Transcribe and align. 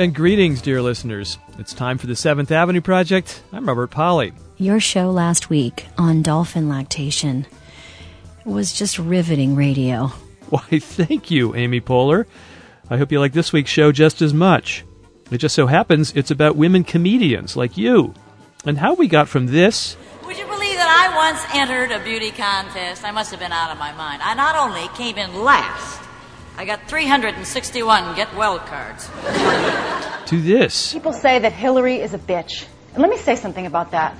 and 0.00 0.14
greetings, 0.14 0.62
dear 0.62 0.80
listeners. 0.80 1.36
It's 1.58 1.74
time 1.74 1.98
for 1.98 2.06
the 2.06 2.16
Seventh 2.16 2.50
Avenue 2.50 2.80
Project. 2.80 3.42
I'm 3.52 3.68
Robert 3.68 3.90
Pollie. 3.90 4.32
Your 4.56 4.80
show 4.80 5.10
last 5.10 5.50
week 5.50 5.84
on 5.98 6.22
dolphin 6.22 6.70
lactation 6.70 7.46
was 8.46 8.72
just 8.72 8.98
riveting 8.98 9.56
radio. 9.56 10.06
Why, 10.48 10.78
thank 10.78 11.30
you, 11.30 11.54
Amy 11.54 11.82
Poehler. 11.82 12.24
I 12.88 12.96
hope 12.96 13.12
you 13.12 13.20
like 13.20 13.34
this 13.34 13.52
week's 13.52 13.70
show 13.70 13.92
just 13.92 14.22
as 14.22 14.32
much. 14.32 14.86
It 15.30 15.36
just 15.36 15.54
so 15.54 15.66
happens 15.66 16.14
it's 16.16 16.30
about 16.30 16.56
women 16.56 16.82
comedians 16.82 17.54
like 17.54 17.76
you. 17.76 18.14
And 18.64 18.78
how 18.78 18.94
we 18.94 19.06
got 19.06 19.28
from 19.28 19.48
this. 19.48 19.98
Would 20.24 20.38
you 20.38 20.46
believe 20.46 20.76
that 20.76 20.88
I 20.88 21.14
once 21.14 21.44
entered 21.54 21.94
a 21.94 22.02
beauty 22.02 22.30
contest? 22.30 23.04
I 23.04 23.10
must 23.10 23.30
have 23.32 23.40
been 23.40 23.52
out 23.52 23.70
of 23.70 23.76
my 23.76 23.92
mind. 23.92 24.22
I 24.22 24.32
not 24.32 24.56
only 24.56 24.88
came 24.96 25.18
in 25.18 25.44
last, 25.44 26.00
I 26.56 26.64
got 26.64 26.88
361 26.88 28.16
get 28.16 28.34
well 28.34 28.58
cards. 28.58 29.08
To 30.26 30.40
this. 30.40 30.92
People 30.92 31.12
say 31.12 31.38
that 31.40 31.52
Hillary 31.52 31.96
is 32.00 32.14
a 32.14 32.18
bitch. 32.18 32.66
And 32.92 33.02
let 33.02 33.10
me 33.10 33.16
say 33.16 33.36
something 33.36 33.66
about 33.66 33.92
that. 33.92 34.16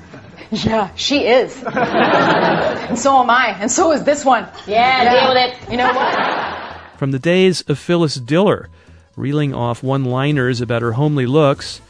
Yeah, 0.51 0.93
she 0.97 1.27
is. 1.27 1.63
and 1.65 2.99
so 2.99 3.21
am 3.21 3.31
I. 3.31 3.57
And 3.61 3.71
so 3.71 3.93
is 3.93 4.03
this 4.03 4.25
one. 4.25 4.49
Yeah, 4.67 5.13
deal 5.13 5.29
with 5.29 5.39
it. 5.39 5.71
You 5.71 5.77
know 5.77 5.93
what? 5.93 6.99
From 6.99 7.13
the 7.13 7.21
days 7.21 7.63
of 7.63 7.79
Phyllis 7.79 8.17
Diller, 8.17 8.69
reeling 9.17 9.55
off 9.55 9.83
one 9.83 10.05
liners 10.05 10.61
about 10.61 10.83
her 10.83 10.93
homely 10.93 11.27
looks, 11.27 11.81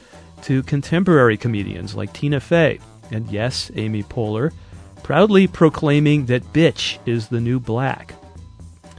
to 0.43 0.63
contemporary 0.63 1.37
comedians 1.37 1.95
like 1.95 2.13
Tina 2.13 2.41
Fey, 2.41 2.81
and 3.11 3.31
yes, 3.31 3.71
Amy 3.75 4.03
Poehler, 4.03 4.53
proudly 5.03 5.47
proclaiming 5.47 6.27
that 6.27 6.53
bitch 6.53 6.99
is 7.07 7.29
the 7.29 7.41
new 7.41 7.61
black. 7.61 8.15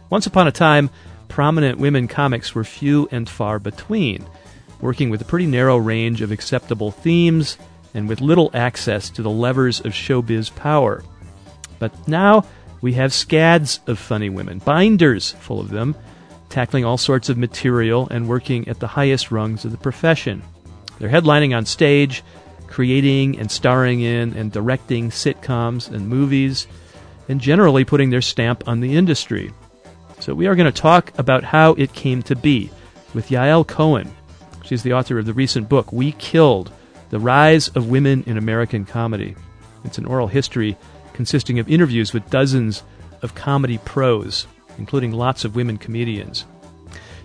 Once 0.10 0.26
upon 0.26 0.48
a 0.48 0.52
time, 0.52 0.90
prominent 1.32 1.80
women 1.80 2.10
comics 2.10 2.54
were 2.54 2.66
few 2.66 3.08
and 3.10 3.30
far 3.30 3.58
between, 3.58 4.22
working 4.82 5.10
with 5.10 5.22
a 5.22 5.26
pretty 5.26 5.46
narrow 5.46 5.78
range 5.78 6.22
of 6.22 6.30
acceptable 6.30 6.92
themes 6.92 7.58
and 7.94 8.10
with 8.10 8.20
little 8.20 8.52
access 8.54 9.10
to 9.10 9.22
the 9.22 9.30
levers 9.30 9.80
of 9.80 9.94
showbiz 9.94 10.54
power. 10.54 11.02
But 11.80 12.06
now 12.06 12.44
we 12.82 12.94
have 12.94 13.14
scads 13.14 13.80
of 13.88 13.98
funny 13.98 14.30
women, 14.30 14.60
binders 14.60 15.32
full 15.32 15.62
of 15.62 15.70
them, 15.70 15.96
tackling 16.50 16.84
all 16.84 16.98
sorts 16.98 17.30
of 17.30 17.38
material 17.38 18.10
and 18.12 18.28
working 18.28 18.68
at 18.68 18.82
the 18.82 18.88
highest 18.88 19.32
rungs 19.32 19.64
of 19.64 19.72
the 19.72 19.78
profession. 19.78 20.44
They're 21.00 21.08
headlining 21.08 21.56
on 21.56 21.66
stage, 21.66 22.24
creating 22.68 23.40
and 23.40 23.50
starring 23.50 24.02
in 24.02 24.36
and 24.36 24.52
directing 24.52 25.12
sitcoms 25.12 25.90
and 25.90 26.10
movies, 26.10 26.68
and 27.30 27.40
generally 27.40 27.86
putting 27.86 28.10
their 28.10 28.22
stamp 28.22 28.68
on 28.68 28.82
the 28.82 28.98
industry. 28.98 29.54
So 30.22 30.36
we 30.36 30.46
are 30.46 30.54
going 30.54 30.72
to 30.72 30.82
talk 30.82 31.12
about 31.18 31.44
how 31.44 31.74
it 31.74 31.94
came 31.94 32.22
to 32.24 32.36
be 32.36 32.70
with 33.16 33.30
Yael 33.30 33.66
Kohen. 33.66 34.14
She's 34.64 34.84
the 34.84 34.94
author 34.94 35.18
of 35.18 35.26
the 35.26 35.34
recent 35.34 35.68
book, 35.68 35.92
We 35.92 36.12
Killed 36.12 36.72
The 37.10 37.20
Rise 37.20 37.70
of 37.70 37.90
Women 37.90 38.24
in 38.28 38.38
American 38.38 38.86
Comedy. 38.86 39.36
It's 39.84 39.98
an 39.98 40.06
oral 40.06 40.28
history 40.28 40.78
consisting 41.14 41.58
of 41.58 41.68
interviews 41.68 42.14
with 42.14 42.30
dozens 42.30 42.84
of 43.24 43.34
comedy 43.34 43.80
pros, 43.80 44.46
including 44.78 45.12
lots 45.12 45.44
of 45.44 45.56
women 45.56 45.80
comedians. 45.80 46.46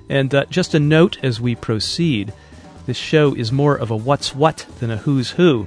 And 0.08 0.34
uh, 0.34 0.46
just 0.46 0.72
a 0.72 0.80
note 0.80 1.22
as 1.22 1.38
we 1.38 1.54
proceed 1.54 2.32
this 2.86 2.96
show 2.96 3.34
is 3.34 3.52
more 3.52 3.76
of 3.76 3.90
a 3.90 3.96
what's 3.96 4.34
what 4.34 4.64
than 4.80 4.90
a 4.90 4.96
who's 4.96 5.32
who. 5.32 5.66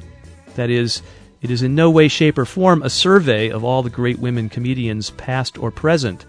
That 0.55 0.71
is, 0.71 1.03
it 1.43 1.52
is 1.52 1.61
in 1.61 1.75
no 1.75 1.91
way, 1.91 2.08
shape, 2.08 2.39
or 2.39 2.45
form 2.45 2.81
a 2.81 2.89
survey 2.89 3.52
of 3.52 3.64
all 3.64 3.83
the 3.83 3.91
great 3.91 4.17
women 4.17 4.49
comedians, 4.49 5.11
past 5.11 5.59
or 5.59 5.69
present. 5.69 6.25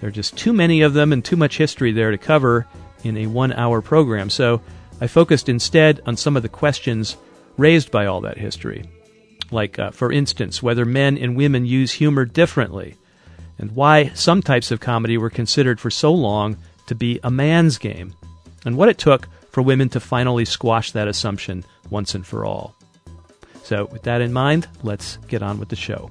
There 0.00 0.08
are 0.08 0.12
just 0.12 0.36
too 0.36 0.52
many 0.52 0.82
of 0.82 0.94
them 0.94 1.12
and 1.12 1.24
too 1.24 1.36
much 1.36 1.56
history 1.56 1.92
there 1.92 2.10
to 2.10 2.18
cover 2.18 2.66
in 3.04 3.16
a 3.16 3.26
one 3.26 3.52
hour 3.52 3.80
program, 3.80 4.30
so 4.30 4.60
I 5.00 5.06
focused 5.06 5.48
instead 5.48 6.00
on 6.06 6.16
some 6.16 6.36
of 6.36 6.42
the 6.42 6.48
questions 6.48 7.16
raised 7.56 7.90
by 7.90 8.06
all 8.06 8.20
that 8.22 8.38
history. 8.38 8.84
Like, 9.50 9.78
uh, 9.78 9.90
for 9.90 10.12
instance, 10.12 10.62
whether 10.62 10.84
men 10.84 11.16
and 11.16 11.36
women 11.36 11.64
use 11.64 11.92
humor 11.92 12.24
differently, 12.24 12.96
and 13.58 13.72
why 13.72 14.08
some 14.14 14.42
types 14.42 14.70
of 14.70 14.80
comedy 14.80 15.16
were 15.16 15.30
considered 15.30 15.80
for 15.80 15.90
so 15.90 16.12
long 16.12 16.56
to 16.86 16.94
be 16.94 17.20
a 17.22 17.30
man's 17.30 17.78
game, 17.78 18.14
and 18.64 18.76
what 18.76 18.88
it 18.88 18.98
took 18.98 19.28
for 19.50 19.62
women 19.62 19.88
to 19.90 20.00
finally 20.00 20.44
squash 20.44 20.92
that 20.92 21.08
assumption 21.08 21.64
once 21.90 22.14
and 22.14 22.26
for 22.26 22.44
all. 22.44 22.74
So, 23.62 23.86
with 23.86 24.02
that 24.02 24.20
in 24.20 24.32
mind, 24.32 24.68
let's 24.82 25.16
get 25.28 25.42
on 25.42 25.58
with 25.58 25.68
the 25.68 25.76
show. 25.76 26.10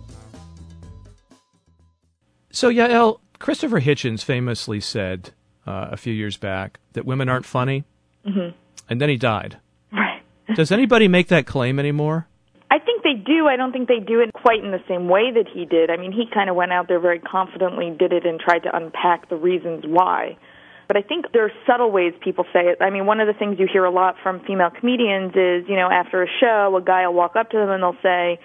So, 2.51 2.69
Yael, 2.69 3.19
Christopher 3.45 3.79
Hitchens 3.79 4.23
famously 4.23 4.79
said 4.79 5.29
uh, 5.67 5.89
a 5.91 5.97
few 5.97 6.11
years 6.11 6.35
back 6.35 6.79
that 6.93 7.05
women 7.05 7.29
aren't 7.29 7.45
funny, 7.45 7.83
Mm-hmm. 8.25 8.57
and 8.89 8.99
then 8.99 9.07
he 9.07 9.17
died. 9.17 9.59
Right. 9.93 10.23
Does 10.55 10.71
anybody 10.71 11.07
make 11.07 11.27
that 11.27 11.45
claim 11.45 11.77
anymore? 11.77 12.25
I 12.71 12.79
think 12.79 13.03
they 13.03 13.13
do. 13.13 13.45
I 13.45 13.55
don't 13.55 13.71
think 13.71 13.87
they 13.87 13.99
do 13.99 14.19
it 14.21 14.33
quite 14.33 14.63
in 14.63 14.71
the 14.71 14.81
same 14.87 15.09
way 15.09 15.31
that 15.31 15.45
he 15.53 15.65
did. 15.65 15.91
I 15.91 15.97
mean, 15.97 16.11
he 16.11 16.25
kind 16.33 16.49
of 16.49 16.55
went 16.55 16.71
out 16.73 16.87
there 16.87 16.99
very 16.99 17.19
confidently, 17.19 17.95
did 17.95 18.13
it, 18.13 18.25
and 18.25 18.39
tried 18.39 18.63
to 18.63 18.75
unpack 18.75 19.29
the 19.29 19.35
reasons 19.35 19.83
why. 19.85 20.39
But 20.87 20.97
I 20.97 21.03
think 21.03 21.25
there 21.31 21.45
are 21.45 21.51
subtle 21.67 21.91
ways 21.91 22.13
people 22.23 22.45
say 22.51 22.61
it. 22.61 22.79
I 22.81 22.89
mean, 22.89 23.05
one 23.05 23.19
of 23.19 23.27
the 23.27 23.33
things 23.37 23.59
you 23.59 23.67
hear 23.71 23.85
a 23.85 23.91
lot 23.91 24.15
from 24.23 24.39
female 24.47 24.71
comedians 24.71 25.33
is, 25.35 25.69
you 25.69 25.75
know, 25.75 25.89
after 25.91 26.23
a 26.23 26.27
show, 26.39 26.75
a 26.75 26.81
guy 26.81 27.05
will 27.05 27.13
walk 27.13 27.35
up 27.35 27.51
to 27.51 27.57
them 27.57 27.69
and 27.69 27.83
they'll 27.83 28.01
say, 28.01 28.39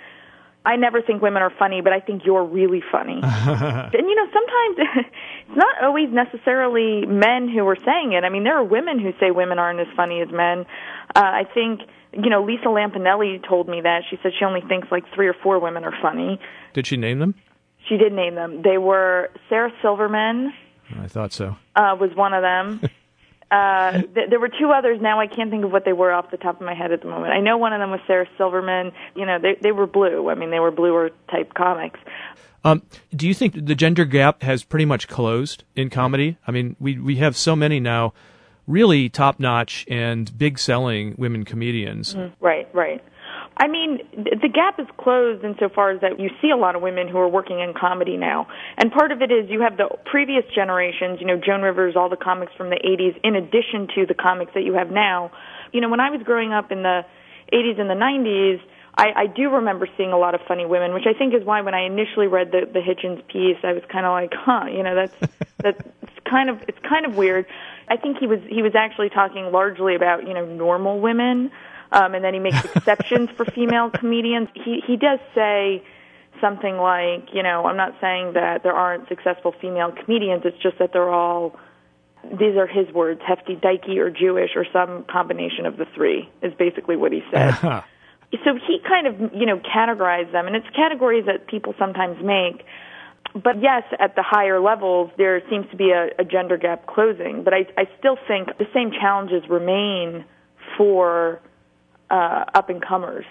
I 0.65 0.77
never 0.77 1.01
think 1.01 1.23
women 1.23 1.43
are 1.43 1.53
funny, 1.59 1.81
but 1.81 1.93
I 1.93 2.01
think 2.01 2.23
you're 2.27 2.45
really 2.45 2.83
funny. 2.93 3.19
and 3.23 3.93
you 3.93 4.15
know, 4.15 4.27
sometimes 4.33 4.77
it's 5.49 5.57
not 5.57 5.83
always 5.83 6.11
necessarily 6.11 7.07
men 7.07 7.49
who 7.49 7.67
are 7.67 7.77
saying 7.77 8.13
it. 8.13 8.25
I 8.25 8.29
mean, 8.29 8.45
there 8.45 8.57
are 8.59 8.65
women 8.65 8.99
who 8.99 9.13
say 9.19 9.31
women 9.31 9.59
aren't 9.59 9.81
as 9.81 9.87
funny 9.97 10.21
as 10.21 10.29
men. 10.31 10.67
Uh, 11.15 11.21
I 11.21 11.45
think, 11.55 11.81
you 12.13 12.29
know, 12.29 12.45
Lisa 12.45 12.67
Lampanelli 12.67 13.47
told 13.49 13.69
me 13.69 13.81
that. 13.81 14.03
She 14.11 14.19
said 14.23 14.33
she 14.39 14.45
only 14.45 14.61
thinks 14.61 14.89
like 14.91 15.05
three 15.15 15.29
or 15.29 15.35
four 15.43 15.59
women 15.59 15.85
are 15.85 15.95
funny. 16.03 16.39
Did 16.75 16.87
she 16.87 16.99
name 16.99 17.21
them? 17.21 17.35
She 17.89 17.97
did 17.97 18.13
name 18.13 18.35
them. 18.35 18.61
They 18.63 18.77
were 18.77 19.31
Sarah 19.49 19.73
Silverman 19.81 20.53
I 20.99 21.07
thought 21.07 21.33
so. 21.33 21.57
uh, 21.77 21.97
was 21.99 22.11
one 22.15 22.35
of 22.35 22.43
them. 22.43 22.81
Uh, 23.51 24.03
th- 24.03 24.31
there 24.31 24.39
were 24.39 24.49
two 24.49 24.71
others. 24.71 25.01
Now 25.01 25.19
I 25.21 25.27
can't 25.27 25.51
think 25.51 25.65
of 25.65 25.73
what 25.73 25.85
they 25.85 25.93
were 25.93 26.13
off 26.13 26.31
the 26.31 26.37
top 26.37 26.61
of 26.61 26.67
my 26.67 26.75
head 26.75 26.93
at 26.93 27.03
the 27.03 27.09
moment. 27.09 27.33
I 27.33 27.41
know 27.41 27.59
one 27.59 27.73
of 27.73 27.81
them 27.81 27.91
was 27.91 28.01
Sarah 28.07 28.29
Silverman. 28.39 28.93
You 29.17 29.27
know, 29.27 29.39
they 29.41 29.57
they 29.61 29.73
were 29.73 29.87
blue. 29.87 30.31
I 30.31 30.35
mean, 30.35 30.51
they 30.51 30.61
were 30.61 30.71
bluer 30.71 31.11
type 31.31 31.55
comics. 31.55 31.99
Um, 32.63 32.83
do 33.15 33.27
you 33.27 33.35
think 33.35 33.55
the 33.55 33.75
gender 33.75 34.05
gap 34.05 34.43
has 34.43 34.63
pretty 34.63 34.85
much 34.85 35.09
closed 35.09 35.65
in 35.75 35.91
comedy? 35.91 36.37
I 36.47 36.53
mean, 36.53 36.77
we 36.79 36.99
we 36.99 37.17
have 37.17 37.37
so 37.37 37.57
many 37.57 37.81
now, 37.81 38.13
really 38.67 39.09
top 39.09 39.41
notch 39.41 39.87
and 39.89 40.37
big 40.37 40.59
selling 40.59 41.15
women 41.19 41.45
comedians. 41.45 42.15
Right, 42.41 42.73
right. 42.75 43.03
I 43.61 43.69
mean, 43.69 43.99
th- 44.13 44.41
the 44.41 44.49
gap 44.49 44.81
is 44.81 44.87
closed 44.97 45.45
insofar 45.45 45.91
as 45.91 46.01
that 46.01 46.19
you 46.19 46.31
see 46.41 46.49
a 46.49 46.57
lot 46.57 46.75
of 46.75 46.83
women 46.83 47.09
who 47.09 47.19
are 47.19 47.29
working 47.29 47.61
in 47.61 47.75
comedy 47.79 48.17
now. 48.17 48.49
And 48.79 48.91
part 48.91 49.13
of 49.13 49.21
it 49.21 49.31
is 49.31 49.51
you 49.51 49.61
have 49.61 49.77
the 49.77 49.89
previous 50.07 50.45
generations, 50.55 51.21
you 51.21 51.27
know, 51.27 51.37
Joan 51.37 51.61
Rivers, 51.61 51.95
all 51.95 52.09
the 52.09 52.17
comics 52.17 52.53
from 52.57 52.71
the 52.71 52.81
80s, 52.81 53.21
in 53.23 53.37
addition 53.37 53.87
to 53.97 54.07
the 54.07 54.15
comics 54.15 54.53
that 54.55 54.63
you 54.63 54.73
have 54.73 54.91
now. 54.91 55.31
You 55.73 55.83
know, 55.83 55.91
when 55.91 56.01
I 56.01 56.09
was 56.09 56.23
growing 56.25 56.55
up 56.55 56.73
in 56.73 56.83
the 56.83 57.05
80s 57.53 57.79
and 57.79 57.91
the 57.91 57.95
90s, 57.95 58.63
I, 58.97 59.13
I 59.15 59.27
do 59.27 59.51
remember 59.51 59.87
seeing 59.97 60.13
a 60.13 60.19
lot 60.19 60.35
of 60.35 60.41
funny 60.49 60.65
women, 60.65 60.95
which 60.95 61.07
I 61.07 61.13
think 61.13 61.35
is 61.35 61.45
why 61.45 61.61
when 61.61 61.75
I 61.75 61.85
initially 61.85 62.27
read 62.29 62.53
the, 62.53 62.63
the 62.65 62.81
Hitchens 62.81 63.27
piece, 63.29 63.59
I 63.63 63.75
was 63.75 63.83
kind 63.93 64.07
of 64.07 64.13
like, 64.13 64.33
huh, 64.35 64.67
you 64.73 64.83
know, 64.83 64.95
that's 64.95 65.35
that's 65.59 65.83
kind 66.25 66.49
of 66.49 66.63
it's 66.67 66.79
kind 66.89 67.05
of 67.05 67.15
weird. 67.15 67.47
I 67.89 67.97
think 67.97 68.19
he 68.19 68.27
was 68.27 68.41
he 68.49 68.63
was 68.63 68.75
actually 68.75 69.11
talking 69.11 69.53
largely 69.53 69.95
about 69.95 70.27
you 70.27 70.35
know 70.35 70.45
normal 70.45 71.01
women, 71.01 71.51
um, 71.93 72.15
and 72.15 72.25
then 72.25 72.35
he 72.35 72.41
makes 72.41 72.65
exceptions 72.65 73.31
for 73.37 73.45
female 73.45 73.91
comedians. 73.95 74.49
He 74.55 74.83
he 74.87 74.97
does 74.97 75.19
say 75.35 75.83
something 76.41 76.79
like, 76.79 77.35
you 77.35 77.43
know, 77.43 77.67
I'm 77.67 77.77
not 77.77 77.95
saying 78.01 78.33
that 78.35 78.63
there 78.63 78.73
aren't 78.73 79.09
successful 79.09 79.55
female 79.61 79.93
comedians. 79.93 80.43
It's 80.45 80.61
just 80.63 80.79
that 80.79 80.93
they're 80.93 81.11
all 81.11 81.59
these 82.25 82.57
are 82.57 82.67
his 82.67 82.93
words, 82.93 83.21
hefty, 83.27 83.57
dykey, 83.57 83.97
or 83.97 84.11
Jewish, 84.11 84.51
or 84.55 84.67
some 84.73 85.05
combination 85.05 85.67
of 85.67 85.77
the 85.77 85.87
three. 85.95 86.29
Is 86.43 86.53
basically 86.55 86.97
what 86.97 87.13
he 87.13 87.23
said. 87.33 87.83
so 88.45 88.55
he 88.67 88.79
kind 88.87 89.07
of 89.07 89.35
you 89.35 89.47
know 89.47 89.59
categorized 89.59 90.33
them 90.33 90.47
and 90.47 90.57
it's 90.57 90.69
categories 90.75 91.27
that 91.27 91.47
people 91.47 91.75
sometimes 91.79 92.17
make 92.23 92.65
but 93.35 93.61
yes 93.61 93.83
at 93.99 94.15
the 94.15 94.23
higher 94.23 94.61
levels 94.61 95.11
there 95.19 95.43
seems 95.51 95.69
to 95.71 95.77
be 95.77 95.91
a, 95.91 96.11
a 96.19 96.25
gender 96.25 96.57
gap 96.57 96.87
closing 96.87 97.43
but 97.43 97.53
I, 97.53 97.67
I 97.77 97.89
still 97.99 98.17
think 98.29 98.57
the 98.59 98.69
same 98.73 98.93
challenges 98.93 99.43
remain 99.49 100.25
for 100.77 101.41
uh, 102.11 102.45
up 102.55 102.69
and 102.69 102.83
comers 102.83 103.25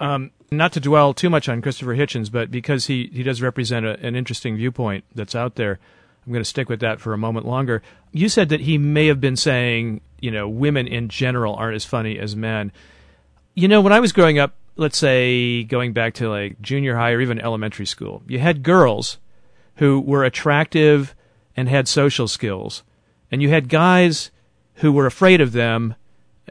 Um, 0.00 0.30
not 0.50 0.72
to 0.72 0.80
dwell 0.80 1.12
too 1.12 1.28
much 1.28 1.48
on 1.48 1.60
Christopher 1.60 1.96
Hitchens, 1.96 2.30
but 2.30 2.50
because 2.50 2.86
he, 2.86 3.10
he 3.12 3.22
does 3.22 3.42
represent 3.42 3.84
a, 3.84 3.98
an 4.06 4.14
interesting 4.14 4.56
viewpoint 4.56 5.04
that's 5.14 5.34
out 5.34 5.56
there, 5.56 5.78
I'm 6.24 6.32
going 6.32 6.44
to 6.44 6.48
stick 6.48 6.68
with 6.68 6.80
that 6.80 7.00
for 7.00 7.12
a 7.12 7.18
moment 7.18 7.46
longer. 7.46 7.82
You 8.12 8.28
said 8.28 8.48
that 8.50 8.60
he 8.60 8.78
may 8.78 9.06
have 9.08 9.20
been 9.20 9.36
saying, 9.36 10.00
you 10.20 10.30
know, 10.30 10.48
women 10.48 10.86
in 10.86 11.08
general 11.08 11.54
aren't 11.54 11.76
as 11.76 11.84
funny 11.84 12.18
as 12.18 12.36
men. 12.36 12.70
You 13.54 13.66
know, 13.66 13.80
when 13.80 13.92
I 13.92 14.00
was 14.00 14.12
growing 14.12 14.38
up, 14.38 14.54
let's 14.76 14.98
say 14.98 15.64
going 15.64 15.92
back 15.92 16.14
to 16.14 16.28
like 16.28 16.60
junior 16.60 16.96
high 16.96 17.12
or 17.12 17.20
even 17.20 17.40
elementary 17.40 17.86
school, 17.86 18.22
you 18.28 18.38
had 18.38 18.62
girls 18.62 19.18
who 19.76 20.00
were 20.00 20.24
attractive 20.24 21.14
and 21.56 21.68
had 21.68 21.88
social 21.88 22.28
skills, 22.28 22.84
and 23.30 23.42
you 23.42 23.48
had 23.48 23.68
guys 23.68 24.30
who 24.74 24.92
were 24.92 25.06
afraid 25.06 25.40
of 25.40 25.52
them 25.52 25.94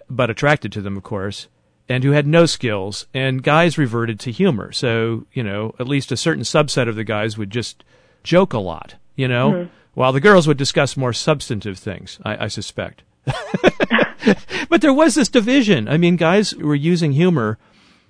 but 0.09 0.29
attracted 0.29 0.71
to 0.73 0.81
them, 0.81 0.97
of 0.97 1.03
course, 1.03 1.47
and 1.89 2.03
who 2.03 2.11
had 2.11 2.27
no 2.27 2.45
skills, 2.45 3.05
and 3.13 3.41
guys 3.43 3.77
reverted 3.77 4.19
to 4.21 4.31
humor. 4.31 4.71
So, 4.71 5.25
you 5.33 5.43
know, 5.43 5.73
at 5.79 5.87
least 5.87 6.11
a 6.11 6.17
certain 6.17 6.43
subset 6.43 6.89
of 6.89 6.95
the 6.95 7.03
guys 7.03 7.37
would 7.37 7.49
just 7.49 7.83
joke 8.23 8.53
a 8.53 8.59
lot, 8.59 8.95
you 9.15 9.27
know, 9.27 9.51
Mm-hmm. 9.51 9.69
while 9.93 10.11
the 10.11 10.19
girls 10.19 10.47
would 10.47 10.57
discuss 10.57 10.97
more 10.97 11.13
substantive 11.13 11.79
things, 11.79 12.19
I, 12.23 12.45
I 12.45 12.47
suspect. 12.47 13.03
but 14.69 14.81
there 14.81 14.93
was 14.93 15.15
this 15.15 15.29
division. 15.29 15.87
I 15.87 15.97
mean, 15.97 16.15
guys 16.15 16.55
were 16.55 16.75
using 16.75 17.11
humor 17.13 17.57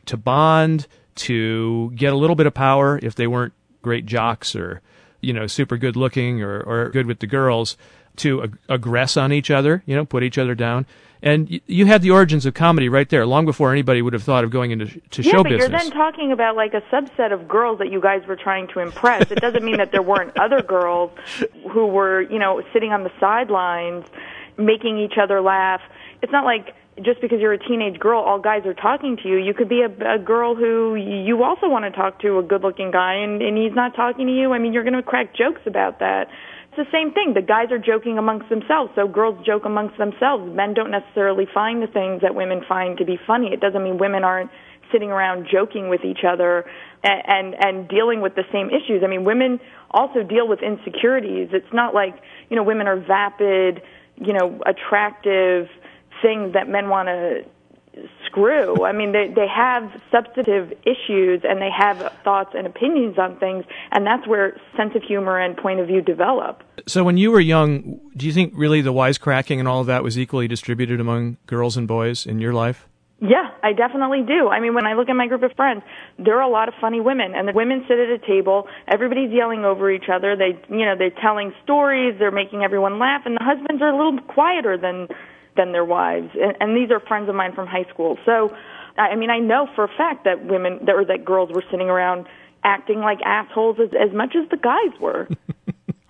to 0.05 0.17
bond, 0.17 0.87
to 1.15 1.91
get 1.95 2.13
a 2.13 2.17
little 2.17 2.35
bit 2.35 2.45
of 2.47 2.53
power 2.53 2.99
if 3.01 3.15
they 3.15 3.27
weren't 3.27 3.53
great 3.81 4.05
jocks 4.05 4.55
or, 4.55 4.81
you 5.21 5.33
know, 5.33 5.47
super 5.47 5.77
good 5.77 5.95
looking 5.95 6.41
or, 6.43 6.61
or 6.61 6.89
good 6.89 7.05
with 7.07 7.19
the 7.19 7.27
girls, 7.27 7.77
to 8.17 8.43
ag- 8.43 8.57
aggress 8.69 9.19
on 9.21 9.31
each 9.31 9.49
other, 9.51 9.83
you 9.85 9.95
know, 9.95 10.05
put 10.05 10.23
each 10.23 10.37
other 10.37 10.55
down. 10.55 10.85
And 11.21 11.49
y- 11.49 11.61
you 11.67 11.85
had 11.87 12.01
the 12.01 12.11
origins 12.11 12.45
of 12.45 12.53
comedy 12.53 12.89
right 12.89 13.09
there, 13.09 13.25
long 13.25 13.45
before 13.45 13.71
anybody 13.71 14.01
would 14.01 14.13
have 14.13 14.23
thought 14.23 14.43
of 14.43 14.49
going 14.51 14.71
into 14.71 14.85
to 15.11 15.21
Yeah, 15.23 15.31
show 15.31 15.43
but 15.43 15.49
business. 15.49 15.69
you're 15.69 15.79
then 15.79 15.91
talking 15.91 16.31
about 16.31 16.55
like 16.55 16.73
a 16.73 16.81
subset 16.93 17.33
of 17.33 17.47
girls 17.47 17.79
that 17.79 17.91
you 17.91 17.99
guys 18.01 18.25
were 18.27 18.35
trying 18.35 18.67
to 18.69 18.79
impress. 18.79 19.31
It 19.31 19.39
doesn't 19.41 19.63
mean 19.65 19.77
that 19.77 19.91
there 19.91 20.03
weren't 20.03 20.37
other 20.39 20.61
girls 20.61 21.11
who 21.71 21.87
were, 21.87 22.21
you 22.21 22.39
know, 22.39 22.61
sitting 22.73 22.91
on 22.91 23.03
the 23.03 23.11
sidelines 23.19 24.05
making 24.57 24.97
each 24.99 25.17
other 25.21 25.41
laugh. 25.41 25.81
It's 26.21 26.31
not 26.31 26.45
like 26.45 26.73
just 27.03 27.21
because 27.21 27.39
you're 27.39 27.53
a 27.53 27.59
teenage 27.59 27.99
girl, 27.99 28.21
all 28.21 28.39
guys 28.39 28.65
are 28.65 28.73
talking 28.73 29.17
to 29.17 29.29
you. 29.29 29.37
You 29.37 29.53
could 29.53 29.69
be 29.69 29.81
a, 29.83 30.15
a 30.15 30.17
girl 30.17 30.55
who 30.55 30.95
you 30.95 31.43
also 31.43 31.69
want 31.69 31.85
to 31.85 31.91
talk 31.91 32.19
to, 32.21 32.39
a 32.39 32.43
good-looking 32.43 32.89
guy, 32.89 33.13
and, 33.13 33.39
and 33.39 33.55
he's 33.55 33.73
not 33.75 33.95
talking 33.95 34.25
to 34.25 34.33
you. 34.33 34.51
I 34.51 34.57
mean, 34.57 34.73
you're 34.73 34.83
going 34.83 34.95
to 34.95 35.03
crack 35.03 35.35
jokes 35.35 35.61
about 35.67 35.99
that. 35.99 36.27
The 36.77 36.85
same 36.91 37.11
thing. 37.11 37.33
The 37.33 37.41
guys 37.41 37.71
are 37.71 37.79
joking 37.81 38.19
amongst 38.19 38.49
themselves, 38.49 38.91
so 38.93 39.07
girls 39.07 39.43
joke 39.43 39.65
amongst 39.65 39.97
themselves. 39.97 40.45
Men 40.55 40.75
don't 40.75 40.91
necessarily 40.91 41.47
find 41.51 41.81
the 41.81 41.87
things 41.87 42.21
that 42.21 42.35
women 42.35 42.61
find 42.69 42.99
to 42.99 43.05
be 43.05 43.17
funny. 43.25 43.49
It 43.51 43.59
doesn't 43.59 43.81
mean 43.81 43.97
women 43.97 44.23
aren't 44.23 44.51
sitting 44.91 45.09
around 45.09 45.47
joking 45.51 45.89
with 45.89 46.05
each 46.05 46.21
other 46.21 46.65
and, 47.03 47.21
and 47.25 47.65
and 47.65 47.89
dealing 47.89 48.21
with 48.21 48.35
the 48.35 48.45
same 48.53 48.69
issues. 48.69 49.01
I 49.03 49.07
mean, 49.07 49.25
women 49.25 49.59
also 49.89 50.21
deal 50.21 50.47
with 50.47 50.59
insecurities. 50.61 51.49
It's 51.51 51.73
not 51.73 51.95
like 51.95 52.13
you 52.51 52.55
know 52.55 52.61
women 52.61 52.85
are 52.85 52.99
vapid, 52.99 53.81
you 54.15 54.33
know, 54.33 54.61
attractive 54.63 55.67
things 56.21 56.53
that 56.53 56.69
men 56.69 56.89
want 56.89 57.07
to 57.07 57.41
screw. 58.25 58.85
I 58.85 58.91
mean, 58.91 59.11
they 59.11 59.27
they 59.33 59.47
have 59.47 59.89
substantive 60.11 60.71
issues 60.83 61.41
and 61.43 61.61
they 61.61 61.69
have 61.75 62.13
thoughts 62.23 62.51
and 62.55 62.67
opinions 62.67 63.17
on 63.17 63.37
things, 63.39 63.65
and 63.91 64.05
that's 64.05 64.27
where 64.27 64.59
sense 64.75 64.95
of 64.95 65.03
humor 65.03 65.39
and 65.39 65.55
point 65.57 65.79
of 65.79 65.87
view 65.87 66.01
develop. 66.01 66.63
So 66.87 67.03
when 67.03 67.17
you 67.17 67.31
were 67.31 67.39
young, 67.39 67.99
do 68.15 68.25
you 68.25 68.33
think 68.33 68.53
really 68.55 68.81
the 68.81 68.93
wisecracking 68.93 69.59
and 69.59 69.67
all 69.67 69.81
of 69.81 69.87
that 69.87 70.03
was 70.03 70.17
equally 70.17 70.47
distributed 70.47 70.99
among 70.99 71.37
girls 71.47 71.77
and 71.77 71.87
boys 71.87 72.25
in 72.25 72.39
your 72.39 72.53
life? 72.53 72.87
Yeah, 73.19 73.49
I 73.63 73.73
definitely 73.73 74.21
do. 74.21 74.47
I 74.47 74.59
mean, 74.59 74.75
when 74.75 74.85
I 74.85 74.93
look 74.93 75.09
at 75.09 75.15
my 75.15 75.25
group 75.25 75.41
of 75.41 75.51
friends, 75.53 75.81
there 76.19 76.37
are 76.37 76.43
a 76.43 76.49
lot 76.49 76.67
of 76.67 76.75
funny 76.79 77.01
women, 77.01 77.33
and 77.33 77.47
the 77.47 77.53
women 77.53 77.83
sit 77.87 77.97
at 77.97 78.09
a 78.09 78.19
table. 78.19 78.67
Everybody's 78.87 79.31
yelling 79.31 79.65
over 79.65 79.89
each 79.89 80.05
other. 80.13 80.35
They, 80.35 80.53
you 80.69 80.85
know, 80.85 80.93
they're 80.95 81.09
telling 81.09 81.51
stories. 81.63 82.15
They're 82.19 82.29
making 82.29 82.61
everyone 82.61 82.99
laugh, 82.99 83.23
and 83.25 83.35
the 83.35 83.43
husbands 83.43 83.81
are 83.81 83.89
a 83.89 83.97
little 83.97 84.19
quieter 84.21 84.77
than 84.77 85.07
than 85.57 85.71
their 85.71 85.85
wives. 85.85 86.29
And, 86.33 86.55
and 86.59 86.77
these 86.77 86.91
are 86.91 86.99
friends 86.99 87.27
of 87.29 87.35
mine 87.35 87.53
from 87.53 87.67
high 87.67 87.85
school. 87.91 88.17
So, 88.25 88.55
I 88.97 89.15
mean, 89.15 89.29
I 89.29 89.39
know 89.39 89.67
for 89.75 89.83
a 89.83 89.89
fact 89.89 90.23
that 90.23 90.45
women, 90.45 90.85
that, 90.85 90.95
or 90.95 91.05
that 91.05 91.25
girls 91.25 91.49
were 91.51 91.63
sitting 91.69 91.89
around 91.89 92.27
acting 92.63 92.99
like 92.99 93.19
assholes 93.23 93.77
as, 93.79 93.89
as 93.93 94.15
much 94.15 94.35
as 94.35 94.49
the 94.49 94.57
guys 94.57 94.99
were. 94.99 95.27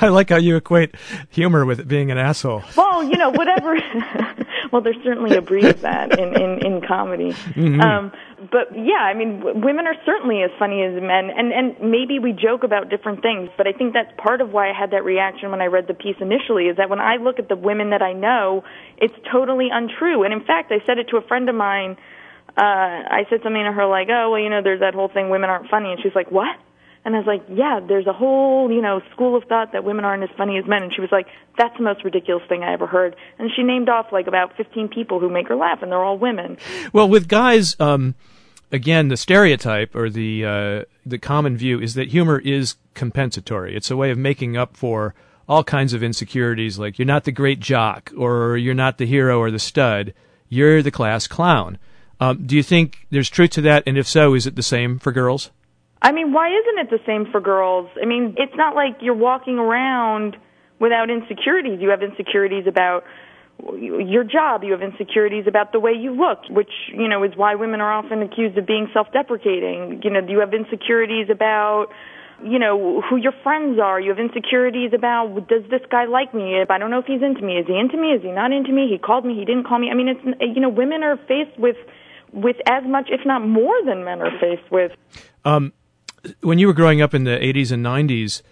I 0.00 0.08
like 0.08 0.30
how 0.30 0.36
you 0.36 0.56
equate 0.56 0.94
humor 1.30 1.64
with 1.64 1.86
being 1.88 2.10
an 2.10 2.18
asshole. 2.18 2.62
well, 2.76 3.02
you 3.02 3.16
know, 3.16 3.30
whatever. 3.30 3.76
well, 4.72 4.82
there's 4.82 5.02
certainly 5.02 5.36
a 5.36 5.42
breed 5.42 5.64
of 5.64 5.80
that 5.80 6.18
in 6.18 6.40
in, 6.40 6.66
in 6.66 6.80
comedy. 6.86 7.34
Um, 7.56 8.12
but 8.50 8.74
yeah, 8.74 9.04
I 9.04 9.14
mean, 9.14 9.38
w- 9.40 9.60
women 9.64 9.86
are 9.86 9.94
certainly 10.04 10.42
as 10.42 10.50
funny 10.58 10.82
as 10.82 10.94
men, 10.94 11.30
and 11.30 11.52
and 11.52 11.78
maybe 11.80 12.18
we 12.18 12.32
joke 12.32 12.64
about 12.64 12.90
different 12.90 13.22
things. 13.22 13.50
But 13.56 13.66
I 13.66 13.72
think 13.72 13.92
that's 13.92 14.10
part 14.18 14.40
of 14.40 14.50
why 14.50 14.70
I 14.70 14.72
had 14.72 14.90
that 14.90 15.04
reaction 15.04 15.50
when 15.50 15.60
I 15.60 15.66
read 15.66 15.86
the 15.86 15.94
piece 15.94 16.16
initially. 16.20 16.66
Is 16.66 16.76
that 16.76 16.90
when 16.90 17.00
I 17.00 17.16
look 17.16 17.38
at 17.38 17.48
the 17.48 17.56
women 17.56 17.90
that 17.90 18.02
I 18.02 18.12
know, 18.12 18.64
it's 18.98 19.14
totally 19.30 19.68
untrue. 19.70 20.24
And 20.24 20.32
in 20.32 20.44
fact, 20.44 20.72
I 20.72 20.84
said 20.86 20.98
it 20.98 21.08
to 21.10 21.16
a 21.16 21.22
friend 21.22 21.48
of 21.48 21.54
mine. 21.54 21.96
Uh, 22.56 22.60
I 22.60 23.24
said 23.30 23.40
something 23.42 23.62
to 23.62 23.72
her 23.72 23.86
like, 23.86 24.08
"Oh, 24.10 24.32
well, 24.32 24.40
you 24.40 24.50
know, 24.50 24.62
there's 24.62 24.80
that 24.80 24.94
whole 24.94 25.08
thing, 25.08 25.30
women 25.30 25.50
aren't 25.50 25.70
funny," 25.70 25.92
and 25.92 26.00
she's 26.02 26.14
like, 26.14 26.30
"What?" 26.30 26.56
And 27.04 27.16
I 27.16 27.18
was 27.18 27.26
like, 27.26 27.42
yeah, 27.48 27.80
there's 27.86 28.06
a 28.06 28.12
whole, 28.12 28.70
you 28.70 28.80
know, 28.80 29.00
school 29.12 29.36
of 29.36 29.44
thought 29.48 29.72
that 29.72 29.82
women 29.82 30.04
aren't 30.04 30.22
as 30.22 30.28
funny 30.36 30.56
as 30.56 30.64
men. 30.66 30.84
And 30.84 30.94
she 30.94 31.00
was 31.00 31.10
like, 31.10 31.26
that's 31.58 31.76
the 31.76 31.82
most 31.82 32.04
ridiculous 32.04 32.44
thing 32.48 32.62
I 32.62 32.72
ever 32.72 32.86
heard. 32.86 33.16
And 33.38 33.50
she 33.54 33.64
named 33.64 33.88
off 33.88 34.06
like 34.12 34.28
about 34.28 34.56
15 34.56 34.88
people 34.88 35.18
who 35.18 35.28
make 35.28 35.48
her 35.48 35.56
laugh, 35.56 35.82
and 35.82 35.90
they're 35.90 36.02
all 36.02 36.18
women. 36.18 36.58
Well, 36.92 37.08
with 37.08 37.26
guys, 37.26 37.74
um, 37.80 38.14
again, 38.72 39.08
the 39.08 39.16
stereotype 39.16 39.94
or 39.94 40.10
the 40.10 40.44
uh, 40.44 40.84
the 41.06 41.18
common 41.18 41.56
view 41.56 41.80
is 41.80 41.94
that 41.94 42.08
humor 42.08 42.38
is 42.38 42.76
compensatory. 42.94 43.76
It's 43.76 43.90
a 43.90 43.96
way 43.96 44.10
of 44.10 44.18
making 44.18 44.56
up 44.56 44.76
for 44.76 45.14
all 45.48 45.62
kinds 45.62 45.92
of 45.92 46.02
insecurities, 46.02 46.78
like 46.78 46.98
you're 46.98 47.06
not 47.06 47.24
the 47.24 47.32
great 47.32 47.60
jock, 47.60 48.10
or 48.16 48.56
you're 48.56 48.74
not 48.74 48.98
the 48.98 49.06
hero 49.06 49.38
or 49.38 49.50
the 49.50 49.58
stud. 49.58 50.14
You're 50.48 50.82
the 50.82 50.90
class 50.90 51.26
clown. 51.26 51.78
Um, 52.20 52.46
do 52.46 52.56
you 52.56 52.62
think 52.62 53.06
there's 53.10 53.28
truth 53.28 53.50
to 53.52 53.60
that? 53.62 53.82
And 53.86 53.98
if 53.98 54.06
so, 54.06 54.34
is 54.34 54.46
it 54.46 54.54
the 54.54 54.62
same 54.62 54.98
for 54.98 55.12
girls? 55.12 55.50
I 56.00 56.12
mean, 56.12 56.32
why 56.32 56.48
isn't 56.48 56.78
it 56.78 56.90
the 56.90 57.00
same 57.06 57.26
for 57.30 57.40
girls? 57.40 57.88
I 58.00 58.06
mean, 58.06 58.34
it's 58.36 58.54
not 58.56 58.74
like 58.74 58.98
you're 59.00 59.14
walking 59.14 59.58
around 59.58 60.36
without 60.78 61.10
insecurities. 61.10 61.80
You 61.80 61.90
have 61.90 62.02
insecurities 62.02 62.66
about 62.66 63.04
your 63.78 64.24
job. 64.24 64.64
You 64.64 64.72
have 64.72 64.82
insecurities 64.82 65.44
about 65.46 65.72
the 65.72 65.80
way 65.80 65.92
you 65.92 66.14
look, 66.14 66.40
which, 66.50 66.72
you 66.92 67.08
know, 67.08 67.22
is 67.22 67.32
why 67.36 67.54
women 67.54 67.80
are 67.80 67.92
often 67.92 68.22
accused 68.22 68.58
of 68.58 68.66
being 68.66 68.88
self-deprecating. 68.92 70.00
You 70.02 70.10
know, 70.10 70.20
you 70.26 70.40
have 70.40 70.52
insecurities 70.52 71.28
about 71.30 71.86
you 72.44 72.58
know 72.58 73.02
who 73.08 73.16
your 73.16 73.32
friends 73.42 73.78
are. 73.78 74.00
You 74.00 74.10
have 74.10 74.18
insecurities 74.18 74.92
about 74.92 75.46
does 75.48 75.62
this 75.70 75.82
guy 75.90 76.06
like 76.06 76.34
me? 76.34 76.56
If 76.60 76.70
i 76.70 76.78
don't 76.78 76.90
know 76.90 76.98
if 76.98 77.06
he's 77.06 77.22
into 77.22 77.42
me. 77.42 77.54
Is 77.54 77.66
he 77.66 77.78
into 77.78 77.96
me? 77.96 78.08
Is 78.08 78.22
he 78.22 78.32
not 78.32 78.52
into 78.52 78.72
me? 78.72 78.88
He 78.90 78.98
called 78.98 79.24
me. 79.24 79.34
He 79.34 79.44
didn't 79.44 79.64
call 79.64 79.78
me. 79.78 79.90
I 79.90 79.94
mean 79.94 80.08
it's 80.08 80.24
you 80.40 80.60
know 80.60 80.68
women 80.68 81.02
are 81.02 81.16
faced 81.28 81.58
with 81.58 81.76
with 82.32 82.56
as 82.66 82.82
much 82.84 83.08
if 83.10 83.20
not 83.24 83.46
more 83.46 83.74
than 83.84 84.04
men 84.04 84.20
are 84.20 84.32
faced 84.40 84.70
with. 84.70 84.92
Um 85.44 85.72
when 86.40 86.58
you 86.58 86.66
were 86.66 86.72
growing 86.72 87.00
up 87.00 87.14
in 87.14 87.24
the 87.24 87.38
80s 87.38 87.72
and 87.72 87.84
90s, 87.84 88.42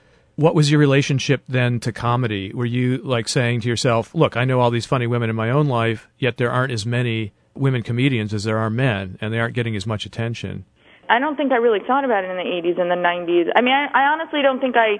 what 0.40 0.54
was 0.54 0.70
your 0.70 0.80
relationship 0.80 1.42
then 1.48 1.78
to 1.80 1.92
comedy? 1.92 2.50
Were 2.54 2.64
you 2.64 2.96
like 2.98 3.28
saying 3.28 3.60
to 3.60 3.68
yourself, 3.68 4.14
look, 4.14 4.38
I 4.38 4.46
know 4.46 4.58
all 4.58 4.70
these 4.70 4.86
funny 4.86 5.06
women 5.06 5.28
in 5.28 5.36
my 5.36 5.50
own 5.50 5.66
life, 5.66 6.08
yet 6.18 6.38
there 6.38 6.50
aren't 6.50 6.72
as 6.72 6.86
many 6.86 7.34
women 7.54 7.82
comedians 7.82 8.32
as 8.32 8.44
there 8.44 8.56
are 8.56 8.70
men, 8.70 9.18
and 9.20 9.34
they 9.34 9.38
aren't 9.38 9.54
getting 9.54 9.76
as 9.76 9.86
much 9.86 10.06
attention? 10.06 10.64
I 11.10 11.18
don't 11.18 11.36
think 11.36 11.52
I 11.52 11.56
really 11.56 11.80
thought 11.86 12.06
about 12.06 12.24
it 12.24 12.30
in 12.30 12.38
the 12.38 12.42
80s 12.42 12.80
and 12.80 12.90
the 12.90 12.94
90s. 12.94 13.52
I 13.54 13.60
mean, 13.60 13.74
I, 13.74 13.88
I 13.92 14.02
honestly 14.12 14.40
don't 14.40 14.60
think 14.60 14.76
I 14.76 14.96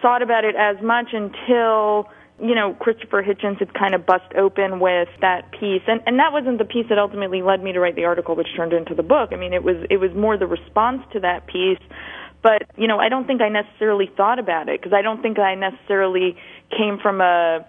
thought 0.00 0.22
about 0.22 0.44
it 0.44 0.54
as 0.54 0.76
much 0.80 1.06
until, 1.12 2.06
you 2.38 2.54
know, 2.54 2.76
Christopher 2.78 3.20
Hitchens 3.20 3.58
had 3.58 3.74
kind 3.74 3.96
of 3.96 4.06
bust 4.06 4.30
open 4.38 4.78
with 4.78 5.08
that 5.22 5.50
piece. 5.50 5.82
And, 5.88 6.02
and 6.06 6.20
that 6.20 6.30
wasn't 6.32 6.58
the 6.58 6.64
piece 6.64 6.86
that 6.88 6.98
ultimately 6.98 7.42
led 7.42 7.64
me 7.64 7.72
to 7.72 7.80
write 7.80 7.96
the 7.96 8.04
article 8.04 8.36
which 8.36 8.54
turned 8.56 8.72
into 8.72 8.94
the 8.94 9.02
book. 9.02 9.30
I 9.32 9.36
mean, 9.36 9.54
it 9.54 9.64
was, 9.64 9.74
it 9.90 9.96
was 9.96 10.14
more 10.14 10.38
the 10.38 10.46
response 10.46 11.02
to 11.14 11.20
that 11.20 11.48
piece. 11.48 11.82
But, 12.44 12.68
you 12.76 12.86
know, 12.86 12.98
I 12.98 13.08
don't 13.08 13.26
think 13.26 13.40
I 13.40 13.48
necessarily 13.48 14.10
thought 14.18 14.38
about 14.38 14.68
it 14.68 14.78
because 14.78 14.92
I 14.92 15.00
don't 15.00 15.22
think 15.22 15.38
I 15.38 15.54
necessarily 15.54 16.36
came 16.70 16.98
from 17.02 17.22
a, 17.22 17.66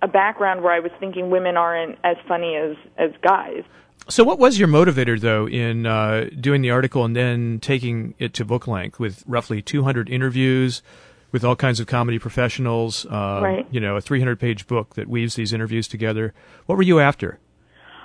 a 0.00 0.08
background 0.08 0.62
where 0.62 0.72
I 0.72 0.80
was 0.80 0.90
thinking 0.98 1.28
women 1.28 1.58
aren't 1.58 1.98
as 2.02 2.16
funny 2.26 2.56
as, 2.56 2.76
as 2.96 3.10
guys. 3.22 3.62
So, 4.08 4.24
what 4.24 4.38
was 4.38 4.58
your 4.58 4.68
motivator, 4.68 5.20
though, 5.20 5.46
in 5.46 5.84
uh, 5.84 6.30
doing 6.40 6.62
the 6.62 6.70
article 6.70 7.04
and 7.04 7.14
then 7.14 7.58
taking 7.60 8.14
it 8.18 8.32
to 8.34 8.44
book 8.44 8.66
length 8.66 8.98
with 8.98 9.22
roughly 9.26 9.60
200 9.60 10.08
interviews 10.08 10.80
with 11.32 11.44
all 11.44 11.56
kinds 11.56 11.78
of 11.78 11.86
comedy 11.86 12.18
professionals? 12.18 13.04
Uh, 13.04 13.40
Right. 13.42 13.66
You 13.70 13.80
know, 13.80 13.96
a 13.96 14.00
300 14.00 14.40
page 14.40 14.66
book 14.66 14.94
that 14.94 15.08
weaves 15.08 15.34
these 15.34 15.52
interviews 15.52 15.88
together. 15.88 16.32
What 16.64 16.76
were 16.76 16.84
you 16.84 17.00
after? 17.00 17.38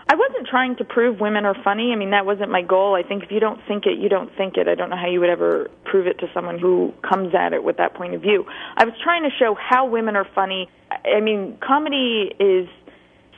I 0.08 0.16
wasn't 0.16 0.48
trying 0.48 0.76
to 0.78 0.84
prove 0.84 1.20
women 1.20 1.46
are 1.46 1.56
funny. 1.64 1.92
I 1.94 1.96
mean, 1.96 2.12
that 2.12 2.26
wasn't 2.26 2.52
my 2.52 2.62
goal. 2.62 2.96
I 2.96 3.08
think 3.08 3.24
if 3.24 3.32
you 3.32 3.40
don't 3.40 3.62
think 3.68 3.86
it, 3.86 3.98
you 3.98 4.10
don't 4.10 4.36
think 4.36 4.58
it. 4.58 4.68
I 4.68 4.76
don't 4.76 4.90
know 4.90 4.98
how 4.98 5.10
you 5.10 5.20
would 5.20 5.30
ever 5.30 5.70
prove 5.86 6.08
it 6.08 6.20
to 6.20 6.28
someone 6.34 6.60
who 6.60 6.94
comes 7.08 7.34
at 7.34 7.54
it 7.54 7.64
with 7.64 7.78
that 7.78 7.94
point 7.94 8.14
of 8.14 8.22
view. 8.22 8.46
I 8.76 8.84
was 8.86 8.94
trying 9.04 9.24
to 9.24 9.30
show 9.38 9.56
how 9.56 9.88
women 9.88 10.16
are 10.16 10.28
funny. 10.36 10.70
I 10.90 11.22
I 11.22 11.22
mean, 11.22 11.58
comedy 11.62 12.34
is 12.40 12.68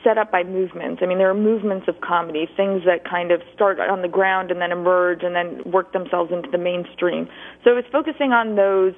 set 0.02 0.18
up 0.18 0.30
by 0.30 0.44
movements. 0.44 1.00
I 1.02 1.06
mean, 1.06 1.18
there 1.18 1.30
are 1.30 1.34
movements 1.34 1.88
of 1.88 2.00
comedy, 2.00 2.46
things 2.56 2.82
that 2.84 3.08
kind 3.08 3.30
of 3.30 3.40
start 3.54 3.80
on 3.80 4.02
the 4.02 4.08
ground 4.08 4.50
and 4.50 4.60
then 4.60 4.70
emerge 4.70 5.22
and 5.22 5.34
then 5.34 5.62
work 5.70 5.92
themselves 5.92 6.30
into 6.32 6.50
the 6.50 6.58
mainstream. 6.58 7.28
So 7.64 7.76
it's 7.76 7.88
focusing 7.90 8.32
on 8.32 8.54
those 8.54 8.92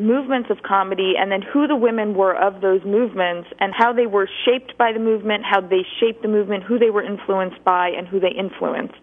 movements 0.00 0.50
of 0.50 0.62
comedy 0.62 1.14
and 1.18 1.30
then 1.30 1.42
who 1.42 1.66
the 1.66 1.76
women 1.76 2.14
were 2.14 2.34
of 2.34 2.60
those 2.60 2.82
movements 2.84 3.48
and 3.58 3.72
how 3.76 3.92
they 3.92 4.06
were 4.06 4.28
shaped 4.44 4.76
by 4.78 4.92
the 4.92 4.98
movement, 4.98 5.44
how 5.44 5.60
they 5.60 5.84
shaped 5.98 6.22
the 6.22 6.28
movement, 6.28 6.64
who 6.64 6.78
they 6.78 6.90
were 6.90 7.02
influenced 7.02 7.62
by, 7.64 7.88
and 7.88 8.08
who 8.08 8.20
they 8.20 8.30
influenced. 8.30 8.94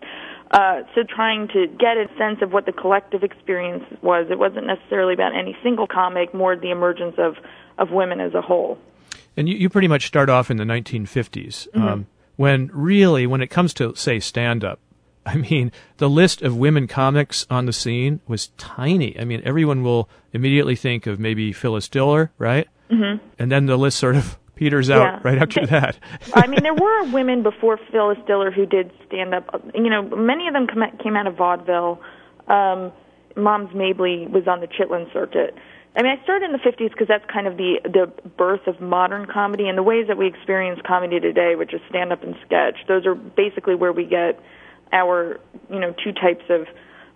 Uh, 0.51 0.81
so 0.95 1.03
trying 1.03 1.47
to 1.49 1.67
get 1.67 1.97
a 1.97 2.07
sense 2.17 2.39
of 2.41 2.53
what 2.53 2.65
the 2.65 2.71
collective 2.71 3.23
experience 3.23 3.83
was. 4.01 4.27
It 4.29 4.39
wasn't 4.39 4.67
necessarily 4.67 5.13
about 5.13 5.35
any 5.35 5.57
single 5.61 5.87
comic, 5.87 6.33
more 6.33 6.55
the 6.55 6.71
emergence 6.71 7.15
of, 7.17 7.35
of 7.77 7.91
women 7.91 8.21
as 8.21 8.33
a 8.33 8.41
whole. 8.41 8.77
And 9.35 9.49
you, 9.49 9.55
you 9.55 9.69
pretty 9.69 9.87
much 9.87 10.07
start 10.07 10.29
off 10.29 10.49
in 10.49 10.57
the 10.57 10.63
1950s. 10.63 11.67
Um, 11.75 12.07
when 12.37 12.69
really, 12.73 13.27
when 13.27 13.41
it 13.41 13.47
comes 13.47 13.73
to, 13.75 13.93
say, 13.95 14.19
stand 14.19 14.63
up, 14.63 14.79
I 15.27 15.35
mean, 15.35 15.71
the 15.97 16.09
list 16.09 16.41
of 16.41 16.55
women 16.57 16.87
comics 16.87 17.45
on 17.49 17.65
the 17.65 17.73
scene 17.73 18.21
was 18.27 18.47
tiny. 18.57 19.19
I 19.19 19.25
mean, 19.25 19.41
everyone 19.43 19.83
will 19.83 20.09
immediately 20.33 20.75
think 20.75 21.05
of 21.05 21.19
maybe 21.19 21.51
Phyllis 21.53 21.87
Diller, 21.89 22.31
right? 22.37 22.67
Mm-hmm. 22.89 23.23
And 23.37 23.51
then 23.51 23.65
the 23.65 23.77
list 23.77 23.97
sort 23.99 24.15
of 24.15 24.39
peters 24.55 24.89
out 24.89 25.01
Yeah. 25.01 25.19
right 25.23 25.37
after 25.37 25.65
that. 25.67 25.97
I 26.33 26.47
mean, 26.47 26.63
there 26.63 26.73
were 26.73 27.03
women 27.11 27.43
before 27.43 27.77
Phyllis 27.91 28.17
Diller 28.25 28.49
who 28.51 28.65
did 28.65 28.91
stand 29.07 29.33
up. 29.35 29.61
You 29.75 29.89
know, 29.89 30.01
many 30.03 30.47
of 30.47 30.53
them 30.53 30.67
came 31.03 31.15
out 31.15 31.27
of 31.27 31.35
vaudeville. 31.35 31.99
Um, 32.47 32.91
Moms 33.35 33.69
Mabley 33.75 34.25
was 34.27 34.47
on 34.47 34.61
the 34.61 34.67
Chitlin 34.67 35.11
circuit. 35.13 35.53
I 35.95 36.03
mean, 36.03 36.15
I 36.17 36.23
started 36.23 36.45
in 36.45 36.51
the 36.53 36.59
50s 36.59 36.91
because 36.91 37.07
that's 37.07 37.25
kind 37.31 37.47
of 37.47 37.57
the 37.57 37.79
the 37.83 38.29
birth 38.37 38.65
of 38.67 38.79
modern 38.79 39.25
comedy 39.25 39.67
and 39.67 39.77
the 39.77 39.83
ways 39.83 40.07
that 40.07 40.17
we 40.17 40.27
experience 40.27 40.79
comedy 40.85 41.19
today, 41.19 41.55
which 41.55 41.73
is 41.73 41.81
stand 41.89 42.11
up 42.13 42.23
and 42.23 42.35
sketch. 42.45 42.77
Those 42.87 43.05
are 43.05 43.15
basically 43.15 43.73
where 43.75 43.91
we 43.91 44.05
get 44.05 44.39
our, 44.91 45.39
you 45.69 45.79
know, 45.79 45.93
two 46.03 46.13
types 46.13 46.45
of 46.49 46.67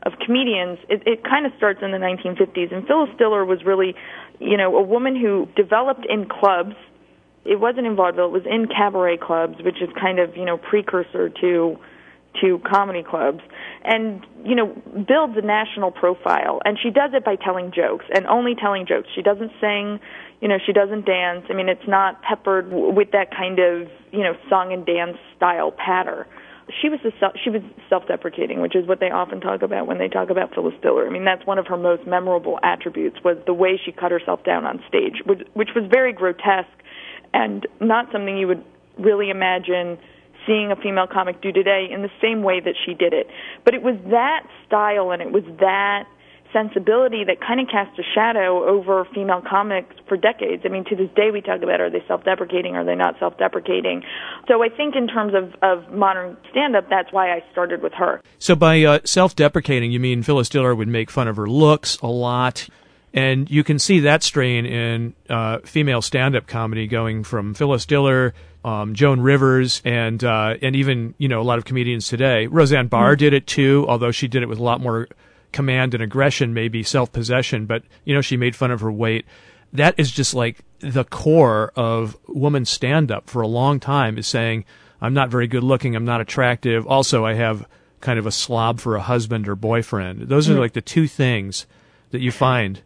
of 0.04 0.13
comedians. 0.25 0.80
It, 0.90 1.04
it 1.06 1.24
kind 1.24 1.46
of 1.46 1.51
starts 1.58 1.80
in 1.84 1.92
the 1.92 2.00
1950s, 2.00 2.74
and 2.74 2.88
Phyllis 2.88 3.12
Diller 3.20 3.46
was 3.46 3.63
really, 3.63 3.94
you 4.40 4.58
know, 4.58 4.75
a 4.78 4.82
woman 4.82 5.16
who 5.16 5.48
developed 5.56 6.08
in 6.10 6.28
clubs 6.28 6.74
it 7.46 7.60
wasn't 7.60 7.88
in 7.88 7.96
vaudeville. 7.96 8.25
It 8.25 8.32
was 8.32 8.46
in 8.46 8.68
cabaret 8.68 9.18
clubs, 9.18 9.56
which 9.63 9.82
is 9.82 9.90
kind 10.00 10.20
of 10.20 10.38
you 10.38 10.46
know 10.46 10.58
precursor 10.58 11.30
to 11.30 11.78
to 12.42 12.60
comedy 12.60 13.04
clubs, 13.04 13.42
and 13.84 14.25
you 14.46 14.56
know 14.56 14.68
builds 15.08 15.38
a 15.38 15.42
national 15.42 15.92
profile. 15.92 16.62
And 16.66 16.78
she 16.82 16.92
does 16.92 17.12
it 17.13 17.25
by 17.25 17.36
telling 17.36 17.72
jokes 17.72 18.06
and 18.13 18.28
only 18.28 18.56
telling 18.56 18.86
jokes. 18.86 19.08
She 19.16 19.22
doesn't 19.22 19.51
sing, 19.60 20.00
you 20.40 20.48
know, 20.48 20.58
she 20.63 20.72
doesn't 20.72 21.06
dance. 21.06 21.46
I 21.50 21.54
mean, 21.54 21.68
it's 21.68 21.88
not 21.88 22.22
peppered 22.22 22.70
w- 22.70 22.94
with 22.94 23.12
that 23.12 23.32
kind 23.32 23.60
of 23.60 23.90
you 24.12 24.22
know 24.22 24.34
song 24.50 24.72
and 24.72 24.86
dance 24.86 25.18
style 25.36 25.72
patter. 25.72 26.28
She 26.82 26.89
was 26.89 27.00
a 27.06 27.12
she 27.44 27.50
was 27.50 27.62
self-deprecating, 27.89 28.62
which 28.62 28.75
is 28.75 28.88
what 28.88 29.00
they 29.00 29.10
often 29.10 29.41
talk 29.41 29.62
about 29.62 29.88
when 29.88 29.98
they 29.98 30.08
talk 30.08 30.30
about 30.30 30.53
Phyllis 30.53 30.75
Diller. 30.82 31.08
I 31.08 31.10
mean, 31.10 31.25
that's 31.25 31.46
one 31.46 31.58
of 31.58 31.68
her 31.68 31.77
most 31.77 32.06
memorable 32.06 32.60
attributes 32.63 33.18
was 33.24 33.38
the 33.46 33.53
way 33.53 33.80
she 33.84 33.91
cut 33.91 34.12
herself 34.12 34.44
down 34.44 34.65
on 34.65 34.82
stage, 34.88 35.22
which, 35.25 35.41
which 35.53 35.70
was 35.75 35.86
very 35.89 36.13
grotesque 36.13 36.70
and 37.34 37.68
not 37.80 38.12
something 38.12 38.38
you 38.38 38.48
would 38.48 38.63
really 38.98 39.30
imagine 39.30 39.98
seeing 40.46 40.72
a 40.72 40.75
female 40.75 41.08
comic 41.08 41.41
do 41.41 41.51
today 41.51 41.88
in 41.91 42.01
the 42.01 42.10
same 42.22 42.44
way 42.44 42.60
that 42.60 42.75
she 42.86 42.94
did 42.94 43.13
it. 43.13 43.27
But 43.63 43.74
it 43.74 43.84
was 43.84 43.96
that 44.10 44.46
style 44.65 45.12
and 45.12 45.22
it 45.22 45.32
was 45.32 45.44
that 45.60 46.06
sensibility 46.53 47.24
that 47.25 47.39
kind 47.39 47.60
of 47.60 47.67
cast 47.67 47.98
a 48.00 48.03
shadow 48.15 48.67
over 48.67 49.05
female 49.13 49.41
comics 49.48 49.96
for 50.08 50.17
decades. 50.17 50.63
I 50.65 50.70
mean, 50.70 50.86
to 50.86 50.96
this 50.96 51.10
day 51.15 51.31
we 51.31 51.41
talk 51.41 51.62
about 51.62 51.81
are 51.81 51.89
they 51.89 52.03
self-deprecating, 52.08 52.75
are 52.75 52.86
they 52.86 52.96
not 52.96 53.17
self-deprecating. 53.20 54.03
So 54.48 54.63
I 54.63 54.70
think 54.70 54.96
in 54.96 55.08
terms 55.08 55.34
of, 55.34 55.53
of 55.62 55.93
modern 55.93 56.38
stand-up, 56.51 56.89
that's 56.89 57.12
why 57.12 57.31
I 57.31 57.43
started 57.51 57.81
with 57.81 57.93
her. 57.93 58.22
So 58.39 58.55
by 58.55 58.84
uh, 58.84 59.00
self-deprecating, 59.05 59.91
you 59.91 60.00
mean 60.00 60.24
Phyllis 60.24 60.50
Diller 60.50 60.75
would 60.75 60.88
make 60.88 61.10
fun 61.10 61.27
of 61.27 61.38
her 61.38 61.48
looks 61.48 61.98
a 61.98 62.08
lot, 62.08 62.67
and 63.13 63.50
you 63.50 63.63
can 63.63 63.79
see 63.79 64.01
that 64.01 64.24
strain 64.24 64.65
in 64.65 65.13
uh, 65.29 65.60
female 65.60 66.01
stand-up 66.01 66.48
comedy, 66.48 66.88
going 66.88 67.24
from 67.24 67.53
Phyllis 67.53 67.86
Diller, 67.86 68.34
um, 68.63 68.93
Joan 68.93 69.22
Rivers, 69.22 69.81
and 69.84 70.24
uh, 70.24 70.55
and 70.62 70.75
even 70.75 71.15
you 71.17 71.27
know 71.27 71.41
a 71.41 71.43
lot 71.43 71.58
of 71.58 71.65
comedians 71.65 72.08
today. 72.08 72.48
Roseanne 72.48 72.88
Barr 72.88 73.15
did 73.15 73.34
it 73.34 73.48
too, 73.48 73.86
although 73.89 74.12
she 74.12 74.27
did 74.27 74.43
it 74.43 74.50
with 74.50 74.60
a 74.60 74.63
lot 74.63 74.79
more 74.81 75.08
command 75.51 75.93
and 75.93 76.01
aggression, 76.03 76.53
maybe 76.53 76.84
self-possession. 76.84 77.65
But 77.65 77.84
you 78.05 78.13
know 78.13 78.22
she 78.22 78.38
made 78.38 78.55
fun 78.55 78.72
of 78.72 78.81
her 78.81 78.91
weight. 78.91 79.25
That 79.74 79.96
is 79.98 80.12
just 80.12 80.34
like 80.34 80.60
the 80.79 81.05
core 81.05 81.72
of 81.75 82.17
woman 82.27 82.65
stand-up 82.65 83.29
for 83.29 83.41
a 83.41 83.48
long 83.48 83.79
time. 83.79 84.17
Is 84.17 84.27
saying 84.27 84.65
I'm 85.01 85.13
not 85.13 85.29
very 85.29 85.48
good 85.48 85.63
looking, 85.63 85.96
I'm 85.96 86.05
not 86.05 86.22
attractive. 86.22 86.86
Also, 86.88 87.25
I 87.25 87.34
have 87.34 87.67
kind 88.01 88.20
of 88.20 88.25
a 88.25 88.31
slob 88.31 88.79
for 88.79 88.96
a 88.96 89.01
husband 89.01 89.48
or 89.48 89.55
boyfriend. 89.55 90.27
Those 90.27 90.50
are 90.50 90.53
mm-hmm. 90.53 90.62
like 90.62 90.74
the 90.74 90.81
two 90.81 91.08
things 91.08 91.67
that 92.12 92.22
you 92.22 92.31
find. 92.31 92.81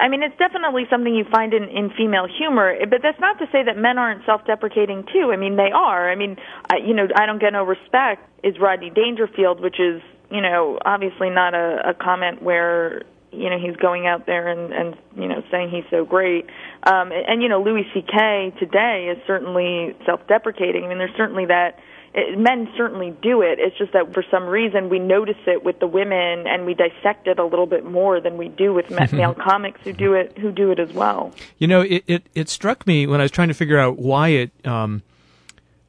I 0.00 0.08
mean, 0.08 0.22
it's 0.22 0.36
definitely 0.36 0.84
something 0.90 1.14
you 1.14 1.24
find 1.30 1.54
in, 1.54 1.64
in 1.64 1.90
female 1.96 2.26
humor, 2.26 2.70
eh, 2.70 2.86
but 2.88 3.00
that's 3.02 3.20
not 3.20 3.38
to 3.38 3.46
say 3.52 3.62
that 3.64 3.76
men 3.76 3.98
aren't 3.98 4.24
self-deprecating 4.26 5.06
too. 5.12 5.30
I 5.32 5.36
mean, 5.36 5.56
they 5.56 5.70
are. 5.72 6.10
I 6.10 6.16
mean, 6.16 6.36
I, 6.70 6.76
you 6.84 6.94
know, 6.94 7.06
I 7.16 7.26
don't 7.26 7.40
get 7.40 7.52
no 7.52 7.62
respect 7.62 8.28
is 8.42 8.58
Rodney 8.60 8.90
Dangerfield, 8.90 9.60
which 9.60 9.78
is, 9.78 10.02
you 10.30 10.40
know, 10.40 10.78
obviously 10.84 11.30
not 11.30 11.54
a, 11.54 11.90
a 11.90 11.94
comment 11.94 12.42
where 12.42 13.02
you 13.32 13.50
know 13.50 13.58
he's 13.58 13.76
going 13.76 14.06
out 14.06 14.26
there 14.26 14.48
and 14.48 14.72
and 14.72 14.96
you 15.16 15.28
know 15.28 15.42
saying 15.50 15.70
he's 15.70 15.84
so 15.90 16.04
great. 16.04 16.46
Um, 16.82 17.12
and, 17.12 17.28
and 17.28 17.42
you 17.42 17.48
know, 17.48 17.62
Louis 17.62 17.86
C.K. 17.92 18.54
today 18.58 19.08
is 19.14 19.18
certainly 19.26 19.96
self-deprecating. 20.04 20.84
I 20.84 20.88
mean, 20.88 20.98
there's 20.98 21.16
certainly 21.16 21.46
that 21.46 21.78
it, 22.16 22.38
men 22.38 22.68
certainly 22.76 23.14
do 23.22 23.42
it. 23.42 23.58
It's 23.60 23.76
just 23.76 23.92
that 23.92 24.12
for 24.14 24.24
some 24.30 24.46
reason 24.46 24.88
we 24.88 24.98
notice 24.98 25.36
it 25.46 25.62
with 25.62 25.78
the 25.78 25.86
women 25.86 26.46
and 26.46 26.64
we 26.64 26.74
dissect 26.74 27.28
it 27.28 27.38
a 27.38 27.44
little 27.44 27.66
bit 27.66 27.84
more 27.84 28.20
than 28.20 28.38
we 28.38 28.48
do 28.48 28.72
with 28.72 28.90
male 29.12 29.34
comics 29.34 29.80
who 29.84 29.92
do 29.92 30.14
it 30.14 30.36
who 30.38 30.50
do 30.50 30.70
it 30.70 30.80
as 30.80 30.92
well. 30.92 31.32
You 31.58 31.68
know, 31.68 31.82
it, 31.82 32.02
it, 32.06 32.26
it 32.34 32.48
struck 32.48 32.86
me 32.86 33.06
when 33.06 33.20
I 33.20 33.24
was 33.24 33.30
trying 33.30 33.48
to 33.48 33.54
figure 33.54 33.78
out 33.78 33.98
why 33.98 34.28
it 34.28 34.50
um, 34.66 35.02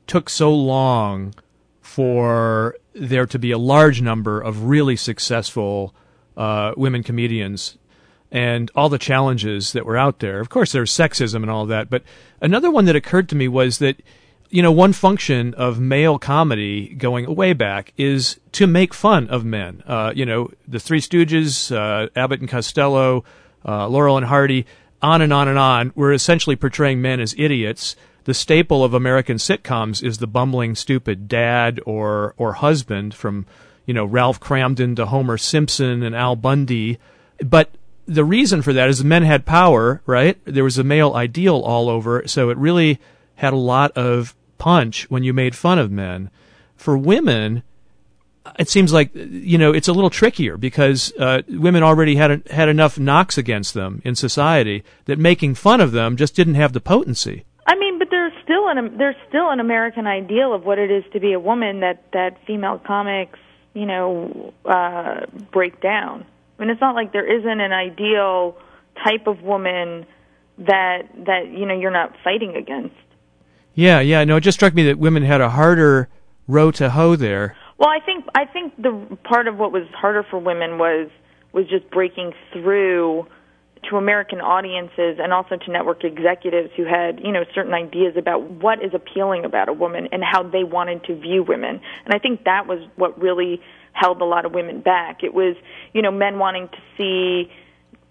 took 0.05 0.29
so 0.29 0.53
long 0.53 1.33
for 1.81 2.75
there 2.99 3.25
to 3.25 3.39
be 3.39 3.51
a 3.51 3.57
large 3.57 4.01
number 4.01 4.41
of 4.41 4.63
really 4.63 4.95
successful 4.95 5.93
uh, 6.35 6.73
women 6.77 7.03
comedians 7.03 7.77
and 8.31 8.69
all 8.75 8.89
the 8.89 8.97
challenges 8.97 9.73
that 9.73 9.85
were 9.85 9.97
out 9.97 10.19
there. 10.19 10.39
Of 10.39 10.49
course, 10.49 10.71
there's 10.71 10.91
sexism 10.91 11.37
and 11.37 11.49
all 11.49 11.65
that, 11.67 11.89
but 11.89 12.03
another 12.41 12.69
one 12.69 12.85
that 12.85 12.95
occurred 12.95 13.29
to 13.29 13.35
me 13.35 13.47
was 13.47 13.79
that 13.79 14.01
you 14.49 14.61
know 14.61 14.71
one 14.71 14.93
function 14.93 15.53
of 15.55 15.79
male 15.79 16.19
comedy 16.19 16.89
going 16.89 17.33
way 17.33 17.53
back 17.53 17.93
is 17.97 18.39
to 18.53 18.67
make 18.67 18.93
fun 18.93 19.27
of 19.29 19.45
men. 19.45 19.83
Uh, 19.85 20.11
you 20.15 20.25
know, 20.25 20.51
the 20.67 20.79
Three 20.79 21.01
Stooges, 21.01 21.75
uh, 21.75 22.09
Abbott 22.15 22.41
and 22.41 22.49
Costello, 22.49 23.23
uh, 23.65 23.87
Laurel 23.87 24.17
and 24.17 24.25
Hardy, 24.25 24.65
on 25.01 25.21
and 25.21 25.31
on 25.31 25.47
and 25.47 25.59
on. 25.59 25.91
We're 25.95 26.13
essentially 26.13 26.55
portraying 26.55 27.01
men 27.01 27.19
as 27.19 27.35
idiots. 27.37 27.95
The 28.27 28.33
staple 28.33 28.83
of 28.83 28.93
American 28.93 29.37
sitcoms 29.37 30.03
is 30.03 30.17
the 30.17 30.27
bumbling, 30.27 30.75
stupid 30.75 31.29
dad 31.29 31.79
or 31.85 32.33
or 32.35 32.51
husband 32.51 33.13
from 33.13 33.45
you 33.85 33.93
know 33.93 34.03
Ralph 34.03 34.41
Kramden 34.41 34.97
to 34.97 35.05
Homer 35.05 35.37
Simpson 35.37 36.03
and 36.03 36.13
Al 36.13 36.35
Bundy, 36.35 36.97
but 37.39 37.69
the 38.05 38.25
reason 38.25 38.61
for 38.61 38.73
that 38.73 38.89
is 38.89 39.01
men 39.01 39.23
had 39.23 39.45
power, 39.45 40.01
right? 40.05 40.37
There 40.43 40.65
was 40.65 40.77
a 40.77 40.83
male 40.83 41.13
ideal 41.13 41.55
all 41.59 41.89
over, 41.89 42.27
so 42.27 42.49
it 42.49 42.57
really 42.57 42.99
had 43.35 43.53
a 43.53 43.55
lot 43.55 43.93
of 43.93 44.35
punch 44.57 45.09
when 45.09 45.23
you 45.23 45.31
made 45.31 45.55
fun 45.55 45.79
of 45.79 45.89
men. 45.89 46.29
For 46.75 46.97
women, 46.97 47.63
it 48.59 48.67
seems 48.67 48.91
like 48.91 49.11
you 49.15 49.57
know 49.57 49.71
it's 49.71 49.87
a 49.87 49.93
little 49.93 50.09
trickier 50.09 50.57
because 50.57 51.13
uh, 51.17 51.43
women 51.47 51.81
already 51.81 52.17
had 52.17 52.45
had 52.49 52.67
enough 52.67 52.99
knocks 52.99 53.37
against 53.37 53.73
them 53.73 54.01
in 54.03 54.15
society 54.15 54.83
that 55.05 55.17
making 55.17 55.55
fun 55.55 55.79
of 55.79 55.93
them 55.93 56.17
just 56.17 56.35
didn't 56.35 56.55
have 56.55 56.73
the 56.73 56.81
potency. 56.81 57.45
I 57.67 57.75
mean, 57.75 57.99
but 57.99 58.07
there's 58.09 58.31
still 58.43 58.69
an 58.69 58.97
there's 58.97 59.17
still 59.27 59.49
an 59.49 59.59
American 59.59 60.07
ideal 60.07 60.53
of 60.53 60.63
what 60.63 60.79
it 60.79 60.89
is 60.89 61.03
to 61.11 61.19
be 61.19 61.33
a 61.33 61.39
woman 61.39 61.81
that 61.81 62.03
that 62.13 62.37
female 62.47 62.79
comics, 62.79 63.37
you 63.73 63.85
know, 63.85 64.53
uh, 64.63 65.25
break 65.51 65.81
down. 65.81 66.25
I 66.57 66.61
mean, 66.61 66.69
it's 66.69 66.79
not 66.79 66.95
like 66.95 67.11
there 67.11 67.27
isn't 67.27 67.59
an 67.59 67.73
ideal 67.73 68.57
type 69.03 69.27
of 69.27 69.41
woman 69.41 70.05
that 70.59 71.09
that 71.25 71.51
you 71.51 71.65
know 71.65 71.77
you're 71.77 71.91
not 71.91 72.13
fighting 72.23 72.55
against. 72.55 72.95
Yeah, 73.75 73.99
yeah. 73.99 74.23
No, 74.23 74.37
it 74.37 74.41
just 74.41 74.57
struck 74.57 74.73
me 74.73 74.83
that 74.83 74.97
women 74.97 75.23
had 75.23 75.41
a 75.41 75.49
harder 75.49 76.07
row 76.47 76.71
to 76.71 76.89
hoe 76.89 77.17
there. 77.17 77.55
Well, 77.77 77.89
I 77.89 77.99
think 78.03 78.25
I 78.33 78.45
think 78.45 78.75
the 78.77 79.17
part 79.25 79.47
of 79.47 79.57
what 79.57 79.73
was 79.73 79.83
harder 79.93 80.23
for 80.23 80.39
women 80.39 80.77
was 80.77 81.09
was 81.51 81.67
just 81.67 81.89
breaking 81.91 82.31
through 82.53 83.27
to 83.89 83.97
American 83.97 84.41
audiences 84.41 85.17
and 85.19 85.33
also 85.33 85.57
to 85.57 85.71
network 85.71 86.03
executives 86.03 86.71
who 86.75 86.85
had, 86.85 87.19
you 87.19 87.31
know, 87.31 87.43
certain 87.53 87.73
ideas 87.73 88.15
about 88.17 88.43
what 88.43 88.83
is 88.83 88.93
appealing 88.93 89.45
about 89.45 89.69
a 89.69 89.73
woman 89.73 90.07
and 90.11 90.23
how 90.23 90.43
they 90.43 90.63
wanted 90.63 91.03
to 91.05 91.15
view 91.15 91.43
women. 91.43 91.79
And 92.05 92.13
I 92.13 92.19
think 92.19 92.43
that 92.45 92.67
was 92.67 92.79
what 92.95 93.19
really 93.21 93.61
held 93.93 94.21
a 94.21 94.25
lot 94.25 94.45
of 94.45 94.53
women 94.53 94.81
back. 94.81 95.23
It 95.23 95.33
was, 95.33 95.55
you 95.93 96.01
know, 96.01 96.11
men 96.11 96.39
wanting 96.39 96.69
to 96.69 96.77
see 96.97 97.51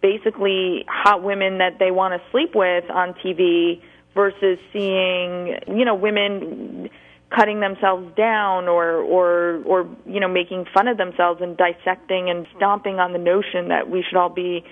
basically 0.00 0.84
hot 0.88 1.22
women 1.22 1.58
that 1.58 1.78
they 1.78 1.90
want 1.90 2.20
to 2.20 2.30
sleep 2.30 2.54
with 2.54 2.88
on 2.90 3.14
TV 3.14 3.80
versus 4.14 4.58
seeing, 4.72 5.58
you 5.68 5.84
know, 5.84 5.94
women 5.94 6.90
cutting 7.34 7.60
themselves 7.60 8.14
down 8.16 8.68
or 8.68 8.98
or 9.02 9.62
or 9.64 9.88
you 10.06 10.20
know 10.20 10.28
making 10.28 10.64
fun 10.72 10.86
of 10.86 10.96
themselves 10.96 11.42
and 11.42 11.56
dissecting 11.56 12.30
and 12.30 12.46
stomping 12.56 13.00
on 13.00 13.12
the 13.12 13.18
notion 13.18 13.68
that 13.68 13.90
we 13.90 14.02
should 14.02 14.16
all 14.16 14.28
be 14.28 14.64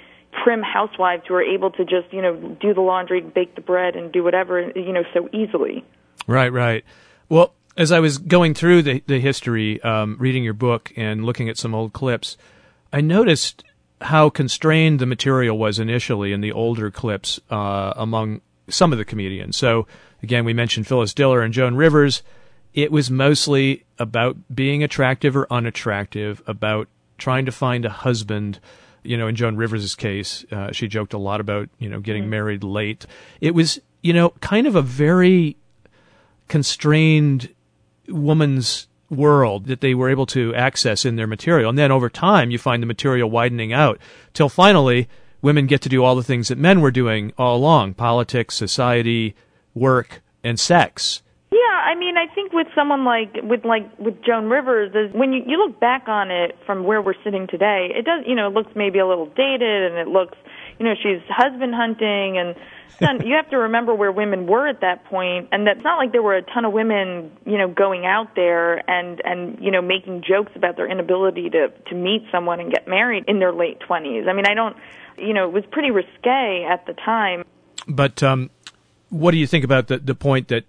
prim 0.43 0.63
housewives 0.63 1.23
who 1.29 1.35
are 1.35 1.43
able 1.43 1.71
to 1.71 1.85
just 1.85 2.13
you 2.13 2.21
know 2.21 2.35
do 2.61 2.75
the 2.75 2.81
laundry 2.81 3.21
bake 3.21 3.55
the 3.55 3.61
bread 3.61 3.95
and 3.97 4.13
do 4.13 4.23
whatever 4.25 4.61
you 4.75 4.93
know 4.93 5.05
so 5.13 5.29
easily 5.33 5.85
Right, 6.27 6.53
right. 6.53 6.85
Well, 7.29 7.55
as 7.77 7.93
I 7.93 8.01
was 8.01 8.19
going 8.19 8.55
through 8.55 8.83
the 8.83 9.03
the 9.07 9.21
history, 9.21 9.83
um, 9.83 10.17
reading 10.19 10.45
your 10.45 10.55
book 10.55 10.93
and 10.97 11.25
looking 11.25 11.49
at 11.49 11.59
some 11.59 11.75
old 11.75 11.93
clips, 11.93 12.37
I 12.93 13.01
noticed 13.01 13.65
how 14.01 14.31
constrained 14.31 15.01
the 15.01 15.07
material 15.07 15.59
was 15.59 15.79
initially 15.79 16.33
in 16.33 16.41
the 16.41 16.53
older 16.53 16.91
clips 16.91 17.41
uh, 17.51 17.93
among 17.97 18.41
some 18.69 18.93
of 18.93 18.99
the 18.99 19.05
comedians. 19.05 19.57
So 19.57 19.87
again, 20.23 20.45
we 20.45 20.53
mentioned 20.53 20.87
Phyllis 20.87 21.15
Diller 21.15 21.43
and 21.43 21.53
Joan 21.53 21.75
Rivers. 21.75 22.23
it 22.73 22.91
was 22.91 23.11
mostly 23.11 23.85
about 23.99 24.37
being 24.55 24.83
attractive 24.83 25.37
or 25.37 25.47
unattractive, 25.53 26.43
about 26.47 26.89
trying 27.19 27.45
to 27.45 27.53
find 27.53 27.85
a 27.85 27.91
husband. 27.91 28.61
You 29.05 29.17
know, 29.17 29.29
in 29.29 29.37
Joan 29.37 29.57
Rivers' 29.57 29.95
case, 29.95 30.45
uh, 30.51 30.73
she 30.73 30.89
joked 30.89 31.13
a 31.13 31.19
lot 31.19 31.41
about, 31.41 31.69
you 31.79 31.89
know, 31.89 32.01
getting 32.01 32.29
married 32.29 32.65
late. 32.65 33.07
It 33.41 33.55
was, 33.55 33.79
you 34.03 34.13
know, 34.13 34.31
kind 34.41 34.67
of 34.67 34.75
a 34.75 34.83
very 34.83 35.57
constrained 36.49 37.55
woman's 38.09 38.89
world 39.11 39.67
that 39.67 39.81
they 39.81 39.95
were 39.95 40.11
able 40.11 40.27
to 40.27 40.55
access 40.55 41.05
in 41.05 41.17
their 41.17 41.27
material. 41.27 41.69
And 41.69 41.79
then 41.79 41.93
over 41.93 42.09
time, 42.09 42.51
you 42.51 42.59
find 42.59 42.83
the 42.83 42.87
material 42.87 43.31
widening 43.31 43.73
out 43.73 43.99
till 44.33 44.49
finally 44.49 45.09
women 45.43 45.67
get 45.67 45.83
to 45.83 45.89
do 45.89 46.03
all 46.03 46.17
the 46.17 46.23
things 46.23 46.49
that 46.49 46.59
men 46.59 46.81
were 46.81 46.91
doing 46.91 47.33
all 47.37 47.57
along 47.57 47.95
politics, 47.95 48.55
society, 48.55 49.35
work, 49.75 50.23
and 50.43 50.59
sex. 50.59 51.23
Yeah, 51.55 51.79
I 51.87 51.95
mean, 51.95 52.17
I 52.17 52.27
think 52.35 52.53
with 52.53 52.67
someone 52.75 53.05
like 53.05 53.37
with 53.45 53.65
like 53.65 53.87
with 53.97 54.21
Joan 54.25 54.51
Rivers, 54.51 54.91
is 54.93 55.15
when 55.15 55.33
you 55.33 55.45
you 55.47 55.57
look 55.57 55.79
back 55.79 56.09
on 56.09 56.33
it 56.33 56.59
from 56.67 56.83
where 56.83 57.01
we're 57.01 57.15
sitting 57.23 57.47
today, 57.47 57.93
it 57.95 58.05
does 58.05 58.25
you 58.27 58.35
know 58.35 58.49
it 58.49 58.55
looks 58.55 58.73
maybe 58.75 58.99
a 58.99 59.07
little 59.07 59.27
dated, 59.27 59.93
and 59.93 59.95
it 59.97 60.09
looks 60.09 60.37
you 60.81 60.85
know 60.85 60.95
she's 61.01 61.23
husband 61.29 61.73
hunting, 61.73 62.39
and 62.39 62.57
then 62.99 63.25
you 63.25 63.37
have 63.37 63.49
to 63.51 63.59
remember 63.59 63.95
where 63.95 64.11
women 64.11 64.49
were 64.49 64.67
at 64.67 64.81
that 64.81 65.05
point, 65.05 65.51
and 65.53 65.65
that's 65.65 65.85
not 65.85 65.97
like 65.97 66.11
there 66.11 66.25
were 66.25 66.35
a 66.35 66.43
ton 66.43 66.65
of 66.65 66.73
women 66.73 67.31
you 67.47 67.57
know 67.57 67.69
going 67.69 68.05
out 68.05 68.35
there 68.35 68.79
and 68.91 69.23
and 69.25 69.63
you 69.63 69.71
know 69.71 69.81
making 69.81 70.25
jokes 70.27 70.51
about 70.57 70.75
their 70.75 70.91
inability 70.91 71.51
to 71.51 71.69
to 71.87 71.95
meet 71.95 72.25
someone 72.33 72.59
and 72.59 72.73
get 72.73 72.89
married 72.89 73.27
in 73.29 73.39
their 73.39 73.53
late 73.53 73.79
twenties. 73.79 74.25
I 74.29 74.33
mean, 74.33 74.47
I 74.49 74.55
don't 74.55 74.77
you 75.17 75.33
know 75.33 75.47
it 75.47 75.53
was 75.53 75.63
pretty 75.71 75.93
risque 75.93 76.67
at 76.69 76.85
the 76.87 76.95
time. 76.95 77.45
But 77.87 78.25
um, 78.25 78.51
what 79.11 79.31
do 79.31 79.37
you 79.37 79.47
think 79.47 79.65
about 79.65 79.87
the 79.87 79.99
the 79.99 80.17
point 80.17 80.49
that 80.49 80.65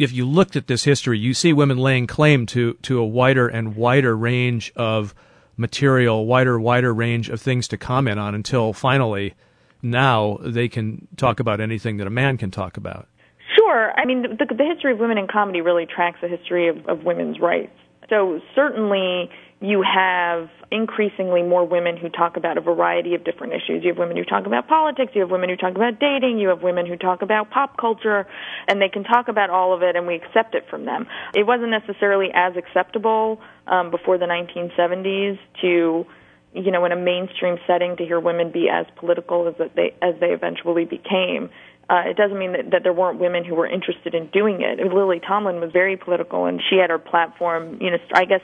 if 0.00 0.12
you 0.12 0.26
looked 0.26 0.56
at 0.56 0.66
this 0.66 0.84
history, 0.84 1.18
you 1.18 1.34
see 1.34 1.52
women 1.52 1.76
laying 1.76 2.06
claim 2.06 2.46
to 2.46 2.74
to 2.82 2.98
a 2.98 3.04
wider 3.04 3.46
and 3.46 3.76
wider 3.76 4.16
range 4.16 4.72
of 4.74 5.14
material, 5.58 6.24
wider 6.24 6.58
wider 6.58 6.92
range 6.92 7.28
of 7.28 7.40
things 7.40 7.68
to 7.68 7.76
comment 7.76 8.18
on 8.18 8.34
until 8.34 8.72
finally 8.72 9.34
now 9.82 10.38
they 10.40 10.68
can 10.68 11.06
talk 11.16 11.38
about 11.38 11.60
anything 11.60 11.98
that 11.98 12.06
a 12.06 12.10
man 12.10 12.38
can 12.38 12.50
talk 12.50 12.78
about. 12.78 13.08
Sure. 13.56 13.92
I 13.92 14.06
mean, 14.06 14.22
the, 14.22 14.54
the 14.54 14.64
history 14.64 14.92
of 14.92 14.98
women 14.98 15.18
in 15.18 15.26
comedy 15.26 15.60
really 15.60 15.86
tracks 15.86 16.18
the 16.22 16.28
history 16.28 16.68
of, 16.68 16.86
of 16.86 17.04
women's 17.04 17.38
rights. 17.38 17.76
So 18.08 18.40
certainly 18.54 19.28
you 19.60 19.82
have 19.82 20.48
increasingly 20.70 21.42
more 21.42 21.64
women 21.66 21.96
who 21.96 22.08
talk 22.08 22.36
about 22.36 22.56
a 22.56 22.60
variety 22.60 23.14
of 23.14 23.24
different 23.24 23.52
issues. 23.52 23.82
You 23.82 23.88
have 23.88 23.98
women 23.98 24.16
who 24.16 24.24
talk 24.24 24.46
about 24.46 24.68
politics, 24.68 25.12
you 25.14 25.20
have 25.22 25.30
women 25.30 25.48
who 25.48 25.56
talk 25.56 25.74
about 25.74 25.98
dating, 25.98 26.38
you 26.38 26.48
have 26.48 26.62
women 26.62 26.86
who 26.86 26.96
talk 26.96 27.22
about 27.22 27.50
pop 27.50 27.76
culture, 27.76 28.26
and 28.68 28.80
they 28.80 28.88
can 28.88 29.02
talk 29.02 29.28
about 29.28 29.50
all 29.50 29.74
of 29.74 29.82
it 29.82 29.96
and 29.96 30.06
we 30.06 30.14
accept 30.14 30.54
it 30.54 30.64
from 30.70 30.84
them. 30.84 31.06
It 31.34 31.46
wasn't 31.46 31.70
necessarily 31.70 32.28
as 32.32 32.56
acceptable 32.56 33.40
um, 33.66 33.90
before 33.90 34.18
the 34.18 34.26
1970s 34.26 35.38
to 35.62 36.06
you 36.52 36.72
know, 36.72 36.84
in 36.84 36.92
a 36.92 36.96
mainstream 36.96 37.58
setting 37.66 37.96
to 37.96 38.04
hear 38.04 38.18
women 38.18 38.50
be 38.50 38.68
as 38.68 38.86
political 38.96 39.46
as 39.46 39.54
they 39.76 39.94
as 40.02 40.14
they 40.18 40.28
eventually 40.28 40.84
became. 40.84 41.48
Uh, 41.88 42.02
it 42.06 42.16
doesn't 42.16 42.38
mean 42.38 42.52
that, 42.52 42.70
that 42.70 42.82
there 42.82 42.92
weren't 42.92 43.18
women 43.18 43.44
who 43.44 43.54
were 43.54 43.66
interested 43.66 44.14
in 44.14 44.28
doing 44.28 44.60
it. 44.60 44.78
Lily 44.92 45.20
Tomlin 45.20 45.60
was 45.60 45.70
very 45.72 45.96
political, 45.96 46.46
and 46.46 46.60
she 46.70 46.76
had 46.76 46.90
her 46.90 46.98
platform. 46.98 47.78
You 47.80 47.92
know, 47.92 47.98
I 48.14 48.24
guess 48.24 48.42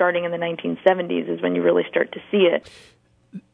starting 0.00 0.24
in 0.24 0.30
the 0.30 0.38
1970s 0.38 1.28
is 1.28 1.42
when 1.42 1.54
you 1.54 1.62
really 1.62 1.82
start 1.90 2.10
to 2.12 2.20
see 2.30 2.48
it. 2.50 2.70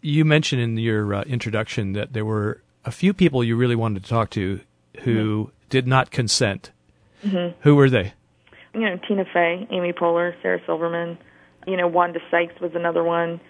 You 0.01 0.25
mentioned 0.25 0.63
in 0.63 0.79
your 0.79 1.13
uh, 1.13 1.23
introduction 1.23 1.93
that 1.95 2.13
there 2.13 2.25
were 2.25 2.63
a 2.85 2.93
few 2.93 3.13
people 3.13 3.43
you 3.43 3.57
really 3.57 3.75
wanted 3.75 4.05
to 4.05 4.09
talk 4.09 4.31
to 4.31 4.61
who 5.01 5.47
mm-hmm. 5.47 5.51
did 5.71 5.89
not 5.89 6.13
consent. 6.13 6.71
Mm-hmm. 7.25 7.61
Who 7.63 7.75
were 7.75 7.91
they? 7.91 8.13
You 8.75 8.83
know, 8.83 8.97
Tina 9.09 9.25
Fey, 9.33 9.67
Amy 9.73 9.93
Poehler, 9.93 10.41
Sarah 10.41 10.61
Silverman. 10.67 11.19
You 11.67 11.77
know, 11.77 11.89
Wanda 11.89 12.21
Sykes 12.31 12.61
was 12.61 12.71
another 12.77 13.03
one. 13.03 13.41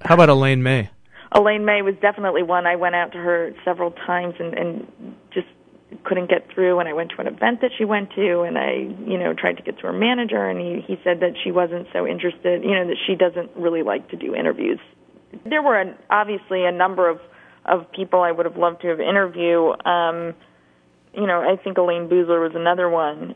How 0.00 0.14
about 0.14 0.28
Elaine 0.28 0.64
May? 0.64 0.90
Elaine 1.30 1.64
May 1.64 1.82
was 1.82 1.94
definitely 2.02 2.42
one. 2.42 2.66
I 2.66 2.74
went 2.74 2.96
out 2.96 3.12
to 3.12 3.18
her 3.18 3.52
several 3.64 3.92
times 3.92 4.34
and, 4.40 4.52
and 4.54 5.14
just 5.32 5.46
couldn't 6.04 6.30
get 6.30 6.48
through 6.54 6.80
and 6.80 6.88
I 6.88 6.92
went 6.92 7.10
to 7.16 7.20
an 7.20 7.26
event 7.26 7.60
that 7.62 7.70
she 7.76 7.84
went 7.84 8.10
to 8.14 8.42
and 8.42 8.58
I, 8.58 8.72
you 9.06 9.18
know, 9.18 9.34
tried 9.34 9.56
to 9.56 9.62
get 9.62 9.76
to 9.78 9.86
her 9.88 9.92
manager 9.92 10.48
and 10.48 10.60
he 10.60 10.84
he 10.86 11.00
said 11.04 11.20
that 11.20 11.34
she 11.42 11.50
wasn't 11.50 11.86
so 11.92 12.06
interested, 12.06 12.62
you 12.62 12.74
know, 12.74 12.86
that 12.86 12.96
she 13.06 13.14
doesn't 13.14 13.50
really 13.56 13.82
like 13.82 14.08
to 14.10 14.16
do 14.16 14.34
interviews. 14.34 14.80
There 15.44 15.62
were 15.62 15.80
an, 15.80 15.96
obviously 16.10 16.64
a 16.64 16.72
number 16.72 17.08
of 17.08 17.18
of 17.64 17.90
people 17.92 18.20
I 18.20 18.32
would 18.32 18.46
have 18.46 18.56
loved 18.56 18.82
to 18.82 18.88
have 18.88 19.00
interviewed. 19.00 19.76
Um 19.86 20.34
you 21.14 21.26
know, 21.26 21.40
I 21.40 21.62
think 21.62 21.76
Elaine 21.76 22.08
Boosler 22.08 22.40
was 22.40 22.52
another 22.54 22.88
one 22.88 23.34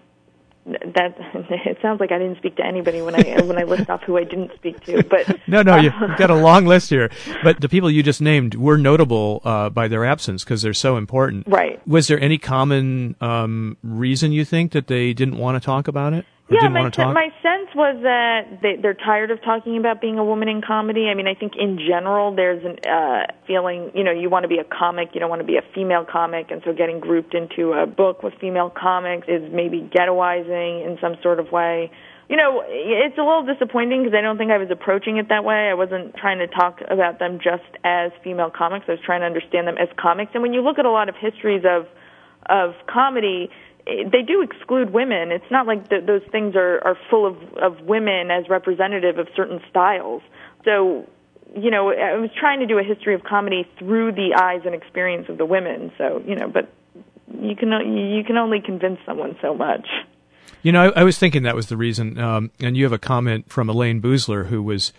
that 0.67 1.15
it 1.51 1.79
sounds 1.81 2.01
like 2.01 2.11
I 2.11 2.19
didn't 2.19 2.39
speak 2.39 2.57
to 2.57 2.67
anybody 2.67 3.01
when 3.01 3.15
I 3.15 3.41
when 3.43 3.59
I 3.59 3.63
list 3.63 3.89
off 3.89 4.03
who 4.03 4.19
I 4.19 4.25
didn't 4.25 4.53
speak 4.55 4.81
to. 4.87 5.03
But 5.05 5.41
no, 5.47 5.63
no, 5.63 5.77
you've 5.77 5.95
got 6.19 6.31
a 6.31 6.35
long 6.35 6.67
list 6.67 6.91
here. 6.91 7.11
But 7.43 7.61
the 7.61 7.69
people 7.69 7.91
you 7.91 8.03
just 8.03 8.21
named 8.21 8.55
were 8.57 8.77
notable 8.77 9.41
uh, 9.45 9.71
by 9.71 9.89
their 9.89 10.05
absence 10.05 10.45
because 10.45 10.63
they're 10.63 10.75
so 10.75 10.97
important. 10.97 11.47
Right. 11.47 11.87
Was 11.87 12.09
there 12.09 12.21
any 12.21 12.39
common 12.39 13.15
um, 13.21 13.77
reason 13.83 14.33
you 14.33 14.45
think 14.45 14.73
that 14.73 14.89
they 14.89 15.13
didn't 15.13 15.39
want 15.39 15.61
to 15.61 15.65
talk 15.65 15.89
about 15.89 16.13
it? 16.13 16.27
Yeah, 16.49 16.69
my, 16.69 16.89
my 17.13 17.29
sense 17.43 17.75
was 17.75 17.99
that 18.03 18.63
they, 18.63 18.77
they're 18.81 18.95
tired 18.95 19.33
of 19.33 19.43
talking 19.43 19.79
about 19.79 20.01
being 20.01 20.17
a 20.17 20.25
woman 20.25 20.49
in 20.49 20.63
comedy. 20.63 21.09
I 21.09 21.15
mean, 21.15 21.27
I 21.27 21.35
think 21.35 21.55
in 21.59 21.77
general 21.77 22.37
there's 22.37 22.63
a 22.65 22.89
uh, 22.89 23.27
feeling, 23.49 23.91
you 23.95 24.05
know, 24.05 24.13
you 24.13 24.31
want 24.31 24.45
to 24.45 24.49
be 24.49 24.59
a 24.59 24.65
comic, 24.65 25.11
you 25.13 25.19
don't 25.19 25.29
want 25.29 25.41
to 25.41 25.47
be 25.47 25.57
a 25.57 25.65
female 25.75 26.05
comic, 26.05 26.53
and 26.53 26.63
so 26.65 26.73
getting 26.73 27.01
grouped 27.01 27.35
into 27.35 27.73
a 27.73 27.85
book 27.87 28.23
with 28.23 28.35
female 28.41 28.71
comics 28.71 29.27
is 29.27 29.43
maybe 29.53 29.91
ghettoizing 29.93 30.87
in 30.87 30.99
some 31.01 31.17
sort 31.21 31.41
of 31.41 31.51
way. 31.51 31.91
You 32.29 32.37
know, 32.37 32.63
it's 32.67 33.19
a 33.19 33.23
little 33.23 33.47
disappointing 33.47 34.05
because 34.05 34.17
I 34.17 34.21
don't 34.21 34.39
think 34.39 34.53
I 34.53 34.59
was 34.59 34.71
approaching 34.71 35.17
it 35.17 35.29
that 35.29 35.45
way. 35.45 35.69
I 35.69 35.75
wasn't 35.75 36.15
trying 36.15 36.39
to 36.39 36.47
talk 36.47 36.79
about 36.89 37.19
them 37.19 37.39
just 37.43 37.67
as 37.83 38.13
female 38.23 38.51
comics. 38.51 38.87
I 38.89 38.93
was 38.93 39.01
trying 39.05 39.21
to 39.21 39.27
understand 39.27 39.67
them 39.67 39.79
as 39.79 39.89
comics. 39.99 40.31
And 40.35 40.43
when 40.43 40.53
you 40.53 40.63
look 40.63 40.79
at 40.79 40.87
a 40.87 40.91
lot 40.91 41.09
of 41.09 41.17
histories 41.19 41.65
of 41.67 41.87
of 42.49 42.75
comedy, 42.87 43.51
they 43.87 44.23
do 44.23 44.43
exclude 44.43 44.93
women. 44.93 45.31
It's 45.31 45.51
not 45.51 45.67
like 45.67 45.89
the, 45.89 46.01
those 46.05 46.23
things 46.33 46.57
are, 46.57 46.81
are 46.85 46.99
full 47.09 47.27
of, 47.27 47.37
of 47.55 47.87
women 47.87 48.31
as 48.31 48.49
representative 48.49 49.19
of 49.19 49.29
certain 49.37 49.61
styles. 49.71 50.23
So, 50.65 51.09
you 51.57 51.71
know, 51.71 51.91
I 51.91 52.19
was 52.19 52.31
trying 52.39 52.61
to 52.61 52.67
do 52.67 52.79
a 52.79 52.83
history 52.83 53.15
of 53.15 53.23
comedy 53.23 53.67
through 53.79 54.13
the 54.13 54.35
eyes 54.35 54.63
and 54.65 54.75
experience 54.75 55.29
of 55.29 55.39
the 55.39 55.47
women. 55.47 55.93
So, 55.97 56.21
you 56.27 56.35
know, 56.35 56.49
but 56.49 56.69
you 57.41 57.55
can 57.55 57.71
you 57.97 58.25
can 58.25 58.37
only 58.37 58.61
convince 58.61 58.99
someone 59.07 59.37
so 59.41 59.55
much. 59.55 59.87
You 60.63 60.73
know, 60.73 60.91
I, 60.91 61.01
I 61.01 61.05
was 61.05 61.17
thinking 61.17 61.45
that 61.45 61.55
was 61.55 61.69
the 61.69 61.77
reason. 61.77 62.19
Um, 62.19 62.51
and 62.59 62.77
you 62.77 62.85
have 62.85 62.93
a 62.93 62.99
comment 62.99 63.51
from 63.51 63.69
Elaine 63.69 64.03
Boosler, 64.03 64.47
who 64.47 64.63
was 64.63 64.93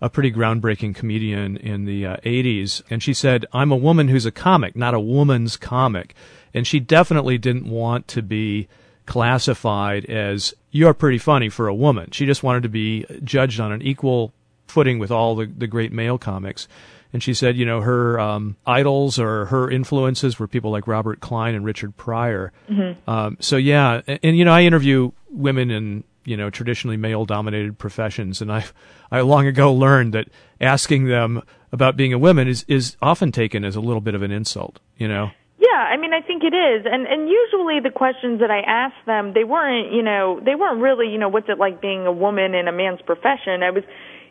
a 0.00 0.10
pretty 0.10 0.32
groundbreaking 0.32 0.94
comedian 0.94 1.56
in 1.56 1.84
the 1.84 2.04
uh, 2.04 2.16
80s. 2.18 2.82
And 2.90 3.02
she 3.02 3.14
said, 3.14 3.46
I'm 3.52 3.70
a 3.70 3.76
woman 3.76 4.08
who's 4.08 4.26
a 4.26 4.32
comic, 4.32 4.74
not 4.74 4.92
a 4.92 5.00
woman's 5.00 5.56
comic. 5.56 6.14
And 6.54 6.66
she 6.66 6.80
definitely 6.80 7.36
didn't 7.36 7.68
want 7.68 8.08
to 8.08 8.22
be 8.22 8.68
classified 9.06 10.04
as, 10.06 10.54
you're 10.70 10.94
pretty 10.94 11.18
funny 11.18 11.48
for 11.48 11.68
a 11.68 11.74
woman. 11.74 12.10
She 12.12 12.26
just 12.26 12.42
wanted 12.42 12.62
to 12.62 12.68
be 12.68 13.04
judged 13.22 13.60
on 13.60 13.72
an 13.72 13.82
equal 13.82 14.32
footing 14.66 14.98
with 14.98 15.10
all 15.10 15.34
the, 15.36 15.46
the 15.46 15.66
great 15.66 15.92
male 15.92 16.18
comics. 16.18 16.68
And 17.12 17.22
she 17.22 17.32
said, 17.34 17.56
you 17.56 17.64
know, 17.64 17.80
her 17.80 18.18
um, 18.18 18.56
idols 18.66 19.20
or 19.20 19.46
her 19.46 19.70
influences 19.70 20.38
were 20.38 20.48
people 20.48 20.72
like 20.72 20.88
Robert 20.88 21.20
Klein 21.20 21.54
and 21.54 21.64
Richard 21.64 21.96
Pryor. 21.96 22.52
Mm-hmm. 22.68 23.08
Um, 23.08 23.36
so 23.40 23.56
yeah, 23.56 24.00
and, 24.06 24.18
and, 24.22 24.36
you 24.36 24.44
know, 24.44 24.52
I 24.52 24.62
interview 24.62 25.12
women 25.30 25.70
in 25.70 26.04
you 26.24 26.36
know 26.36 26.50
traditionally 26.50 26.96
male 26.96 27.24
dominated 27.24 27.78
professions 27.78 28.40
and 28.40 28.50
I 28.50 28.64
I 29.10 29.20
long 29.20 29.46
ago 29.46 29.72
learned 29.72 30.14
that 30.14 30.28
asking 30.60 31.04
them 31.04 31.42
about 31.70 31.96
being 31.96 32.12
a 32.12 32.18
woman 32.18 32.48
is 32.48 32.64
is 32.66 32.96
often 33.02 33.30
taken 33.30 33.64
as 33.64 33.76
a 33.76 33.80
little 33.80 34.00
bit 34.00 34.14
of 34.14 34.22
an 34.22 34.30
insult 34.30 34.80
you 34.96 35.06
know 35.06 35.32
yeah 35.64 35.78
I 35.78 35.96
mean 35.96 36.12
I 36.12 36.20
think 36.20 36.44
it 36.44 36.54
is 36.54 36.84
and 36.84 37.06
and 37.06 37.28
usually 37.28 37.80
the 37.80 37.90
questions 37.94 38.40
that 38.40 38.50
I 38.50 38.60
ask 38.60 38.94
them 39.06 39.32
they 39.34 39.44
weren't 39.44 39.92
you 39.92 40.02
know 40.02 40.40
they 40.44 40.54
weren't 40.54 40.80
really 40.80 41.08
you 41.08 41.18
know 41.18 41.28
what's 41.28 41.48
it 41.48 41.58
like 41.58 41.80
being 41.80 42.06
a 42.06 42.12
woman 42.12 42.54
in 42.54 42.68
a 42.68 42.72
man's 42.72 43.00
profession 43.02 43.62
I 43.62 43.70
was 43.70 43.84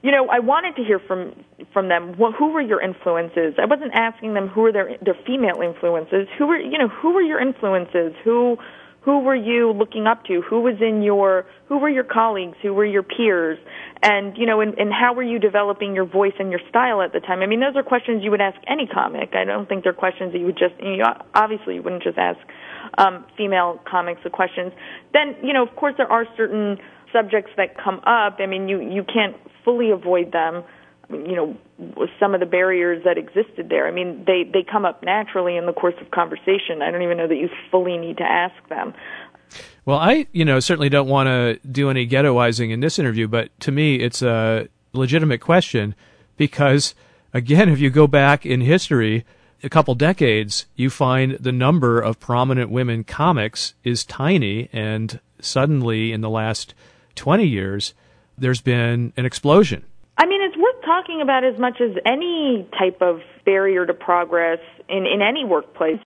you 0.03 0.11
know, 0.11 0.27
I 0.27 0.39
wanted 0.39 0.75
to 0.75 0.83
hear 0.83 0.99
from 0.99 1.33
from 1.71 1.87
them. 1.87 2.15
Well, 2.19 2.33
who 2.33 2.51
were 2.51 2.61
your 2.61 2.81
influences? 2.81 3.55
I 3.57 3.65
wasn't 3.65 3.93
asking 3.93 4.33
them 4.33 4.49
who 4.49 4.65
are 4.65 4.71
their 4.73 4.97
their 5.01 5.15
female 5.25 5.61
influences. 5.63 6.27
Who 6.37 6.45
were 6.45 6.57
you 6.59 6.77
know 6.77 6.89
who 6.89 7.13
were 7.13 7.21
your 7.21 7.39
influences? 7.39 8.11
Who 8.25 8.57
who 9.03 9.19
were 9.19 9.35
you 9.35 9.71
looking 9.71 10.07
up 10.07 10.23
to? 10.25 10.41
Who 10.49 10.61
was 10.61 10.75
in 10.79 11.01
your, 11.03 11.45
who 11.67 11.77
were 11.77 11.89
your 11.89 12.05
colleagues? 12.05 12.55
Who 12.61 12.73
were 12.73 12.85
your 12.85 13.03
peers? 13.03 13.57
And, 14.01 14.37
you 14.37 14.45
know, 14.45 14.59
and, 14.59 14.77
and 14.77 14.91
how 14.91 15.13
were 15.13 15.23
you 15.23 15.39
developing 15.39 15.95
your 15.95 16.05
voice 16.05 16.33
and 16.39 16.51
your 16.51 16.59
style 16.69 17.01
at 17.01 17.13
the 17.13 17.19
time? 17.19 17.41
I 17.41 17.45
mean, 17.45 17.59
those 17.59 17.75
are 17.75 17.83
questions 17.83 18.23
you 18.23 18.31
would 18.31 18.41
ask 18.41 18.57
any 18.67 18.87
comic. 18.87 19.33
I 19.33 19.45
don't 19.45 19.67
think 19.67 19.83
they're 19.83 19.93
questions 19.93 20.33
that 20.33 20.39
you 20.39 20.45
would 20.45 20.57
just, 20.57 20.75
you 20.81 20.97
know, 20.97 21.13
obviously 21.33 21.75
you 21.75 21.83
wouldn't 21.83 22.03
just 22.03 22.17
ask, 22.17 22.39
um, 22.97 23.25
female 23.37 23.79
comics 23.89 24.21
the 24.23 24.29
questions. 24.29 24.73
Then, 25.13 25.35
you 25.43 25.53
know, 25.53 25.63
of 25.63 25.75
course 25.75 25.93
there 25.97 26.11
are 26.11 26.25
certain 26.35 26.77
subjects 27.13 27.51
that 27.57 27.77
come 27.81 27.99
up. 28.05 28.37
I 28.39 28.45
mean, 28.45 28.67
you, 28.67 28.81
you 28.81 29.03
can't 29.03 29.35
fully 29.63 29.91
avoid 29.91 30.31
them 30.33 30.63
you 31.09 31.35
know 31.35 31.57
some 32.19 32.33
of 32.33 32.39
the 32.39 32.45
barriers 32.45 33.03
that 33.03 33.17
existed 33.17 33.69
there. 33.69 33.87
I 33.87 33.91
mean, 33.91 34.23
they 34.25 34.43
they 34.51 34.63
come 34.69 34.85
up 34.85 35.03
naturally 35.03 35.57
in 35.57 35.65
the 35.65 35.73
course 35.73 35.95
of 36.01 36.11
conversation. 36.11 36.81
I 36.81 36.91
don't 36.91 37.01
even 37.01 37.17
know 37.17 37.27
that 37.27 37.35
you 37.35 37.49
fully 37.71 37.97
need 37.97 38.17
to 38.17 38.23
ask 38.23 38.55
them. 38.69 38.93
Well, 39.85 39.97
I, 39.97 40.27
you 40.31 40.45
know, 40.45 40.59
certainly 40.59 40.89
don't 40.89 41.09
want 41.09 41.27
to 41.27 41.59
do 41.67 41.89
any 41.89 42.07
ghettoizing 42.07 42.71
in 42.71 42.79
this 42.79 42.99
interview, 42.99 43.27
but 43.27 43.57
to 43.61 43.71
me, 43.71 43.95
it's 43.95 44.21
a 44.21 44.67
legitimate 44.93 45.41
question 45.41 45.95
because, 46.37 46.95
again, 47.33 47.69
if 47.69 47.79
you 47.79 47.89
go 47.89 48.07
back 48.07 48.45
in 48.45 48.61
history, 48.61 49.25
a 49.63 49.69
couple 49.69 49.95
decades, 49.95 50.65
you 50.75 50.89
find 50.89 51.33
the 51.33 51.51
number 51.51 51.99
of 51.99 52.19
prominent 52.19 52.69
women 52.69 53.03
comics 53.03 53.73
is 53.83 54.03
tiny, 54.03 54.69
and 54.73 55.19
suddenly 55.39 56.11
in 56.11 56.21
the 56.21 56.29
last 56.29 56.73
20 57.15 57.45
years, 57.45 57.93
there's 58.37 58.61
been 58.61 59.13
an 59.15 59.25
explosion. 59.25 59.85
I 60.17 60.25
mean, 60.25 60.41
it's 60.41 60.57
worth 60.57 60.83
talking 60.85 61.21
about 61.21 61.43
as 61.43 61.57
much 61.59 61.81
as 61.81 61.91
any 62.05 62.67
type 62.77 63.01
of 63.01 63.21
barrier 63.45 63.85
to 63.85 63.93
progress 63.93 64.59
in, 64.89 65.05
in 65.05 65.21
any 65.21 65.43
workplace. 65.43 65.99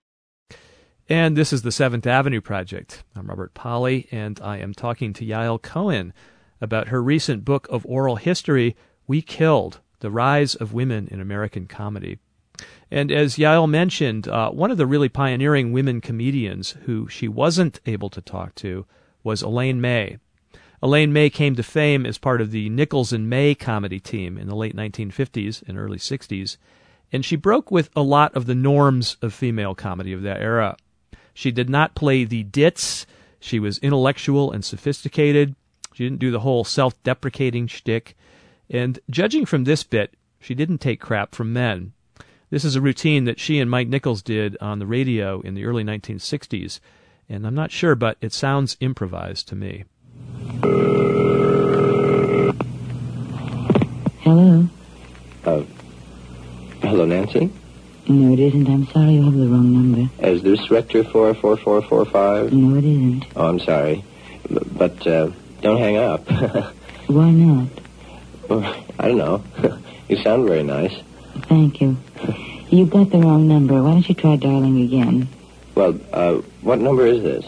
And 1.10 1.38
this 1.38 1.54
is 1.54 1.62
the 1.62 1.72
Seventh 1.72 2.06
Avenue 2.06 2.42
Project. 2.42 3.02
I'm 3.16 3.28
Robert 3.28 3.54
Pollie, 3.54 4.08
and 4.10 4.38
I 4.42 4.58
am 4.58 4.74
talking 4.74 5.14
to 5.14 5.24
Yael 5.24 5.60
Kohen 5.60 6.12
about 6.60 6.88
her 6.88 7.02
recent 7.02 7.46
book 7.46 7.66
of 7.70 7.86
oral 7.86 8.16
history, 8.16 8.76
We 9.06 9.22
Killed 9.22 9.80
The 10.00 10.10
Rise 10.10 10.54
of 10.54 10.74
Women 10.74 11.08
in 11.10 11.18
American 11.18 11.66
Comedy. 11.66 12.18
And 12.90 13.10
as 13.10 13.36
Yael 13.36 13.66
mentioned, 13.66 14.28
uh, 14.28 14.50
one 14.50 14.70
of 14.70 14.76
the 14.76 14.86
really 14.86 15.08
pioneering 15.08 15.72
women 15.72 16.02
comedians 16.02 16.72
who 16.82 17.08
she 17.08 17.26
wasn't 17.26 17.80
able 17.86 18.10
to 18.10 18.20
talk 18.20 18.54
to 18.56 18.84
was 19.24 19.40
Elaine 19.40 19.80
May. 19.80 20.18
Elaine 20.82 21.14
May 21.14 21.30
came 21.30 21.54
to 21.54 21.62
fame 21.62 22.04
as 22.04 22.18
part 22.18 22.42
of 22.42 22.50
the 22.50 22.68
Nichols 22.68 23.14
and 23.14 23.30
May 23.30 23.54
comedy 23.54 23.98
team 23.98 24.36
in 24.36 24.46
the 24.46 24.54
late 24.54 24.76
1950s 24.76 25.66
and 25.66 25.78
early 25.78 25.96
60s, 25.96 26.58
and 27.10 27.24
she 27.24 27.34
broke 27.34 27.70
with 27.70 27.88
a 27.96 28.02
lot 28.02 28.36
of 28.36 28.44
the 28.44 28.54
norms 28.54 29.16
of 29.22 29.32
female 29.32 29.74
comedy 29.74 30.12
of 30.12 30.20
that 30.20 30.42
era. 30.42 30.76
She 31.38 31.52
did 31.52 31.70
not 31.70 31.94
play 31.94 32.24
the 32.24 32.42
ditz. 32.42 33.06
She 33.38 33.60
was 33.60 33.78
intellectual 33.78 34.50
and 34.50 34.64
sophisticated. 34.64 35.54
She 35.94 36.02
didn't 36.02 36.18
do 36.18 36.32
the 36.32 36.40
whole 36.40 36.64
self 36.64 37.00
deprecating 37.04 37.68
shtick. 37.68 38.16
And 38.68 38.98
judging 39.08 39.46
from 39.46 39.62
this 39.62 39.84
bit, 39.84 40.14
she 40.40 40.56
didn't 40.56 40.78
take 40.78 41.00
crap 41.00 41.36
from 41.36 41.52
men. 41.52 41.92
This 42.50 42.64
is 42.64 42.74
a 42.74 42.80
routine 42.80 43.22
that 43.26 43.38
she 43.38 43.60
and 43.60 43.70
Mike 43.70 43.86
Nichols 43.86 44.20
did 44.20 44.56
on 44.60 44.80
the 44.80 44.86
radio 44.86 45.40
in 45.42 45.54
the 45.54 45.64
early 45.64 45.84
1960s, 45.84 46.80
and 47.28 47.46
I'm 47.46 47.54
not 47.54 47.70
sure, 47.70 47.94
but 47.94 48.16
it 48.20 48.32
sounds 48.32 48.76
improvised 48.80 49.46
to 49.46 49.54
me. 49.54 49.84
Hello? 54.22 54.68
Uh, 55.44 55.62
hello, 56.82 57.04
Nancy? 57.04 57.52
No, 58.08 58.32
it 58.32 58.40
isn't. 58.40 58.66
I'm 58.68 58.86
sorry 58.86 59.12
you 59.14 59.24
have 59.24 59.34
the 59.34 59.46
wrong 59.48 59.72
number. 59.72 60.10
Is 60.26 60.42
this 60.42 60.70
Rector 60.70 61.04
44445? 61.04 62.52
No, 62.52 62.76
it 62.78 62.84
isn't. 62.84 63.26
Oh, 63.36 63.48
I'm 63.48 63.60
sorry. 63.60 64.02
B- 64.48 64.58
But, 64.72 65.06
uh, 65.06 65.30
don't 65.60 65.78
hang 65.78 65.96
up. 65.98 66.26
Why 67.06 67.30
not? 67.30 67.68
I 68.98 69.08
don't 69.08 69.18
know. 69.18 69.44
you 70.08 70.16
sound 70.22 70.46
very 70.48 70.62
nice. 70.62 70.94
Thank 71.42 71.80
you. 71.82 71.98
You've 72.70 72.90
got 72.90 73.10
the 73.10 73.18
wrong 73.18 73.46
number. 73.46 73.82
Why 73.82 73.90
don't 73.92 74.08
you 74.08 74.14
try 74.14 74.36
dialing 74.36 74.80
again? 74.82 75.28
Well, 75.74 75.98
uh, 76.12 76.36
what 76.62 76.78
number 76.80 77.06
is 77.06 77.22
this? 77.22 77.44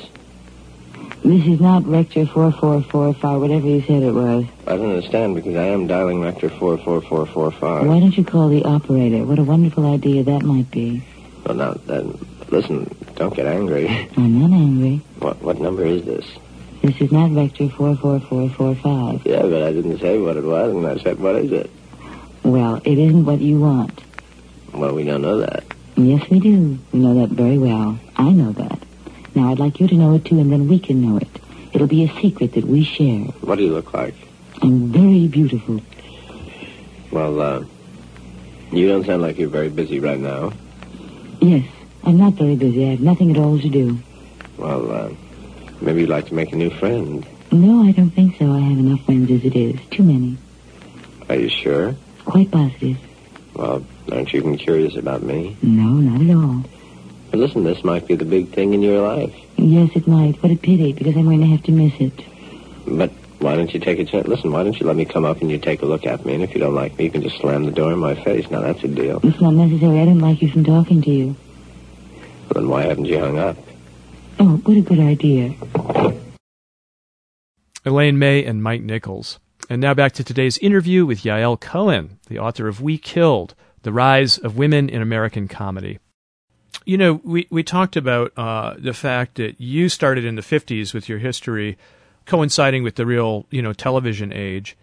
This 1.23 1.47
is 1.47 1.61
not 1.61 1.87
Rector 1.87 2.25
4445, 2.27 3.41
whatever 3.41 3.67
you 3.67 3.83
said 3.83 4.03
it 4.03 4.13
was. 4.13 4.47
I 4.67 4.77
don't 4.77 4.91
understand 4.91 5.35
because 5.35 5.55
I 5.55 5.67
am 5.67 5.87
dialing 5.87 6.21
Rector 6.23 6.49
44445. 6.49 7.87
Why 7.87 8.01
don't 8.01 8.17
you 8.17 8.25
call 8.25 8.49
the 8.49 8.65
operator? 8.65 9.25
What 9.25 9.39
a 9.39 9.45
wonderful 9.45 9.87
idea 9.87 10.25
that 10.25 10.43
might 10.43 10.71
be. 10.71 11.03
Well, 11.45 11.57
now, 11.57 11.75
then, 11.75 12.19
listen, 12.49 12.95
don't 13.17 13.35
get 13.35 13.47
angry. 13.47 13.87
I'm 14.17 14.41
not 14.41 14.57
angry. 14.57 15.03
What, 15.19 15.43
what 15.43 15.61
number 15.61 15.85
is 15.85 16.05
this? 16.07 16.27
This 16.81 16.99
is 17.03 17.13
not 17.13 17.31
Rector 17.33 17.69
44445. 17.69 19.27
Yeah, 19.27 19.43
but 19.43 19.63
I 19.63 19.73
didn't 19.73 19.99
say 19.99 20.19
what 20.19 20.39
it 20.39 20.45
was, 20.45 20.75
and 20.75 20.87
I 20.87 20.97
said, 21.03 21.21
what 21.21 21.37
is 21.37 21.53
it? 21.53 21.71
Well, 22.43 22.81
it 22.83 22.99
isn't 22.99 23.27
what 23.27 23.41
you 23.41 23.61
want. 23.61 24.01
Well, 24.73 24.95
we 24.95 25.05
don't 25.05 25.21
know 25.21 25.37
that. 25.39 25.65
Yes, 25.97 26.29
we 26.31 26.41
do. 26.41 26.79
We 26.93 27.01
know 27.01 27.15
that 27.21 27.29
very 27.29 27.59
well. 27.59 27.99
I 28.17 28.31
know 28.31 28.53
that. 28.53 28.79
Now, 29.35 29.51
I'd 29.51 29.59
like 29.59 29.81
you 29.81 29.87
to 29.89 29.95
know 29.95 30.15
it, 30.15 30.25
too, 30.25 30.39
and 30.41 30.53
then 30.53 30.69
we 30.69 30.79
can 30.79 31.01
know 31.01 31.17
it. 31.17 31.29
It'll 31.73 31.87
be 31.87 32.05
a 32.05 32.21
secret 32.21 32.53
that 32.55 32.65
we 32.65 32.83
share. 32.85 33.21
What 33.43 33.57
do 33.59 33.65
you 33.65 33.73
look 33.73 33.95
like? 33.95 34.15
I'm 34.63 34.89
very 34.93 35.29
beautiful. 35.29 35.81
Well, 37.11 37.41
uh, 37.41 37.65
you 38.73 38.89
don't 38.89 39.05
sound 39.07 39.23
like 39.23 39.39
you're 39.39 39.49
very 39.49 39.69
busy 39.69 40.01
right 40.01 40.19
now. 40.19 40.53
Yes, 41.41 41.67
I'm 42.05 42.19
not 42.19 42.35
very 42.35 42.57
busy. 42.57 42.87
I 42.87 42.91
have 42.91 43.01
nothing 43.01 43.31
at 43.31 43.39
all 43.39 43.59
to 43.59 43.69
do. 43.69 43.99
Well, 44.57 44.91
uh, 44.93 45.11
maybe 45.81 46.01
you'd 46.01 46.11
like 46.11 46.27
to 46.27 46.35
make 46.35 46.53
a 46.53 46.57
new 46.57 46.71
friend. 46.71 47.27
No, 47.53 47.83
I 47.83 47.93
don't 47.93 48.11
think 48.11 48.37
so. 48.37 48.53
I 48.53 48.61
have 48.61 48.79
enough 48.79 49.05
friends 49.05 49.31
as 49.31 49.45
it 49.45 49.57
is. 49.57 49.81
Too 49.91 50.03
many. 50.03 50.37
Are 51.29 51.37
you 51.37 51.49
sure? 51.49 51.97
Quite 52.25 52.51
positive. 52.51 52.99
Well, 53.55 53.85
aren't 54.13 54.33
you 54.33 54.41
even 54.41 54.57
curious 54.57 54.97
about 54.97 55.23
me? 55.23 55.57
No, 55.63 55.95
not 55.95 56.21
at 56.21 56.37
all. 56.37 56.65
But 57.31 57.39
listen, 57.39 57.65
this 57.65 57.85
might 57.85 58.07
be 58.07 58.17
the 58.17 58.25
big 58.25 58.49
thing 58.49 58.75
in 58.75 58.83
your 58.83 59.01
life. 59.07 59.35
Yes, 59.57 59.91
it 59.95 60.09
might. 60.09 60.43
What 60.43 60.51
a 60.53 60.57
pity, 60.57 60.93
because 60.93 61.17
I'm 61.17 61.25
going 61.25 61.41
to 61.41 61.47
have 61.47 61.63
to 61.65 61.73
miss 61.73 61.93
it. 62.01 62.25
But 62.87 63.11
why 63.39 63.57
don't 63.57 63.73
you 63.73 63.81
take 63.81 63.99
a 63.99 64.05
chance? 64.05 64.27
Listen, 64.27 64.53
why 64.53 64.65
don't 64.65 64.79
you 64.79 64.87
let 64.87 64.97
me 64.97 65.05
come 65.05 65.25
up 65.25 65.41
and 65.41 65.51
you 65.51 65.59
take 65.59 65.83
a 65.83 65.87
look 65.87 66.07
at 66.07 66.27
me? 66.27 66.35
And 66.35 66.43
if 66.43 66.55
you 66.55 66.61
don't 66.61 66.75
like 66.75 66.99
me, 66.99 67.05
you 67.05 67.11
can 67.11 67.23
just 67.23 67.39
slam 67.39 67.65
the 67.65 67.73
door 67.73 67.93
in 67.93 67.99
my 67.99 68.15
face. 68.15 68.51
Now, 68.51 68.61
that's 68.61 68.83
a 68.83 68.89
deal. 68.89 69.21
It's 69.23 69.41
not 69.41 69.55
necessary. 69.55 70.01
I 70.01 70.05
don't 70.07 70.19
like 70.19 70.43
you 70.43 70.51
from 70.51 70.65
talking 70.65 71.03
to 71.03 71.11
you. 71.11 71.37
Then 72.53 72.69
why 72.69 72.83
haven't 72.83 73.05
you 73.05 73.19
hung 73.21 73.39
up? 73.39 73.57
Oh, 74.41 74.57
what 74.57 74.77
a 74.77 74.81
good 74.81 74.99
idea. 74.99 75.55
Elaine 77.85 78.19
May 78.19 78.45
and 78.45 78.63
Mike 78.63 78.83
Nichols. 78.83 79.39
And 79.69 79.81
now 79.81 79.95
back 79.95 80.13
to 80.13 80.25
today's 80.25 80.59
interview 80.59 81.07
with 81.07 81.23
Yael 81.23 81.61
Kohen, 81.61 82.19
the 82.29 82.39
author 82.41 82.67
of 82.67 82.81
We 82.81 82.99
Killed 82.99 83.55
The 83.83 83.93
Rise 83.93 84.37
of 84.37 84.59
Women 84.59 84.89
in 84.89 85.01
American 85.01 85.47
Comedy. 85.47 85.99
You 86.91 86.99
know, 86.99 87.21
we, 87.23 87.47
we 87.51 87.63
talked 87.63 87.95
about 87.95 88.33
uh, 88.37 88.75
the 88.77 88.93
fact 88.93 89.37
that 89.37 89.61
you 89.61 89.89
started 89.89 90.25
in 90.25 90.35
the 90.35 90.43
50s 90.43 90.93
with 90.93 91.09
your 91.09 91.21
history 91.21 91.79
coinciding 92.27 92.83
with 92.83 92.97
the 92.97 93.07
real, 93.07 93.47
you 93.49 93.63
know, 93.63 93.73
television 93.73 94.33
age. 94.33 94.77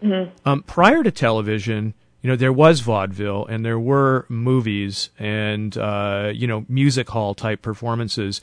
Um, 0.46 0.62
prior 0.62 1.02
to 1.02 1.10
television, 1.10 1.92
you 2.22 2.30
know, 2.30 2.36
there 2.36 2.50
was 2.50 2.80
vaudeville 2.80 3.44
and 3.44 3.62
there 3.62 3.78
were 3.78 4.24
movies 4.30 5.10
and, 5.18 5.76
uh, 5.76 6.32
you 6.34 6.46
know, 6.46 6.64
music 6.66 7.10
hall 7.10 7.34
type 7.34 7.60
performances. 7.60 8.40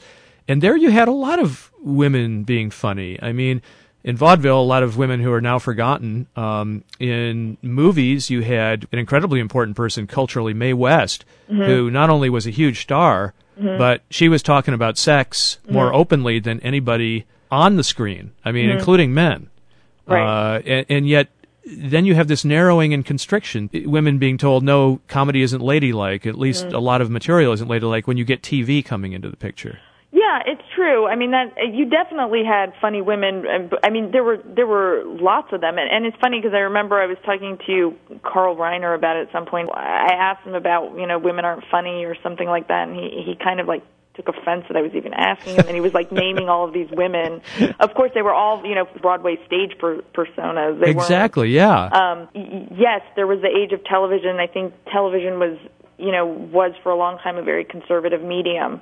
And 0.48 0.62
there 0.62 0.78
you 0.78 0.92
had 0.92 1.08
a 1.08 1.12
lot 1.12 1.40
of 1.40 1.72
women 1.82 2.44
being 2.44 2.70
funny. 2.70 3.18
I 3.20 3.32
mean, 3.32 3.64
in 4.04 4.16
vaudeville, 4.16 4.62
a 4.62 4.62
lot 4.62 4.84
of 4.84 4.96
women 4.96 5.22
who 5.22 5.34
are 5.34 5.42
now 5.42 5.58
forgotten. 5.58 6.28
Um, 6.36 6.84
in 7.00 7.58
movies, 7.64 8.30
you 8.30 8.42
had 8.44 8.86
an 8.92 9.00
incredibly 9.00 9.40
important 9.40 9.76
person 9.76 10.06
culturally, 10.06 10.54
Mae 10.54 10.74
West, 10.74 11.26
who 11.48 11.90
not 11.90 12.12
only 12.12 12.30
was 12.30 12.46
a 12.46 12.52
huge 12.52 12.82
star, 12.82 13.34
Mm-hmm. 13.58 13.78
but 13.78 14.02
she 14.10 14.28
was 14.28 14.44
talking 14.44 14.74
about 14.74 14.98
sex 14.98 15.60
more 15.70 15.86
mm-hmm. 15.86 15.96
openly 15.96 16.40
than 16.40 16.60
anybody 16.60 17.26
on 17.50 17.78
the 17.78 17.86
screen. 17.86 18.32
I 18.44 18.52
mean, 18.52 18.68
mm-hmm. 18.68 18.80
including 18.80 19.14
men. 19.14 19.50
Right. 20.06 20.56
Uh, 20.56 20.62
and, 20.66 20.86
and 20.90 21.08
yet, 21.08 21.30
then 21.66 22.06
you 22.06 22.16
have 22.16 22.28
this 22.28 22.46
narrowing 22.46 22.94
and 22.94 23.06
constriction. 23.06 23.70
Women 23.74 24.18
being 24.18 24.38
told, 24.38 24.64
no, 24.64 25.02
comedy 25.08 25.42
isn't 25.42 25.62
ladylike. 25.62 26.26
At 26.26 26.38
least 26.38 26.66
mm. 26.66 26.74
a 26.74 26.80
lot 26.80 27.02
of 27.02 27.10
material 27.10 27.54
isn't 27.54 27.68
ladylike 27.68 28.08
when 28.08 28.18
you 28.18 28.26
get 28.26 28.42
TV 28.42 28.84
coming 28.84 29.14
into 29.14 29.30
the 29.30 29.38
picture. 29.38 29.80
Yeah, 30.16 30.40
it's 30.48 30.62
true. 30.74 31.08
I 31.08 31.18
mean 31.18 31.32
that 31.32 31.52
you 31.74 31.90
definitely 31.90 32.44
had 32.48 32.72
funny 32.80 33.02
women. 33.02 33.44
and 33.46 33.74
I 33.84 33.90
mean 33.90 34.12
there 34.12 34.24
were 34.24 34.38
there 34.38 34.66
were 34.66 35.04
lots 35.04 35.52
of 35.52 35.60
them, 35.60 35.78
and, 35.78 35.92
and 35.92 36.06
it's 36.06 36.16
funny 36.22 36.40
because 36.40 36.56
I 36.56 36.64
remember 36.72 36.96
I 36.96 37.06
was 37.06 37.18
talking 37.26 37.60
to 37.68 37.94
Carl 38.24 38.56
Reiner 38.56 38.96
about 38.96 39.18
it 39.18 39.28
at 39.28 39.34
some 39.34 39.46
point. 39.46 39.70
I 39.76 40.14
asked 40.18 40.48
him 40.48 40.56
about 40.56 40.98
you 40.98 41.06
know 41.06 41.20
women 41.20 41.44
aren't 41.44 41.66
funny 41.70 42.06
or 42.06 42.16
something 42.24 42.48
like 42.48 42.70
that, 42.70 42.88
and 42.88 42.96
he 42.96 43.24
he 43.26 43.36
kind 43.36 43.60
of 43.60 43.68
like 43.68 43.84
took 44.16 44.30
offense 44.30 44.64
that 44.70 44.78
I 44.78 44.82
was 44.82 44.94
even 44.96 45.14
asking 45.14 45.56
him, 45.56 45.66
and 45.68 45.76
he 45.76 45.82
was 45.82 45.94
like 45.94 46.14
naming 46.14 46.48
all 46.48 46.66
of 46.66 46.74
these 46.74 46.90
women. 46.92 47.42
Of 47.82 47.94
course, 47.94 48.12
they 48.16 48.22
were 48.22 48.34
all 48.34 48.66
you 48.66 48.74
know 48.74 48.88
Broadway 49.02 49.36
stage 49.46 49.78
per- 49.78 50.02
personas. 50.16 50.80
They 50.80 50.92
exactly, 50.92 51.50
yeah. 51.50 51.88
um, 51.88 52.30
y- 52.34 52.70
yes, 52.72 53.02
there 53.18 53.28
was 53.28 53.42
the 53.42 53.50
age 53.52 53.74
of 53.74 53.84
television. 53.84 54.38
I 54.40 54.48
think 54.48 54.74
television 54.90 55.40
was, 55.40 55.58
you 55.98 56.14
know, 56.14 56.26
was 56.26 56.72
for 56.84 56.92
a 56.94 56.96
long 56.96 57.18
time 57.20 57.36
a 57.36 57.44
very 57.44 57.66
conservative 57.66 58.24
medium. 58.24 58.80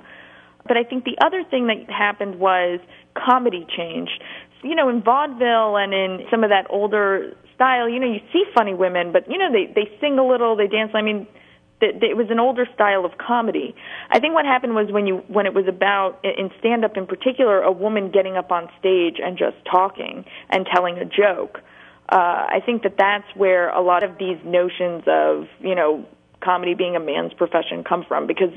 But 0.66 0.76
I 0.76 0.84
think 0.84 1.04
the 1.04 1.16
other 1.24 1.44
thing 1.44 1.66
that 1.68 1.90
happened 1.90 2.38
was 2.38 2.80
comedy 3.14 3.66
changed. 3.76 4.22
You 4.62 4.74
know, 4.74 4.88
in 4.88 5.02
vaudeville 5.02 5.76
and 5.76 5.92
in 5.92 6.26
some 6.30 6.42
of 6.42 6.50
that 6.50 6.66
older 6.70 7.36
style, 7.54 7.88
you 7.88 8.00
know, 8.00 8.06
you 8.06 8.20
see 8.32 8.44
funny 8.54 8.74
women, 8.74 9.12
but 9.12 9.30
you 9.30 9.38
know, 9.38 9.52
they 9.52 9.72
they 9.72 9.90
sing 10.00 10.18
a 10.18 10.26
little, 10.26 10.56
they 10.56 10.66
dance. 10.66 10.92
I 10.94 11.02
mean, 11.02 11.26
th- 11.80 12.02
it 12.02 12.16
was 12.16 12.28
an 12.30 12.38
older 12.38 12.66
style 12.74 13.04
of 13.04 13.12
comedy. 13.18 13.74
I 14.10 14.20
think 14.20 14.34
what 14.34 14.44
happened 14.44 14.74
was 14.74 14.90
when 14.90 15.06
you 15.06 15.16
when 15.28 15.46
it 15.46 15.54
was 15.54 15.66
about 15.68 16.24
in 16.24 16.50
stand 16.58 16.84
up 16.84 16.96
in 16.96 17.06
particular, 17.06 17.60
a 17.62 17.72
woman 17.72 18.10
getting 18.10 18.36
up 18.36 18.50
on 18.50 18.68
stage 18.78 19.16
and 19.22 19.38
just 19.38 19.56
talking 19.70 20.24
and 20.50 20.66
telling 20.72 20.98
a 20.98 21.04
joke. 21.04 21.60
Uh, 22.08 22.16
I 22.48 22.60
think 22.64 22.82
that 22.82 22.96
that's 22.98 23.26
where 23.34 23.70
a 23.70 23.80
lot 23.80 24.02
of 24.02 24.18
these 24.18 24.38
notions 24.44 25.04
of 25.06 25.46
you 25.60 25.74
know 25.74 26.06
comedy 26.44 26.74
being 26.74 26.96
a 26.96 27.00
man's 27.00 27.32
profession 27.32 27.84
come 27.84 28.04
from 28.06 28.26
because 28.26 28.50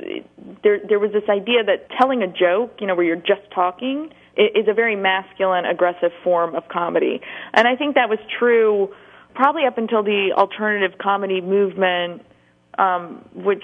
there 0.64 0.80
there 0.88 1.00
was 1.00 1.12
this 1.12 1.28
idea 1.30 1.64
that 1.64 1.88
telling 2.00 2.22
a 2.22 2.28
joke, 2.28 2.78
you 2.80 2.88
know, 2.88 2.96
where 2.96 3.06
you're 3.06 3.16
just 3.16 3.50
talking 3.54 4.12
is 4.36 4.68
a 4.68 4.74
very 4.74 4.96
masculine, 4.96 5.66
aggressive 5.66 6.12
form 6.24 6.54
of 6.56 6.68
comedy. 6.68 7.22
And 7.54 7.68
I 7.68 7.76
think 7.76 7.96
that 7.96 8.10
was 8.10 8.20
true 8.38 8.94
probably 9.34 9.66
up 9.66 9.78
until 9.78 10.04
the 10.04 10.34
alternative 10.36 10.98
comedy 11.00 11.42
movement, 11.42 12.24
um, 12.78 13.24
which 13.34 13.64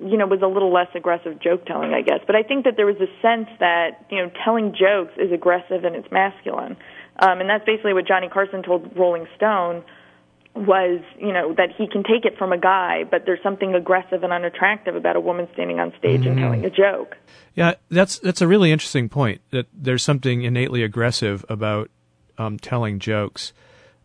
you 0.00 0.16
know 0.16 0.26
was 0.26 0.40
a 0.42 0.46
little 0.46 0.72
less 0.72 0.88
aggressive 0.94 1.40
joke 1.40 1.66
telling, 1.66 1.92
I 1.92 2.02
guess. 2.02 2.20
But 2.26 2.36
I 2.36 2.42
think 2.42 2.64
that 2.64 2.74
there 2.76 2.86
was 2.86 2.96
a 2.96 3.10
sense 3.22 3.48
that 3.60 4.06
you 4.10 4.18
know 4.18 4.30
telling 4.44 4.74
jokes 4.74 5.12
is 5.18 5.32
aggressive 5.32 5.84
and 5.84 5.94
it's 5.94 6.10
masculine, 6.10 6.76
um, 7.20 7.40
and 7.40 7.48
that's 7.48 7.64
basically 7.64 7.92
what 7.92 8.06
Johnny 8.06 8.28
Carson 8.28 8.62
told 8.62 8.96
Rolling 8.96 9.26
Stone 9.36 9.84
was 10.54 11.00
you 11.18 11.32
know 11.32 11.52
that 11.54 11.70
he 11.76 11.88
can 11.88 12.02
take 12.02 12.24
it 12.24 12.38
from 12.38 12.52
a 12.52 12.58
guy, 12.58 13.04
but 13.04 13.22
there's 13.26 13.42
something 13.42 13.74
aggressive 13.74 14.22
and 14.22 14.32
unattractive 14.32 14.94
about 14.94 15.16
a 15.16 15.20
woman 15.20 15.48
standing 15.52 15.80
on 15.80 15.92
stage 15.98 16.20
mm-hmm. 16.20 16.30
and 16.30 16.38
telling 16.38 16.64
a 16.64 16.70
joke. 16.70 17.16
Yeah, 17.54 17.74
that's 17.90 18.18
that's 18.18 18.40
a 18.40 18.46
really 18.46 18.70
interesting 18.70 19.08
point. 19.08 19.40
That 19.50 19.66
there's 19.72 20.02
something 20.02 20.42
innately 20.42 20.82
aggressive 20.82 21.44
about 21.48 21.90
um, 22.38 22.58
telling 22.58 22.98
jokes 22.98 23.52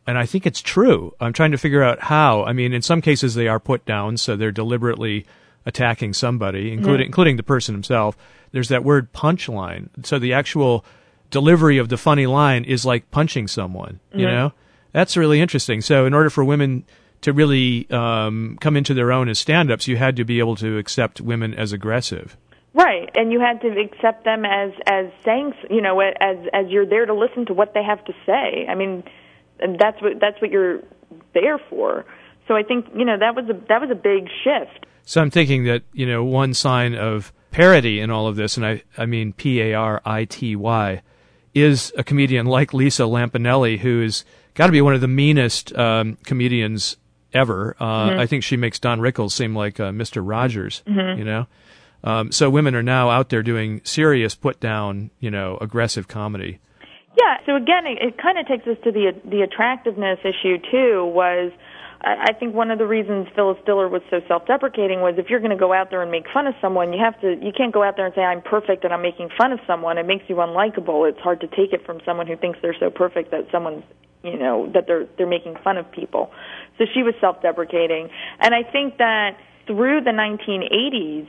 and 0.10 0.18
I 0.18 0.26
think 0.26 0.48
it's 0.48 0.60
true. 0.60 1.14
I'm 1.20 1.34
trying 1.34 1.52
to 1.52 1.58
figure 1.60 1.84
out 1.84 2.00
how. 2.00 2.44
I 2.44 2.52
mean, 2.52 2.74
in 2.74 2.82
some 2.82 3.00
cases 3.00 3.36
they 3.36 3.48
are 3.48 3.60
put 3.60 3.86
down, 3.86 4.18
so 4.18 4.36
they're 4.36 4.52
deliberately 4.52 5.28
attacking 5.68 6.14
somebody, 6.14 6.72
including 6.72 7.02
mm-hmm. 7.02 7.10
including 7.10 7.38
the 7.38 7.44
person 7.44 7.76
himself. 7.76 8.18
There's 8.52 8.70
that 8.70 8.84
word 8.84 9.14
punchline. 9.14 9.90
So 10.04 10.18
the 10.18 10.34
actual 10.34 10.84
delivery 11.30 11.78
of 11.78 11.90
the 11.90 11.98
funny 11.98 12.26
line 12.26 12.64
is 12.64 12.86
like 12.86 13.12
punching 13.12 13.48
someone. 13.50 14.00
You 14.12 14.26
mm-hmm. 14.26 14.36
know, 14.36 14.54
that's 14.92 15.18
really 15.18 15.42
interesting. 15.42 15.82
So 15.82 16.06
in 16.06 16.14
order 16.14 16.30
for 16.30 16.44
women 16.44 16.86
to 17.22 17.34
really 17.34 17.90
um, 17.90 18.58
come 18.62 18.78
into 18.78 18.94
their 18.94 19.12
own 19.12 19.30
as 19.30 19.40
stand-ups, 19.40 19.88
you 19.88 19.98
had 19.98 20.16
to 20.16 20.24
be 20.24 20.40
able 20.40 20.56
to 20.58 20.78
accept 20.78 21.20
women 21.20 21.54
as 21.54 21.74
aggressive. 21.74 22.38
Right, 22.74 23.10
and 23.16 23.32
you 23.32 23.40
had 23.40 23.62
to 23.62 23.68
accept 23.80 24.26
them 24.26 24.46
as 24.46 24.72
as 24.86 25.08
saying, 25.26 25.54
you 25.70 25.82
know, 25.82 26.00
as 26.00 26.38
as 26.54 26.68
you're 26.70 26.86
there 26.86 27.06
to 27.06 27.14
listen 27.14 27.48
to 27.48 27.54
what 27.54 27.74
they 27.74 27.84
have 27.84 28.04
to 28.06 28.14
say. 28.28 28.68
I 28.70 28.76
mean, 28.76 29.04
that's 29.60 30.00
what 30.02 30.20
that's 30.22 30.40
what 30.40 30.52
you're 30.52 30.82
there 31.34 31.58
for. 31.58 32.06
So 32.48 32.56
I 32.56 32.64
think 32.64 32.86
you 32.96 33.06
know 33.06 33.18
that 33.18 33.36
was 33.36 33.46
a 33.50 33.54
that 33.68 33.82
was 33.82 33.90
a 33.90 33.96
big 33.96 34.30
shift. 34.44 34.86
So 35.04 35.20
I'm 35.20 35.32
thinking 35.32 35.64
that 35.64 35.82
you 35.94 36.06
know 36.06 36.24
one 36.24 36.54
sign 36.54 36.94
of 36.94 37.34
parity 37.50 38.00
in 38.00 38.12
all 38.12 38.28
of 38.28 38.36
this, 38.36 38.56
and 38.56 38.66
I 38.66 38.84
I 38.98 39.08
mean 39.08 39.34
P 39.34 39.62
A 39.62 39.74
R 39.74 40.02
I 40.06 40.26
T 40.26 40.56
Y, 40.56 41.02
is 41.56 41.92
a 41.98 42.04
comedian 42.04 42.46
like 42.46 42.74
Lisa 42.74 43.04
Lampanelli, 43.04 43.80
who's 43.80 44.26
got 44.54 44.68
to 44.68 44.72
be 44.72 44.82
one 44.82 44.94
of 44.94 45.02
the 45.02 45.08
meanest 45.08 45.76
um, 45.78 46.18
comedians 46.24 46.98
ever. 47.34 47.76
Uh, 47.80 48.10
mm-hmm. 48.10 48.20
I 48.20 48.26
think 48.26 48.44
she 48.44 48.58
makes 48.58 48.80
Don 48.80 49.00
Rickles 49.00 49.32
seem 49.32 49.56
like 49.56 49.80
uh, 49.80 49.92
Mr. 49.92 50.22
Rogers. 50.26 50.84
Mm-hmm. 50.88 51.20
You 51.20 51.26
know. 51.26 51.48
Um, 52.04 52.32
so 52.32 52.50
women 52.50 52.76
are 52.76 52.84
now 52.84 53.10
out 53.10 53.30
there 53.30 53.44
doing 53.44 53.82
serious, 53.84 54.34
put 54.34 54.60
down, 54.60 55.12
you 55.20 55.30
know, 55.30 55.58
aggressive 55.60 56.08
comedy. 56.08 56.60
Yeah. 57.18 57.38
So 57.46 57.56
again, 57.56 57.86
it, 57.86 57.98
it 58.02 58.18
kind 58.18 58.38
of 58.38 58.48
takes 58.48 58.66
us 58.68 58.78
to 58.84 58.92
the 58.92 59.12
the 59.26 59.42
attractiveness 59.42 60.20
issue 60.24 60.58
too. 60.72 61.06
Was 61.06 61.52
I 62.02 62.32
think 62.40 62.56
one 62.56 62.72
of 62.72 62.80
the 62.80 62.88
reasons 62.88 63.28
Phyllis 63.36 63.58
Diller 63.66 63.90
was 63.90 64.02
so 64.10 64.22
self-deprecating 64.26 65.02
was 65.02 65.16
if 65.18 65.30
you're 65.30 65.42
going 65.42 65.52
to 65.52 65.60
go 65.60 65.74
out 65.74 65.90
there 65.90 66.02
and 66.02 66.10
make 66.10 66.24
fun 66.34 66.48
of 66.48 66.56
someone, 66.62 66.94
you 66.94 67.00
have 67.04 67.20
to 67.20 67.36
you 67.44 67.52
can't 67.52 67.74
go 67.74 67.84
out 67.84 67.98
there 67.98 68.06
and 68.06 68.16
say 68.16 68.22
I'm 68.22 68.42
perfect 68.42 68.86
and 68.86 68.94
I'm 68.94 69.02
making 69.02 69.30
fun 69.38 69.52
of 69.52 69.60
someone. 69.68 69.98
It 69.98 70.08
makes 70.08 70.24
you 70.30 70.36
unlikable. 70.36 71.10
It's 71.10 71.20
hard 71.20 71.42
to 71.42 71.48
take 71.48 71.74
it 71.74 71.86
from 71.86 72.00
someone 72.06 72.28
who 72.28 72.38
thinks 72.38 72.60
they're 72.62 72.78
so 72.80 72.90
perfect 72.90 73.32
that 73.32 73.48
someone's 73.52 73.84
you 74.24 74.38
know 74.38 74.70
that 74.74 74.86
they're 74.88 75.06
they're 75.18 75.28
making 75.28 75.56
fun 75.64 75.78
of 75.78 75.90
people. 75.92 76.32
So 76.78 76.86
she 76.94 77.04
was 77.04 77.14
self-deprecating, 77.20 78.10
and 78.40 78.54
I 78.54 78.64
think 78.64 78.98
that 78.98 79.38
through 79.68 80.02
the 80.02 80.12
1980s 80.12 81.28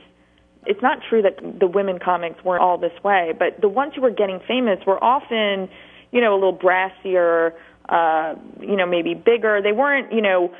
it's 0.65 0.81
not 0.81 0.99
true 1.09 1.21
that 1.23 1.59
the 1.59 1.67
women 1.67 1.99
comics 1.99 2.43
weren't 2.43 2.61
all 2.61 2.77
this 2.77 2.91
way, 3.03 3.33
but 3.37 3.59
the 3.61 3.69
ones 3.69 3.93
who 3.95 4.01
were 4.01 4.11
getting 4.11 4.39
famous 4.47 4.79
were 4.85 5.03
often, 5.03 5.69
you 6.11 6.21
know, 6.21 6.33
a 6.33 6.35
little 6.35 6.55
brassier, 6.55 7.53
uh, 7.89 8.35
you 8.59 8.75
know, 8.75 8.85
maybe 8.85 9.13
bigger. 9.13 9.61
They 9.61 9.71
weren't, 9.71 10.13
you 10.13 10.21
know, 10.21 10.53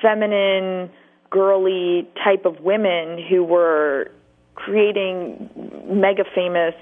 feminine, 0.00 0.90
girly 1.30 2.08
type 2.24 2.44
of 2.44 2.60
women 2.60 3.22
who 3.28 3.44
were 3.44 4.10
creating 4.54 5.50
mega 5.86 6.24
famous 6.34 6.74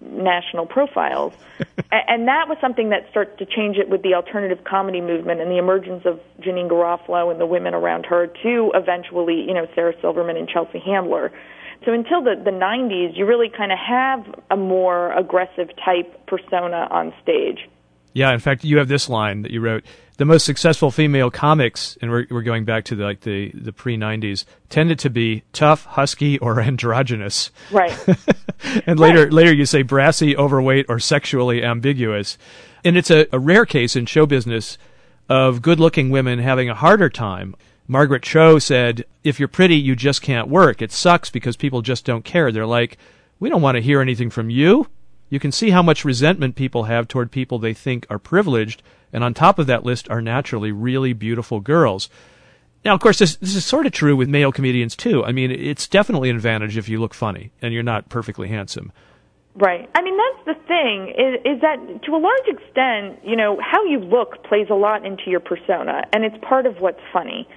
national 0.00 0.66
profiles. 0.66 1.32
and 1.92 2.28
that 2.28 2.48
was 2.48 2.58
something 2.60 2.90
that 2.90 3.08
starts 3.10 3.38
to 3.38 3.46
change 3.46 3.76
it 3.76 3.88
with 3.88 4.02
the 4.02 4.14
alternative 4.14 4.64
comedy 4.64 5.00
movement 5.00 5.40
and 5.40 5.50
the 5.50 5.58
emergence 5.58 6.04
of 6.04 6.20
Janeane 6.40 6.68
Garofalo 6.68 7.30
and 7.30 7.40
the 7.40 7.46
women 7.46 7.74
around 7.74 8.06
her 8.06 8.26
to 8.26 8.72
eventually, 8.74 9.42
you 9.42 9.54
know, 9.54 9.66
Sarah 9.74 9.94
Silverman 10.00 10.36
and 10.36 10.48
Chelsea 10.48 10.78
Handler. 10.78 11.32
So 11.84 11.92
until 11.92 12.22
the, 12.22 12.34
the 12.42 12.50
90s, 12.50 13.16
you 13.16 13.26
really 13.26 13.50
kind 13.54 13.72
of 13.72 13.78
have 13.78 14.24
a 14.50 14.56
more 14.56 15.12
aggressive 15.12 15.68
type 15.84 16.26
persona 16.26 16.88
on 16.90 17.12
stage. 17.22 17.68
Yeah, 18.16 18.32
in 18.32 18.40
fact, 18.40 18.64
you 18.64 18.78
have 18.78 18.88
this 18.88 19.10
line 19.10 19.42
that 19.42 19.50
you 19.50 19.60
wrote: 19.60 19.84
"The 20.16 20.24
most 20.24 20.46
successful 20.46 20.90
female 20.90 21.30
comics, 21.30 21.98
and 22.00 22.10
we're, 22.10 22.26
we're 22.30 22.40
going 22.40 22.64
back 22.64 22.84
to 22.86 22.96
the, 22.96 23.04
like 23.04 23.20
the 23.20 23.50
the 23.52 23.74
pre 23.74 23.98
'90s, 23.98 24.46
tended 24.70 24.98
to 25.00 25.10
be 25.10 25.42
tough, 25.52 25.84
husky, 25.84 26.38
or 26.38 26.58
androgynous." 26.62 27.50
Right. 27.70 27.94
and 28.86 28.98
later, 28.98 29.24
right. 29.24 29.32
later 29.34 29.52
you 29.52 29.66
say 29.66 29.82
brassy, 29.82 30.34
overweight, 30.34 30.86
or 30.88 30.98
sexually 30.98 31.62
ambiguous, 31.62 32.38
and 32.82 32.96
it's 32.96 33.10
a, 33.10 33.26
a 33.32 33.38
rare 33.38 33.66
case 33.66 33.96
in 33.96 34.06
show 34.06 34.24
business 34.24 34.78
of 35.28 35.60
good-looking 35.60 36.08
women 36.08 36.38
having 36.38 36.70
a 36.70 36.74
harder 36.74 37.10
time 37.10 37.54
Margaret 37.86 38.22
Cho 38.22 38.58
said, 38.58 39.04
if 39.24 39.38
you're 39.38 39.48
pretty, 39.48 39.76
you 39.76 39.94
just 39.94 40.22
can't 40.22 40.48
work. 40.48 40.82
It 40.82 40.90
sucks 40.90 41.30
because 41.30 41.56
people 41.56 41.82
just 41.82 42.04
don't 42.04 42.24
care. 42.24 42.50
They're 42.50 42.66
like, 42.66 42.98
we 43.38 43.48
don't 43.48 43.62
want 43.62 43.76
to 43.76 43.82
hear 43.82 44.00
anything 44.00 44.30
from 44.30 44.50
you. 44.50 44.88
You 45.28 45.40
can 45.40 45.52
see 45.52 45.70
how 45.70 45.82
much 45.82 46.04
resentment 46.04 46.54
people 46.54 46.84
have 46.84 47.08
toward 47.08 47.30
people 47.30 47.58
they 47.58 47.74
think 47.74 48.06
are 48.08 48.18
privileged, 48.18 48.82
and 49.12 49.24
on 49.24 49.34
top 49.34 49.58
of 49.58 49.66
that 49.66 49.84
list 49.84 50.08
are 50.10 50.22
naturally 50.22 50.72
really 50.72 51.12
beautiful 51.12 51.60
girls. 51.60 52.08
Now, 52.84 52.94
of 52.94 53.00
course, 53.00 53.18
this, 53.18 53.36
this 53.36 53.56
is 53.56 53.64
sort 53.64 53.86
of 53.86 53.92
true 53.92 54.14
with 54.14 54.28
male 54.28 54.52
comedians 54.52 54.94
too. 54.94 55.24
I 55.24 55.32
mean, 55.32 55.50
it's 55.50 55.88
definitely 55.88 56.30
an 56.30 56.36
advantage 56.36 56.76
if 56.76 56.88
you 56.88 57.00
look 57.00 57.14
funny 57.14 57.50
and 57.60 57.74
you're 57.74 57.82
not 57.82 58.08
perfectly 58.08 58.48
handsome. 58.48 58.92
Right. 59.56 59.88
I 59.94 60.02
mean, 60.02 60.16
that's 60.16 60.58
the 60.58 60.66
thing 60.66 61.08
is, 61.08 61.56
is 61.56 61.60
that 61.62 62.02
to 62.04 62.14
a 62.14 62.18
large 62.18 62.46
extent, 62.46 63.18
you 63.24 63.36
know, 63.36 63.58
how 63.60 63.84
you 63.84 63.98
look 63.98 64.44
plays 64.44 64.68
a 64.70 64.74
lot 64.74 65.04
into 65.04 65.30
your 65.30 65.40
persona, 65.40 66.04
and 66.12 66.24
it's 66.24 66.36
part 66.44 66.66
of 66.66 66.76
what's 66.80 67.00
funny 67.12 67.48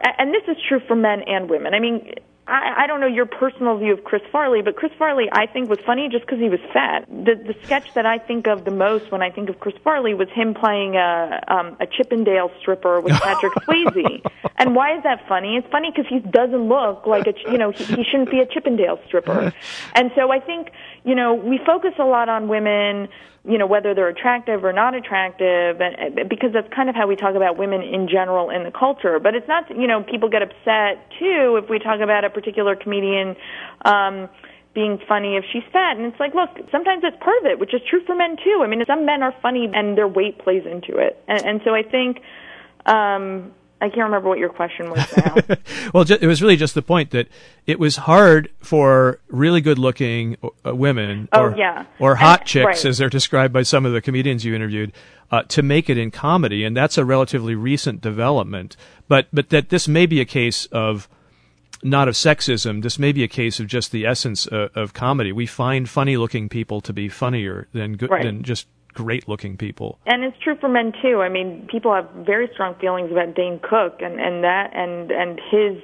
and 0.00 0.34
this 0.34 0.42
is 0.48 0.56
true 0.68 0.80
for 0.86 0.96
men 0.96 1.22
and 1.26 1.48
women. 1.48 1.74
I 1.74 1.80
mean, 1.80 2.12
I, 2.48 2.84
I 2.84 2.86
don't 2.86 3.00
know 3.00 3.06
your 3.06 3.26
personal 3.26 3.76
view 3.76 3.92
of 3.92 4.04
Chris 4.04 4.22
Farley, 4.30 4.62
but 4.62 4.76
Chris 4.76 4.92
Farley 4.98 5.28
I 5.32 5.46
think 5.46 5.68
was 5.68 5.80
funny 5.84 6.08
just 6.08 6.24
because 6.24 6.38
he 6.38 6.48
was 6.48 6.60
fat. 6.72 7.06
The 7.08 7.34
the 7.34 7.54
sketch 7.64 7.92
that 7.94 8.06
I 8.06 8.18
think 8.18 8.46
of 8.46 8.64
the 8.64 8.70
most 8.70 9.10
when 9.10 9.20
I 9.20 9.30
think 9.30 9.48
of 9.48 9.58
Chris 9.58 9.74
Farley 9.82 10.14
was 10.14 10.28
him 10.30 10.54
playing 10.54 10.96
a 10.96 11.42
um, 11.48 11.76
a 11.80 11.86
Chippendale 11.86 12.50
stripper 12.60 13.00
with 13.00 13.12
Patrick 13.20 13.52
Swayze. 13.54 14.24
And 14.58 14.74
why 14.74 14.96
is 14.96 15.02
that 15.02 15.26
funny? 15.28 15.56
It's 15.56 15.68
funny 15.70 15.90
because 15.90 16.06
he 16.08 16.20
doesn't 16.20 16.68
look 16.68 17.06
like 17.06 17.26
a 17.26 17.34
you 17.50 17.58
know 17.58 17.72
he, 17.72 17.84
he 17.84 18.04
shouldn't 18.04 18.30
be 18.30 18.40
a 18.40 18.46
Chippendale 18.46 19.00
stripper. 19.06 19.52
And 19.94 20.10
so 20.14 20.30
I 20.30 20.40
think 20.40 20.70
you 21.04 21.14
know 21.14 21.34
we 21.34 21.58
focus 21.64 21.94
a 21.98 22.04
lot 22.04 22.28
on 22.28 22.48
women 22.48 23.08
you 23.48 23.58
know 23.58 23.66
whether 23.66 23.94
they're 23.94 24.08
attractive 24.08 24.64
or 24.64 24.72
not 24.72 24.94
attractive 24.94 25.80
and 25.80 26.28
because 26.28 26.52
that's 26.52 26.68
kind 26.74 26.88
of 26.88 26.94
how 26.94 27.06
we 27.06 27.14
talk 27.14 27.34
about 27.34 27.56
women 27.56 27.80
in 27.80 28.08
general 28.08 28.50
in 28.50 28.64
the 28.64 28.70
culture 28.70 29.18
but 29.18 29.34
it's 29.34 29.46
not 29.46 29.70
you 29.70 29.86
know 29.86 30.02
people 30.02 30.28
get 30.28 30.42
upset 30.42 31.08
too 31.18 31.58
if 31.62 31.70
we 31.70 31.78
talk 31.78 32.00
about 32.00 32.24
a 32.24 32.30
particular 32.36 32.76
comedian 32.76 33.34
um 33.84 34.28
being 34.74 34.98
funny 35.08 35.36
if 35.36 35.44
she's 35.52 35.64
fat 35.72 35.96
and 35.96 36.04
it's 36.04 36.20
like 36.20 36.34
look 36.34 36.50
sometimes 36.70 37.00
that's 37.00 37.16
part 37.24 37.38
of 37.40 37.46
it 37.46 37.58
which 37.58 37.72
is 37.72 37.80
true 37.88 38.04
for 38.04 38.14
men 38.14 38.36
too 38.44 38.60
i 38.62 38.66
mean 38.66 38.84
some 38.86 39.06
men 39.06 39.22
are 39.22 39.34
funny 39.40 39.68
and 39.72 39.96
their 39.96 40.06
weight 40.08 40.38
plays 40.38 40.64
into 40.66 40.98
it 40.98 41.22
and, 41.26 41.42
and 41.46 41.60
so 41.64 41.74
i 41.74 41.82
think 41.82 42.20
um 42.84 43.50
I 43.78 43.88
can't 43.90 44.04
remember 44.04 44.30
what 44.30 44.38
your 44.38 44.48
question 44.48 44.90
was 44.90 45.06
now. 45.16 45.34
well, 45.92 46.10
it 46.10 46.26
was 46.26 46.40
really 46.40 46.56
just 46.56 46.74
the 46.74 46.80
point 46.80 47.10
that 47.10 47.28
it 47.66 47.78
was 47.78 47.96
hard 47.96 48.50
for 48.60 49.20
really 49.28 49.60
good-looking 49.60 50.38
uh, 50.42 50.74
women, 50.74 51.28
oh, 51.32 51.42
or, 51.42 51.56
yeah. 51.58 51.84
or 51.98 52.14
hot 52.14 52.40
and, 52.40 52.48
chicks, 52.48 52.64
right. 52.64 52.84
as 52.86 52.96
they're 52.96 53.10
described 53.10 53.52
by 53.52 53.62
some 53.62 53.84
of 53.84 53.92
the 53.92 54.00
comedians 54.00 54.46
you 54.46 54.54
interviewed, 54.54 54.92
uh, 55.30 55.42
to 55.42 55.62
make 55.62 55.90
it 55.90 55.98
in 55.98 56.10
comedy, 56.10 56.64
and 56.64 56.74
that's 56.74 56.96
a 56.96 57.04
relatively 57.04 57.54
recent 57.54 58.00
development. 58.00 58.76
But 59.08 59.28
but 59.30 59.50
that 59.50 59.68
this 59.68 59.86
may 59.86 60.06
be 60.06 60.20
a 60.20 60.24
case 60.24 60.64
of 60.66 61.06
not 61.86 62.08
of 62.08 62.14
sexism. 62.14 62.82
This 62.82 62.98
may 62.98 63.12
be 63.12 63.22
a 63.22 63.28
case 63.28 63.60
of 63.60 63.66
just 63.66 63.92
the 63.92 64.06
essence 64.06 64.46
of, 64.46 64.76
of 64.76 64.92
comedy. 64.92 65.32
We 65.32 65.46
find 65.46 65.88
funny-looking 65.88 66.48
people 66.48 66.80
to 66.82 66.92
be 66.92 67.08
funnier 67.08 67.68
than 67.72 67.96
good, 67.96 68.10
right. 68.10 68.24
than 68.24 68.42
just 68.42 68.66
great 68.92 69.28
looking 69.28 69.56
people. 69.56 69.98
And 70.06 70.24
it's 70.24 70.36
true 70.42 70.56
for 70.56 70.68
men 70.68 70.92
too. 71.02 71.20
I 71.20 71.28
mean, 71.28 71.68
people 71.70 71.94
have 71.94 72.08
very 72.26 72.48
strong 72.52 72.74
feelings 72.80 73.12
about 73.12 73.34
Dane 73.34 73.60
Cook 73.62 74.00
and 74.00 74.18
and 74.18 74.42
that 74.42 74.70
and 74.74 75.10
and 75.10 75.40
his 75.50 75.82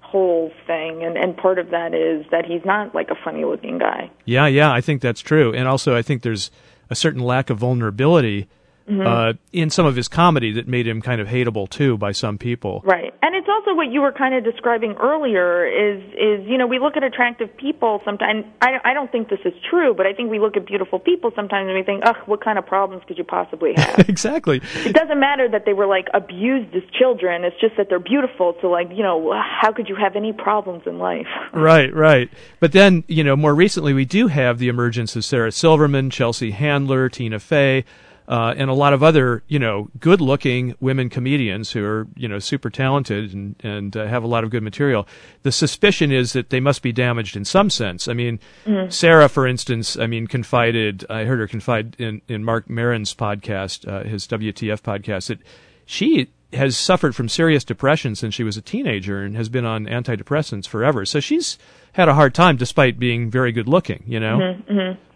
whole 0.00 0.52
thing 0.66 1.02
and 1.02 1.16
and 1.16 1.36
part 1.36 1.58
of 1.58 1.70
that 1.70 1.92
is 1.94 2.24
that 2.30 2.44
he's 2.46 2.64
not 2.64 2.94
like 2.94 3.10
a 3.10 3.16
funny 3.24 3.44
looking 3.44 3.78
guy. 3.78 4.10
Yeah, 4.26 4.46
yeah, 4.46 4.70
I 4.70 4.80
think 4.80 5.02
that's 5.02 5.20
true. 5.20 5.52
And 5.52 5.66
also 5.66 5.96
I 5.96 6.02
think 6.02 6.22
there's 6.22 6.50
a 6.90 6.94
certain 6.94 7.22
lack 7.22 7.50
of 7.50 7.58
vulnerability 7.58 8.48
uh, 8.88 9.32
in 9.52 9.70
some 9.70 9.86
of 9.86 9.96
his 9.96 10.08
comedy 10.08 10.52
that 10.52 10.68
made 10.68 10.86
him 10.86 11.02
kind 11.02 11.20
of 11.20 11.28
hateable 11.28 11.68
too 11.68 11.96
by 11.96 12.12
some 12.12 12.38
people. 12.38 12.82
Right. 12.84 13.12
And 13.22 13.34
it's 13.34 13.48
also 13.48 13.74
what 13.74 13.90
you 13.90 14.00
were 14.00 14.12
kind 14.12 14.34
of 14.34 14.44
describing 14.44 14.94
earlier 15.00 15.66
is 15.66 16.02
is 16.14 16.46
you 16.46 16.58
know 16.58 16.66
we 16.66 16.78
look 16.78 16.96
at 16.96 17.02
attractive 17.02 17.56
people 17.56 18.00
sometimes 18.04 18.44
I 18.62 18.78
I 18.84 18.94
don't 18.94 19.10
think 19.10 19.28
this 19.28 19.40
is 19.44 19.54
true 19.68 19.94
but 19.94 20.06
I 20.06 20.12
think 20.12 20.30
we 20.30 20.38
look 20.38 20.56
at 20.56 20.66
beautiful 20.66 20.98
people 20.98 21.32
sometimes 21.34 21.66
and 21.66 21.76
we 21.76 21.82
think 21.82 22.02
ugh 22.04 22.16
what 22.26 22.42
kind 22.44 22.58
of 22.58 22.66
problems 22.66 23.02
could 23.08 23.18
you 23.18 23.24
possibly 23.24 23.72
have 23.76 23.98
exactly. 24.08 24.60
It 24.84 24.94
doesn't 24.94 25.18
matter 25.18 25.48
that 25.50 25.64
they 25.66 25.72
were 25.72 25.86
like 25.86 26.06
abused 26.14 26.74
as 26.74 26.82
children 26.98 27.44
it's 27.44 27.60
just 27.60 27.76
that 27.76 27.88
they're 27.88 27.98
beautiful 27.98 28.54
so 28.60 28.68
like 28.68 28.88
you 28.90 29.02
know 29.02 29.32
how 29.34 29.72
could 29.72 29.88
you 29.88 29.96
have 29.96 30.14
any 30.16 30.32
problems 30.32 30.82
in 30.86 30.98
life 30.98 31.26
Right, 31.52 31.92
right. 31.94 32.30
But 32.60 32.72
then, 32.72 33.04
you 33.08 33.24
know, 33.24 33.36
more 33.36 33.54
recently 33.54 33.92
we 33.92 34.04
do 34.04 34.28
have 34.28 34.58
the 34.58 34.68
emergence 34.68 35.16
of 35.16 35.24
Sarah 35.24 35.52
Silverman, 35.52 36.10
Chelsea 36.10 36.50
Handler, 36.50 37.08
Tina 37.08 37.38
Fey, 37.38 37.84
uh, 38.28 38.54
and 38.56 38.68
a 38.70 38.74
lot 38.74 38.92
of 38.92 39.02
other, 39.02 39.42
you 39.46 39.58
know, 39.58 39.88
good-looking 40.00 40.74
women 40.80 41.08
comedians 41.08 41.72
who 41.72 41.84
are, 41.84 42.06
you 42.16 42.28
know, 42.28 42.38
super 42.38 42.70
talented 42.70 43.32
and 43.32 43.54
and 43.60 43.96
uh, 43.96 44.06
have 44.06 44.24
a 44.24 44.26
lot 44.26 44.44
of 44.44 44.50
good 44.50 44.62
material. 44.62 45.06
The 45.42 45.52
suspicion 45.52 46.10
is 46.12 46.32
that 46.32 46.50
they 46.50 46.60
must 46.60 46.82
be 46.82 46.92
damaged 46.92 47.36
in 47.36 47.44
some 47.44 47.70
sense. 47.70 48.08
I 48.08 48.14
mean, 48.14 48.40
Sarah, 48.88 49.28
for 49.28 49.46
instance, 49.46 49.96
I 49.96 50.06
mean, 50.06 50.26
confided. 50.26 51.04
I 51.08 51.24
heard 51.24 51.38
her 51.38 51.46
confide 51.46 51.96
in 51.98 52.22
in 52.28 52.44
Marc 52.44 52.68
Maron's 52.68 53.14
podcast, 53.14 53.86
uh, 53.86 54.04
his 54.04 54.26
WTF 54.26 54.82
podcast, 54.82 55.28
that 55.28 55.38
she 55.84 56.28
has 56.52 56.76
suffered 56.76 57.14
from 57.14 57.28
serious 57.28 57.64
depression 57.64 58.14
since 58.14 58.34
she 58.34 58.44
was 58.44 58.56
a 58.56 58.62
teenager 58.62 59.22
and 59.22 59.36
has 59.36 59.48
been 59.48 59.64
on 59.64 59.86
antidepressants 59.86 60.66
forever. 60.66 61.04
So 61.04 61.20
she's 61.20 61.58
had 61.92 62.08
a 62.08 62.14
hard 62.14 62.34
time 62.34 62.56
despite 62.56 62.98
being 62.98 63.30
very 63.30 63.52
good 63.52 63.68
looking, 63.68 64.02
you 64.06 64.20
know. 64.20 64.38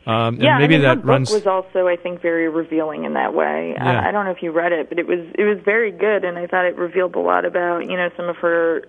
Um, 0.07 0.35
and 0.35 0.43
yeah, 0.43 0.59
maybe 0.59 0.77
I 0.77 0.79
mean, 0.79 0.87
that 0.87 1.05
runs. 1.05 1.29
book 1.29 1.45
was 1.45 1.47
also, 1.47 1.87
I 1.87 1.97
think, 1.97 2.23
very 2.23 2.49
revealing 2.49 3.05
in 3.05 3.15
that 3.15 3.35
way. 3.35 3.75
Yeah. 3.77 4.01
Uh, 4.01 4.09
I 4.09 4.11
don't 4.11 4.25
know 4.25 4.31
if 4.31 4.43
you 4.43 4.51
read 4.51 4.73
it, 4.73 4.89
but 4.89 4.99
it 4.99 5.07
was 5.07 5.21
it 5.39 5.45
was 5.45 5.59
very 5.65 5.93
good, 5.93 6.25
and 6.25 6.39
I 6.39 6.47
thought 6.47 6.65
it 6.65 6.77
revealed 6.77 7.15
a 7.17 7.21
lot 7.21 7.45
about 7.45 7.81
you 7.81 7.97
know 7.97 8.09
some 8.17 8.29
of 8.29 8.37
her 8.37 8.85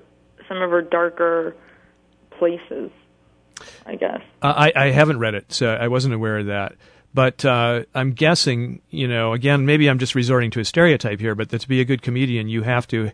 some 0.48 0.62
of 0.62 0.72
her 0.72 0.82
darker 0.82 1.56
places. 2.38 2.92
I 3.86 3.96
guess. 3.96 4.22
I, 4.42 4.72
I 4.76 4.86
haven't 4.90 5.20
read 5.20 5.36
it, 5.36 5.54
so 5.54 5.72
I 5.72 5.88
wasn't 5.88 6.16
aware 6.16 6.40
of 6.40 6.48
that. 6.48 6.74
But 7.14 7.44
uh, 7.44 7.84
I'm 7.94 8.14
guessing, 8.14 8.82
you 8.90 9.08
know, 9.08 9.34
again, 9.34 9.66
maybe 9.66 9.90
I'm 9.90 10.00
just 10.00 10.16
resorting 10.16 10.50
to 10.52 10.60
a 10.62 10.66
stereotype 10.66 11.20
here, 11.20 11.36
but 11.36 11.50
that 11.50 11.62
to 11.62 11.68
be 11.68 11.82
a 11.82 11.86
good 11.86 12.02
comedian, 12.02 12.48
you 12.48 12.64
have 12.64 12.88
to 12.88 13.12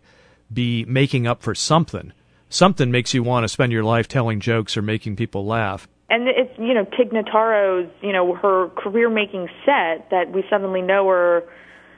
be 0.53 0.86
making 0.86 1.27
up 1.27 1.41
for 1.41 1.55
something. 1.55 2.13
Something 2.49 2.91
makes 2.91 3.13
you 3.13 3.23
want 3.23 3.43
to 3.43 3.49
spend 3.49 3.71
your 3.71 3.83
life 3.83 4.07
telling 4.07 4.39
jokes 4.39 4.77
or 4.77 4.81
making 4.81 5.15
people 5.15 5.45
laugh. 5.45 5.88
And 6.10 6.28
it's 6.28 6.58
you 6.58 6.74
know 6.74 6.86
Tig 6.86 7.12
Notaro's 7.12 7.89
you 8.02 8.13
know 8.13 8.34
her 8.36 8.70
career 8.70 9.10
making 9.10 9.50
set 9.65 10.10
that 10.10 10.32
we 10.32 10.43
suddenly 10.50 10.82
know 10.82 11.08
her 11.08 11.43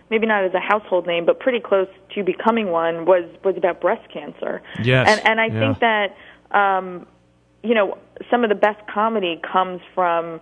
maybe 0.10 0.26
not 0.26 0.44
as 0.44 0.54
a 0.56 0.60
household 0.60 1.06
name 1.06 1.26
but 1.26 1.40
pretty 1.40 1.60
close 1.60 1.88
to 2.16 2.24
becoming 2.24 2.72
one 2.72 3.06
was 3.06 3.26
was 3.44 3.56
about 3.56 3.82
breast 3.82 4.12
cancer. 4.12 4.62
Yes, 4.84 5.08
And 5.08 5.28
and 5.28 5.42
I 5.42 5.46
yeah. 5.48 5.60
think 5.60 5.80
that 5.80 6.16
um 6.58 7.06
you 7.62 7.76
know 7.76 7.98
some 8.32 8.44
of 8.44 8.50
the 8.50 8.56
best 8.56 8.80
comedy 8.88 9.40
comes 9.52 9.82
from 9.94 10.42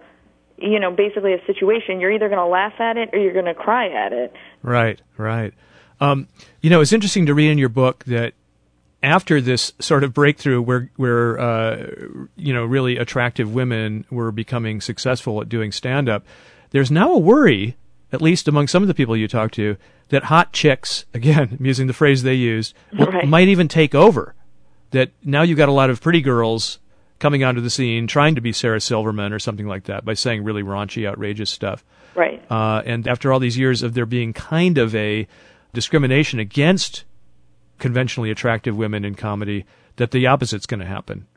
you 0.58 0.80
know 0.80 0.92
basically 0.92 1.34
a 1.34 1.46
situation 1.46 2.00
you're 2.00 2.12
either 2.12 2.30
going 2.30 2.40
to 2.40 2.46
laugh 2.46 2.80
at 2.80 2.98
it 2.98 3.10
or 3.14 3.20
you're 3.20 3.34
going 3.34 3.46
to 3.46 3.54
cry 3.54 3.90
at 3.90 4.14
it. 4.14 4.34
Right, 4.64 5.02
right. 5.18 5.54
Um, 6.00 6.28
you 6.62 6.70
know, 6.70 6.82
it's 6.82 6.94
interesting 6.94 7.26
to 7.26 7.34
read 7.34 7.50
in 7.50 7.58
your 7.58 7.70
book 7.70 8.04
that 8.06 8.34
after 9.04 9.40
this 9.40 9.74
sort 9.80 10.04
of 10.04 10.14
breakthrough 10.14 10.62
where 10.62 10.90
where 10.96 11.40
uh, 11.40 11.88
you 12.36 12.54
know 12.54 12.66
really 12.66 12.98
attractive 12.98 13.54
women 13.54 14.06
were 14.10 14.32
becoming 14.32 14.82
successful 14.82 15.42
at 15.42 15.50
doing 15.50 15.72
stand 15.72 16.10
up, 16.10 16.26
there's 16.72 16.92
now 16.92 17.14
a 17.14 17.18
worry, 17.20 17.78
at 18.12 18.22
least 18.22 18.48
among 18.48 18.68
some 18.68 18.82
of 18.82 18.88
the 18.88 18.94
people 18.94 19.16
you 19.16 19.28
talk 19.28 19.52
to, 19.52 19.78
that 20.10 20.26
hot 20.26 20.52
chicks, 20.54 21.06
again, 21.14 21.58
I'm 21.60 21.66
using 21.66 21.88
the 21.88 21.94
phrase 21.94 22.24
they 22.24 22.34
used, 22.34 22.74
Right. 22.94 23.28
might 23.28 23.48
even 23.48 23.68
take 23.68 23.94
over. 23.96 24.34
That 24.92 25.12
now 25.24 25.42
you've 25.42 25.58
got 25.58 25.68
a 25.70 25.74
lot 25.74 25.90
of 25.90 26.02
pretty 26.02 26.22
girls 26.22 26.80
coming 27.20 27.44
onto 27.44 27.60
the 27.62 27.70
scene 27.70 28.08
trying 28.08 28.36
to 28.36 28.42
be 28.42 28.54
Sarah 28.54 28.80
Silverman 28.80 29.34
or 29.34 29.40
something 29.40 29.68
like 29.68 29.84
that 29.86 30.06
by 30.06 30.14
saying 30.14 30.44
really 30.44 30.64
raunchy, 30.64 31.06
outrageous 31.08 31.50
stuff. 31.50 31.84
Right. 32.16 32.42
Uh, 32.50 32.82
and 32.86 33.06
after 33.08 33.34
all 33.34 33.40
these 33.40 33.58
years 33.58 33.84
of 33.84 33.96
there 33.96 34.06
being 34.06 34.32
kind 34.34 34.78
of 34.78 34.96
a 34.96 35.28
discrimination 35.74 36.40
against 36.40 37.04
conventionally 37.80 38.32
attractive 38.32 38.76
women 38.76 39.06
in 39.06 39.16
comedy, 39.16 39.66
that 39.98 40.12
the 40.12 40.28
opposite's 40.28 40.66
going 40.66 40.80
to 40.80 40.86
happen. 40.86 41.28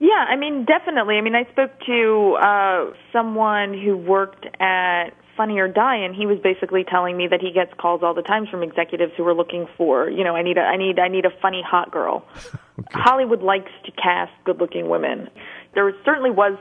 Yeah, 0.00 0.24
I 0.28 0.36
mean, 0.36 0.64
definitely. 0.66 1.16
I 1.16 1.20
mean, 1.20 1.34
I 1.34 1.44
spoke 1.52 1.70
to 1.86 2.36
uh, 2.40 2.96
someone 3.12 3.72
who 3.74 3.96
worked 3.96 4.44
at 4.60 5.10
Funny 5.36 5.58
or 5.58 5.68
Die, 5.68 5.96
and 5.96 6.14
he 6.14 6.26
was 6.26 6.38
basically 6.42 6.84
telling 6.84 7.16
me 7.16 7.26
that 7.28 7.40
he 7.40 7.52
gets 7.52 7.72
calls 7.78 8.02
all 8.02 8.14
the 8.14 8.22
time 8.22 8.46
from 8.50 8.62
executives 8.62 9.12
who 9.16 9.26
are 9.26 9.34
looking 9.34 9.66
for, 9.76 10.08
you 10.08 10.24
know, 10.24 10.36
I 10.36 10.42
need 10.42 10.58
a, 10.58 10.60
I 10.60 10.76
need, 10.76 10.98
I 10.98 11.08
need 11.08 11.24
a 11.24 11.32
funny 11.42 11.62
hot 11.66 11.90
girl. 11.90 12.24
Hollywood 12.90 13.42
likes 13.42 13.70
to 13.86 13.92
cast 13.92 14.32
good-looking 14.44 14.88
women. 14.88 15.28
There 15.74 15.92
certainly 16.04 16.30
was 16.30 16.56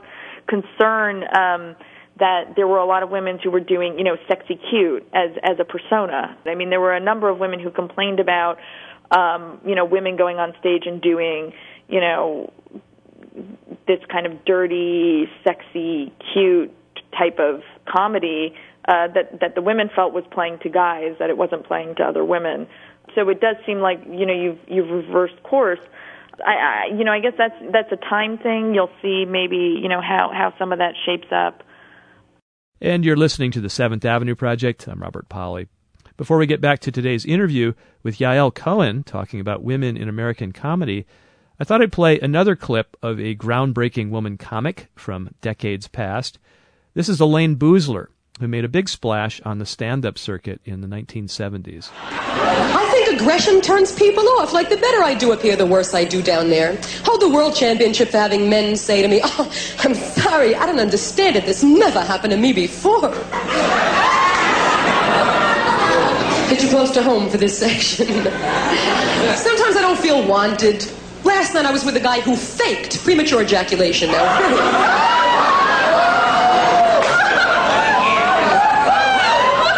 concern 0.48 1.24
um, 1.24 1.76
that 2.20 2.54
there 2.56 2.68
were 2.68 2.78
a 2.78 2.86
lot 2.86 3.04
of 3.04 3.10
women 3.10 3.40
who 3.44 3.52
were 3.52 3.60
doing, 3.60 3.98
you 3.98 4.04
know, 4.04 4.18
sexy 4.28 4.60
cute 4.70 5.08
as 5.14 5.32
as 5.44 5.58
a 5.60 5.66
persona. 5.66 6.38
I 6.46 6.56
mean, 6.56 6.70
there 6.70 6.82
were 6.82 6.94
a 6.94 7.00
number 7.00 7.30
of 7.30 7.40
women 7.40 7.60
who 7.60 7.72
complained 7.72 8.20
about, 8.20 8.58
um, 9.14 9.60
you 9.66 9.76
know, 9.76 9.86
women 9.86 10.18
going 10.18 10.38
on 10.38 10.54
stage 10.60 10.84
and 10.86 11.02
doing, 11.02 11.54
you 11.88 12.00
know, 12.00 12.52
this 13.88 14.00
kind 14.12 14.26
of 14.26 14.44
dirty, 14.46 15.26
sexy, 15.44 16.12
cute 16.34 16.72
type 17.18 17.38
of 17.40 17.62
comedy 17.88 18.56
uh, 18.88 19.08
that 19.14 19.40
that 19.40 19.56
the 19.56 19.62
women 19.62 19.90
felt 19.96 20.14
was 20.14 20.24
playing 20.32 20.60
to 20.64 20.70
guys, 20.70 21.16
that 21.20 21.30
it 21.30 21.38
wasn't 21.38 21.66
playing 21.66 21.96
to 21.96 22.04
other 22.04 22.26
women. 22.26 22.68
So 23.16 23.30
it 23.30 23.40
does 23.40 23.56
seem 23.66 23.80
like 23.80 24.00
you 24.10 24.26
know 24.26 24.34
you've 24.34 24.60
you've 24.68 24.90
reversed 24.90 25.42
course. 25.44 25.80
I, 26.46 26.52
I 26.52 26.98
you 26.98 27.04
know 27.04 27.12
I 27.12 27.20
guess 27.20 27.34
that's 27.38 27.56
that's 27.72 27.92
a 27.92 28.10
time 28.10 28.38
thing. 28.38 28.74
You'll 28.74 28.92
see 29.02 29.26
maybe 29.26 29.80
you 29.82 29.90
know 29.90 30.02
how 30.02 30.32
how 30.34 30.54
some 30.58 30.72
of 30.72 30.80
that 30.80 30.96
shapes 31.06 31.32
up. 31.32 31.64
And 32.82 33.06
you're 33.06 33.16
listening 33.16 33.52
to 33.52 33.62
the 33.62 33.70
Seventh 33.70 34.04
Avenue 34.04 34.36
Project. 34.36 34.88
I'm 34.88 35.02
Robert 35.02 35.30
Pollie. 35.30 35.70
Before 36.16 36.38
we 36.38 36.46
get 36.46 36.62
back 36.62 36.80
to 36.82 36.92
today's 36.92 37.26
interview 37.26 37.74
with 38.04 38.20
Yael 38.20 38.54
Kohen 38.54 39.04
talking 39.04 39.40
about 39.40 39.64
women 39.64 39.98
in 39.98 40.08
American 40.08 40.52
comedy, 40.52 41.08
I 41.60 41.64
thought 41.64 41.82
I'd 41.82 41.92
play 41.92 42.20
another 42.20 42.56
clip 42.56 42.96
of 43.02 43.20
a 43.20 43.36
groundbreaking 43.36 44.12
woman 44.12 44.38
comic 44.38 44.90
from 44.96 45.34
decades 45.42 45.88
past. 45.88 46.38
This 46.94 47.10
is 47.10 47.20
Elaine 47.20 47.56
Boosler, 47.56 48.10
who 48.40 48.48
made 48.48 48.64
a 48.64 48.70
big 48.70 48.90
splash 48.90 49.42
on 49.42 49.58
the 49.58 49.66
stand 49.66 50.06
up 50.06 50.20
circuit 50.20 50.62
in 50.66 50.82
the 50.82 50.88
1970s. 50.88 51.90
I 51.96 52.90
think 52.92 53.20
aggression 53.20 53.60
turns 53.62 53.92
people 53.92 54.28
off. 54.38 54.54
Like 54.54 54.70
the 54.70 54.78
better 54.78 55.02
I 55.02 55.16
do 55.16 55.34
up 55.34 55.42
here, 55.42 55.56
the 55.56 55.66
worse 55.66 55.96
I 55.96 56.04
do 56.04 56.22
down 56.22 56.50
there. 56.50 56.80
Hold 57.06 57.22
the 57.22 57.30
world 57.30 57.56
championship 57.56 58.10
for 58.10 58.18
having 58.18 58.52
men 58.52 58.76
say 58.76 59.02
to 59.02 59.08
me, 59.08 59.20
"Oh, 59.24 59.52
I'm 59.80 59.96
sorry, 59.96 60.54
I 60.56 60.68
don't 60.68 60.80
understand 60.80 61.38
it. 61.38 61.48
This 61.48 61.64
never 61.64 62.02
happened 62.02 62.34
to 62.34 62.38
me 62.38 62.54
before." 62.54 63.10
Get 66.50 66.62
you 66.62 66.70
close 66.70 66.92
to 66.92 67.02
home 67.02 67.30
for 67.30 67.38
this 67.38 67.58
section. 67.58 68.08
Sometimes 68.08 69.76
I 69.76 69.82
don't 69.82 69.98
feel 69.98 70.26
wanted. 70.28 70.86
Last 71.24 71.54
night 71.54 71.66
I 71.66 71.72
was 71.72 71.84
with 71.86 71.96
a 71.96 72.00
guy 72.00 72.20
who 72.22 72.36
faked 72.36 73.04
premature 73.04 73.42
ejaculation. 73.42 74.12
Now. 74.12 74.24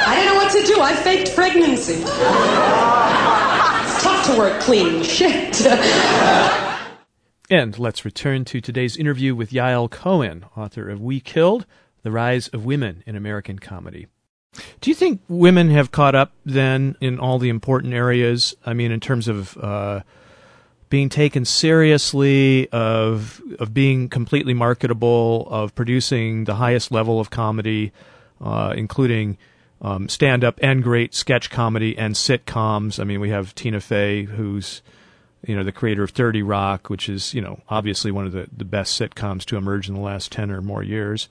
I 0.07 0.15
didn't 0.15 0.33
know 0.33 0.35
what 0.35 0.51
to 0.51 0.63
do. 0.65 0.81
I 0.81 0.95
faked 0.95 1.35
pregnancy. 1.35 2.01
It's 3.83 4.03
tough 4.03 4.25
to 4.27 4.37
work 4.37 4.59
clean. 4.61 5.03
Shit. 5.03 5.65
And 7.49 7.77
let's 7.77 8.03
return 8.03 8.43
to 8.45 8.59
today's 8.59 8.97
interview 8.97 9.35
with 9.35 9.51
Yael 9.51 9.89
Kohen, 9.89 10.45
author 10.57 10.89
of 10.89 10.99
We 10.99 11.19
Killed 11.19 11.67
The 12.01 12.11
Rise 12.11 12.47
of 12.47 12.65
Women 12.65 13.03
in 13.05 13.15
American 13.15 13.59
Comedy. 13.59 14.07
Do 14.81 14.89
you 14.89 14.95
think 14.95 15.21
women 15.27 15.69
have 15.69 15.91
caught 15.91 16.15
up 16.15 16.31
then 16.45 16.95
in 17.01 17.19
all 17.19 17.39
the 17.39 17.49
important 17.49 17.93
areas? 17.93 18.55
I 18.65 18.73
mean, 18.73 18.91
in 18.91 18.99
terms 18.99 19.27
of 19.27 19.57
uh, 19.57 20.01
being 20.89 21.09
taken 21.09 21.45
seriously, 21.45 22.69
of 22.69 23.41
of 23.59 23.73
being 23.73 24.09
completely 24.09 24.53
marketable, 24.53 25.47
of 25.49 25.75
producing 25.75 26.45
the 26.45 26.55
highest 26.55 26.91
level 26.91 27.19
of 27.19 27.29
comedy, 27.29 27.91
uh, 28.41 28.73
including 28.75 29.37
um, 29.81 30.07
stand 30.09 30.43
up 30.43 30.59
and 30.61 30.83
great 30.83 31.13
sketch 31.13 31.49
comedy 31.49 31.97
and 31.97 32.15
sitcoms. 32.15 32.99
I 32.99 33.03
mean, 33.03 33.19
we 33.19 33.29
have 33.29 33.53
Tina 33.55 33.81
Fey, 33.81 34.23
who's 34.23 34.81
you 35.45 35.55
know 35.55 35.63
the 35.63 35.71
creator 35.71 36.03
of 36.03 36.11
30 36.11 36.43
Rock, 36.43 36.89
which 36.89 37.09
is 37.09 37.33
you 37.33 37.41
know 37.41 37.61
obviously 37.69 38.11
one 38.11 38.25
of 38.25 38.31
the, 38.31 38.47
the 38.55 38.65
best 38.65 38.99
sitcoms 38.99 39.43
to 39.45 39.57
emerge 39.57 39.87
in 39.87 39.95
the 39.95 40.01
last 40.01 40.31
10 40.31 40.51
or 40.51 40.61
more 40.61 40.83
years. 40.83 41.27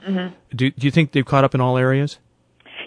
Do, 0.54 0.70
do 0.70 0.86
you 0.86 0.90
think 0.90 1.12
they've 1.12 1.24
caught 1.24 1.44
up 1.44 1.54
in 1.54 1.60
all 1.60 1.78
areas? 1.78 2.18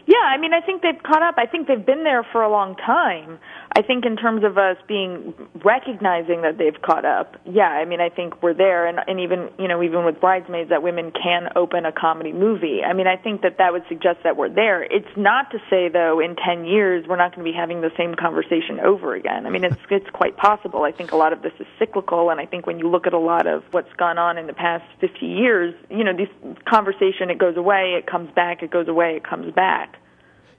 Yeah, 0.08 0.24
I 0.26 0.38
mean, 0.38 0.53
I 0.53 0.62
think 0.62 0.82
they've 0.82 1.01
caught 1.03 1.22
up. 1.22 1.36
I 1.38 1.45
think 1.45 1.68
they've 1.68 1.86
been 1.86 2.03
there 2.05 2.26
for 2.32 2.41
a 2.41 2.49
long 2.49 2.76
time. 2.78 3.39
I 3.76 3.82
think 3.82 4.05
in 4.05 4.15
terms 4.15 4.43
of 4.43 4.57
us 4.57 4.78
being 4.88 5.34
recognizing 5.63 6.41
that 6.41 6.57
they've 6.57 6.80
caught 6.82 7.05
up, 7.05 7.36
yeah, 7.45 7.68
I 7.68 7.86
mean, 7.86 7.99
I 7.99 8.09
think 8.09 8.41
we're 8.41 8.53
there, 8.53 8.88
and 8.88 8.99
and 9.07 9.20
even 9.20 9.49
you 9.59 9.68
know 9.68 9.84
even 9.84 10.05
with 10.05 10.20
bridesmaids, 10.22 10.70
that 10.70 10.82
women 10.82 11.11
can 11.11 11.49
open 11.55 11.86
a 11.86 11.91
comedy 11.91 12.32
movie. 12.32 12.82
I 12.84 12.93
mean, 12.93 13.07
I 13.07 13.18
think 13.18 13.41
that 13.41 13.57
that 13.57 13.74
would 13.74 13.84
suggest 13.89 14.20
that 14.24 14.38
we're 14.38 14.49
there. 14.49 14.84
It's 14.84 15.15
not 15.18 15.51
to 15.51 15.59
say 15.70 15.89
though, 15.89 16.20
in 16.20 16.36
ten 16.36 16.65
years 16.65 17.05
we're 17.07 17.18
not 17.18 17.36
going 17.36 17.45
to 17.45 17.51
be 17.51 17.55
having 17.55 17.82
the 17.82 17.91
same 17.97 18.15
conversation 18.15 18.80
over 18.80 19.15
again. 19.15 19.45
I 19.45 19.49
mean, 19.49 19.63
it's 19.63 19.78
it's 19.91 20.09
quite 20.11 20.38
possible. 20.38 20.84
I 20.84 20.91
think 20.91 21.11
a 21.11 21.18
lot 21.18 21.34
of 21.34 21.41
this 21.41 21.53
is 21.59 21.68
cyclical, 21.78 22.30
and 22.30 22.39
I 22.39 22.45
think 22.45 22.65
when 22.65 22.80
you 22.80 22.89
look 22.89 23.05
at 23.05 23.13
a 23.13 23.20
lot 23.20 23.47
of 23.47 23.63
what's 23.72 23.93
gone 23.97 24.18
on 24.18 24.38
in 24.38 24.47
the 24.47 24.53
past 24.53 24.86
50 25.01 25.26
years, 25.26 25.76
you 25.89 26.03
know, 26.03 26.15
this 26.15 26.30
conversation 26.68 27.30
it 27.30 27.38
goes 27.38 27.57
away, 27.57 27.95
it 27.97 28.07
comes 28.07 28.32
back, 28.34 28.63
it 28.63 28.72
goes 28.72 28.88
away, 28.88 29.18
it 29.18 29.28
comes 29.28 29.53
back. 29.53 29.97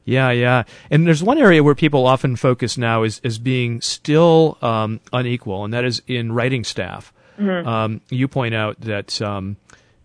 Yeah, 0.08 0.30
yeah. 0.30 0.62
And 0.90 1.06
there's 1.06 1.22
one 1.22 1.36
area 1.36 1.62
where 1.62 1.74
people 1.74 2.06
often 2.06 2.34
focus 2.34 2.78
now 2.78 3.02
is, 3.02 3.20
as 3.24 3.38
being 3.38 3.82
still 3.82 4.56
um, 4.62 5.00
unequal, 5.12 5.64
and 5.64 5.74
that 5.74 5.84
is 5.84 6.00
in 6.06 6.32
writing 6.32 6.64
staff. 6.64 7.12
Mm-hmm. 7.38 7.68
Um, 7.68 8.00
you 8.08 8.26
point 8.26 8.54
out 8.54 8.80
that 8.80 9.20
um, 9.20 9.58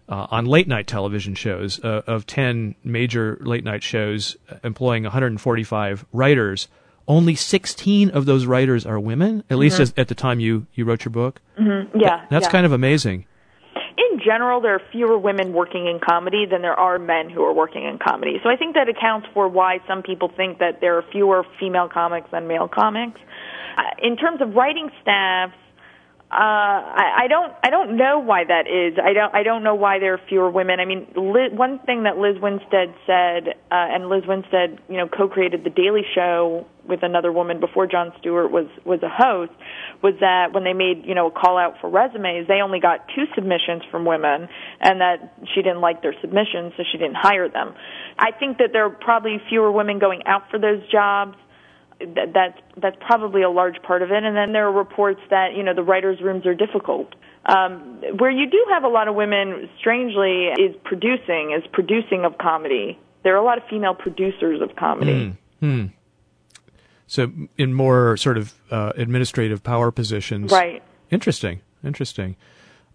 uh, 0.10 0.28
on 0.30 0.46
late 0.46 0.68
night 0.68 0.88
television 0.88 1.36
shows, 1.36 1.82
uh, 1.86 2.02
of 2.06 2.28
10 2.28 2.76
major 2.84 3.38
late 3.40 3.64
night 3.64 3.82
shows 3.82 4.36
uh, 4.50 4.56
employing 4.66 5.04
145 5.04 6.06
writers, 6.12 6.68
only 7.08 7.36
16 7.36 8.10
of 8.10 8.26
those 8.26 8.46
writers 8.46 8.86
are 8.86 9.00
women, 9.00 9.46
at 9.50 9.58
least 9.58 9.80
as, 9.80 9.94
at 9.96 10.10
the 10.10 10.16
time 10.16 10.42
you, 10.42 10.68
you 10.74 10.84
wrote 10.84 11.06
your 11.06 11.12
book. 11.12 11.42
Mm-hmm. 11.58 11.98
Yeah, 11.98 12.26
That's 12.30 12.46
yeah. 12.46 12.52
kind 12.52 12.66
of 12.66 12.74
amazing. 12.74 13.26
General, 14.24 14.62
there 14.62 14.76
are 14.76 14.82
fewer 14.92 15.18
women 15.18 15.54
working 15.54 15.88
in 15.88 16.00
comedy 16.00 16.46
than 16.50 16.62
there 16.62 16.80
are 16.80 17.00
men 17.00 17.30
who 17.30 17.44
are 17.44 17.54
working 17.54 17.84
in 17.84 18.00
comedy. 18.00 18.40
So 18.44 18.50
I 18.50 18.56
think 18.56 18.76
that 18.76 18.90
accounts 18.90 19.28
for 19.34 19.48
why 19.48 19.80
some 19.88 20.02
people 20.02 20.32
think 20.36 20.60
that 20.60 20.82
there 20.82 20.98
are 20.98 21.04
fewer 21.12 21.46
female 21.60 21.90
comics 21.90 22.30
than 22.32 22.48
male 22.48 22.68
comics. 22.68 23.20
Uh, 23.78 23.82
in 24.02 24.18
terms 24.18 24.42
of 24.42 24.54
writing 24.56 24.90
staffs, 25.02 25.56
uh, 26.34 26.82
I, 26.98 27.26
I 27.26 27.28
don't 27.28 27.54
I 27.62 27.70
don't 27.70 27.96
know 27.96 28.18
why 28.18 28.44
that 28.44 28.66
is. 28.66 28.98
I 28.98 29.14
don't 29.14 29.36
I 29.36 29.44
don't 29.44 29.62
know 29.62 29.76
why 29.76 30.00
there 30.00 30.16
are 30.16 30.22
fewer 30.28 30.50
women. 30.50 30.80
I 30.80 30.86
mean, 30.86 31.06
Liz, 31.16 31.54
one 31.54 31.78
thing 31.86 32.04
that 32.04 32.18
Liz 32.18 32.42
Winstead 32.42 32.90
said, 33.06 33.54
uh, 33.70 33.94
and 33.94 34.10
Liz 34.10 34.24
Winstead, 34.28 34.82
you 34.90 34.98
know, 34.98 35.08
co-created 35.08 35.64
the 35.64 35.70
Daily 35.70 36.02
Show 36.16 36.66
with 36.90 37.04
another 37.04 37.32
woman 37.32 37.60
before 37.60 37.86
Jon 37.86 38.12
Stewart 38.20 38.50
was 38.50 38.66
was 38.84 39.04
a 39.04 39.14
host, 39.14 39.52
was 40.02 40.16
that 40.22 40.54
when 40.54 40.64
they 40.64 40.74
made 40.74 41.06
you 41.06 41.14
know 41.14 41.28
a 41.28 41.32
call 41.32 41.60
out 41.60 41.76
for 41.80 41.88
resumes, 41.88 42.48
they 42.48 42.66
only 42.66 42.80
got 42.80 43.06
two 43.14 43.26
submissions 43.36 43.84
from 43.92 44.04
women, 44.04 44.50
and 44.82 45.02
that 45.02 45.38
she 45.54 45.62
didn't 45.62 45.82
like 45.82 46.02
their 46.02 46.16
submissions, 46.20 46.74
so 46.78 46.84
she 46.92 46.98
didn't 46.98 47.18
hire 47.22 47.48
them. 47.48 47.76
I 48.18 48.32
think 48.32 48.58
that 48.58 48.70
there 48.74 48.86
are 48.86 48.90
probably 48.90 49.38
fewer 49.50 49.72
women 49.72 50.00
going 50.00 50.24
out 50.26 50.50
for 50.50 50.58
those 50.58 50.82
jobs 50.92 51.38
that 52.16 52.34
that's 52.34 52.60
that's 52.78 52.98
probably 53.00 53.42
a 53.42 53.50
large 53.50 53.82
part 53.82 54.02
of 54.02 54.12
it. 54.12 54.24
And 54.24 54.36
then 54.36 54.54
there 54.54 54.68
are 54.68 54.72
reports 54.72 55.22
that 55.30 55.56
you 55.56 55.64
know 55.64 55.74
the 55.74 55.84
writers' 55.84 56.22
rooms 56.22 56.46
are 56.46 56.56
difficult. 56.56 57.14
Um, 57.46 58.02
where 58.18 58.32
you 58.32 58.50
do 58.50 58.66
have 58.72 58.84
a 58.84 58.88
lot 58.88 59.08
of 59.08 59.16
women, 59.16 59.70
strangely, 59.80 60.48
is 60.48 60.76
producing 60.84 61.58
is 61.58 61.64
producing 61.72 62.26
of 62.26 62.38
comedy. 62.38 63.00
There 63.24 63.34
are 63.34 63.42
a 63.42 63.46
lot 63.46 63.58
of 63.58 63.64
female 63.70 63.94
producers 63.94 64.62
of 64.62 64.76
comedy. 64.76 65.36
Hmm. 65.60 65.86
So 67.08 67.32
in 67.58 67.74
more 67.74 68.18
sort 68.18 68.38
of 68.38 68.54
uh, 68.72 68.94
administrative 68.96 69.64
power 69.64 69.92
positions. 69.92 70.52
Right. 70.52 70.82
Interesting. 71.12 71.62
Interesting. 71.84 72.36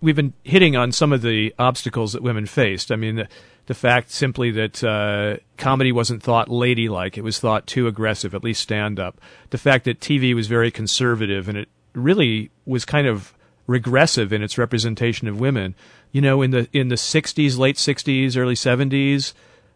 We've 0.01 0.17
been 0.17 0.33
hitting 0.45 0.77
on 0.77 0.93
some 0.93 1.13
of 1.13 1.23
the 1.23 1.55
obstacles 1.59 2.13
that 2.13 2.23
women 2.23 2.47
faced. 2.47 2.91
I 2.91 2.97
mean, 2.97 3.17
the, 3.17 3.29
the 3.69 3.75
fact 3.75 4.11
simply 4.11 4.51
that 4.51 4.83
uh, 4.83 5.37
comedy 5.59 5.93
wasn't 5.93 6.23
thought 6.23 6.49
ladylike, 6.49 7.19
it 7.19 7.21
was 7.21 7.39
thought 7.39 7.67
too 7.67 7.87
aggressive, 7.87 8.35
at 8.35 8.43
least 8.43 8.63
stand 8.63 8.99
up. 8.99 9.21
The 9.51 9.59
fact 9.59 9.85
that 9.85 10.01
TV 10.01 10.35
was 10.35 10.47
very 10.47 10.71
conservative 10.71 11.51
and 11.51 11.59
it 11.59 11.69
really 11.93 12.51
was 12.65 12.87
kind 12.87 13.07
of 13.07 13.35
regressive 13.67 14.33
in 14.33 14.43
its 14.43 14.57
representation 14.57 15.29
of 15.29 15.39
women. 15.39 15.75
You 16.13 16.23
know, 16.23 16.41
in 16.41 16.51
the 16.51 16.67
in 16.73 16.89
the 16.89 16.95
60s, 16.95 17.59
late 17.59 17.77
60s, 17.77 18.39
early 18.39 18.55
70s, 18.55 19.35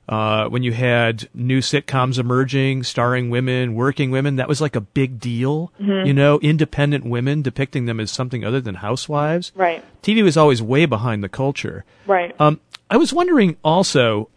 uh, 0.09 0.49
when 0.49 0.62
you 0.62 0.72
had 0.72 1.28
new 1.34 1.61
sitcoms 1.61 2.18
emerging 2.18 2.84
starring 2.84 3.28
women, 3.28 3.74
working 3.74 4.11
women, 4.11 4.36
that 4.36 4.49
was 4.49 4.62
like 4.62 4.74
a 4.74 4.80
big 4.80 5.20
deal. 5.20 5.70
You 6.07 6.14
know, 6.14 6.40
independent 6.40 7.05
women 7.05 7.43
depicting 7.43 7.84
them 7.84 8.01
as 8.01 8.11
something 8.11 8.43
other 8.43 8.62
than 8.62 8.76
housewives. 8.76 9.53
Right. 9.55 9.84
TV 10.03 10.22
was 10.22 10.38
always 10.38 10.62
way 10.62 10.86
behind 10.86 11.22
the 11.22 11.28
culture. 11.28 11.84
Right. 12.07 12.34
Um, 12.40 12.59
I 12.93 12.99
was 12.99 13.11
wondering 13.11 13.57
also, 13.64 14.28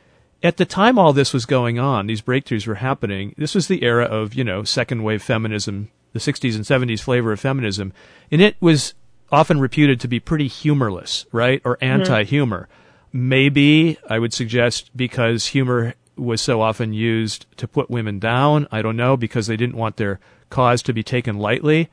at 0.41 0.55
the 0.55 0.63
time 0.63 0.97
all 0.97 1.11
this 1.11 1.33
was 1.33 1.45
going 1.45 1.77
on, 1.77 2.07
these 2.07 2.21
breakthroughs 2.21 2.65
were 2.65 2.75
happening. 2.75 3.35
This 3.37 3.53
was 3.53 3.67
the 3.67 3.83
era 3.83 4.05
of 4.05 4.33
you 4.33 4.45
know 4.45 4.63
second 4.63 5.03
wave 5.03 5.21
feminism, 5.21 5.89
the 6.13 6.19
'60s 6.19 6.55
and 6.55 6.63
'70s 6.63 7.01
flavor 7.01 7.33
of 7.33 7.41
feminism, 7.41 7.91
and 8.31 8.41
it 8.41 8.55
was 8.61 8.93
often 9.29 9.59
reputed 9.59 9.99
to 9.99 10.07
be 10.07 10.21
pretty 10.21 10.47
humorless, 10.47 11.25
right, 11.33 11.61
or 11.65 11.77
anti-humor. 11.81 12.69
Maybe 13.11 13.97
I 14.09 14.19
would 14.19 14.31
suggest 14.31 14.89
because 14.95 15.47
humor 15.47 15.93
was 16.15 16.39
so 16.39 16.61
often 16.61 16.93
used 16.93 17.45
to 17.57 17.67
put 17.67 17.89
women 17.89 18.19
down. 18.19 18.69
I 18.71 18.81
don't 18.81 18.95
know 18.95 19.17
because 19.17 19.47
they 19.47 19.57
didn't 19.57 19.75
want 19.75 19.97
their 19.97 20.21
cause 20.49 20.81
to 20.83 20.93
be 20.93 21.03
taken 21.03 21.37
lightly. 21.37 21.89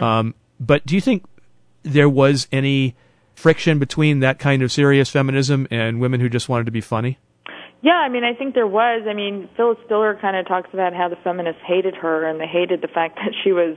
Um, 0.00 0.36
but 0.60 0.86
do 0.86 0.94
you 0.94 1.00
think 1.00 1.24
there 1.82 2.08
was 2.08 2.46
any 2.52 2.94
friction 3.44 3.78
between 3.78 4.20
that 4.20 4.38
kind 4.38 4.62
of 4.62 4.72
serious 4.72 5.10
feminism 5.10 5.68
and 5.70 6.00
women 6.00 6.18
who 6.18 6.30
just 6.30 6.48
wanted 6.48 6.64
to 6.64 6.72
be 6.72 6.80
funny? 6.80 7.18
Yeah, 7.82 8.00
I 8.00 8.08
mean, 8.08 8.24
I 8.24 8.32
think 8.32 8.54
there 8.54 8.66
was. 8.66 9.02
I 9.06 9.12
mean, 9.12 9.50
Phyllis 9.54 9.76
Diller 9.86 10.16
kind 10.18 10.34
of 10.34 10.48
talks 10.48 10.70
about 10.72 10.94
how 10.94 11.10
the 11.10 11.16
feminists 11.22 11.60
hated 11.66 11.94
her 11.94 12.24
and 12.24 12.40
they 12.40 12.46
hated 12.46 12.80
the 12.80 12.88
fact 12.88 13.16
that 13.22 13.34
she 13.44 13.52
was 13.52 13.76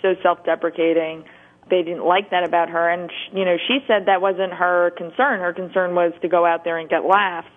so 0.00 0.14
self-deprecating. 0.22 1.24
They 1.68 1.82
didn't 1.82 2.04
like 2.06 2.30
that 2.30 2.44
about 2.44 2.70
her, 2.70 2.88
and 2.88 3.10
sh- 3.10 3.34
you 3.34 3.44
know, 3.44 3.56
she 3.66 3.78
said 3.88 4.06
that 4.06 4.22
wasn't 4.22 4.52
her 4.52 4.92
concern. 4.96 5.40
Her 5.40 5.52
concern 5.52 5.96
was 5.96 6.12
to 6.22 6.28
go 6.28 6.46
out 6.46 6.62
there 6.62 6.78
and 6.78 6.88
get 6.88 7.04
laughs. 7.04 7.50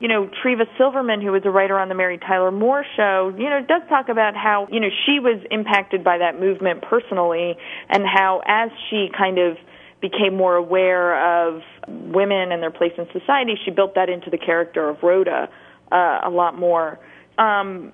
You 0.00 0.08
know, 0.08 0.30
Treva 0.42 0.64
Silverman, 0.78 1.20
who 1.20 1.32
was 1.32 1.42
a 1.44 1.50
writer 1.50 1.78
on 1.78 1.90
the 1.90 1.94
Mary 1.94 2.16
Tyler 2.16 2.50
Moore 2.50 2.84
show, 2.96 3.30
you 3.36 3.50
know, 3.50 3.60
does 3.60 3.82
talk 3.90 4.08
about 4.08 4.34
how 4.34 4.68
you 4.72 4.80
know 4.80 4.88
she 5.04 5.20
was 5.20 5.44
impacted 5.50 6.02
by 6.02 6.16
that 6.16 6.40
movement 6.40 6.80
personally, 6.80 7.56
and 7.90 8.04
how 8.04 8.40
as 8.46 8.70
she 8.88 9.08
kind 9.14 9.38
of 9.38 9.58
became 10.00 10.36
more 10.36 10.54
aware 10.56 11.46
of 11.46 11.62
women 11.88 12.52
and 12.52 12.62
their 12.62 12.70
place 12.70 12.92
in 12.98 13.06
society, 13.12 13.54
she 13.64 13.70
built 13.70 13.94
that 13.94 14.08
into 14.08 14.30
the 14.30 14.38
character 14.38 14.88
of 14.88 15.02
Rhoda 15.02 15.48
uh, 15.90 16.20
a 16.24 16.30
lot 16.30 16.58
more. 16.58 16.98
Um, 17.38 17.92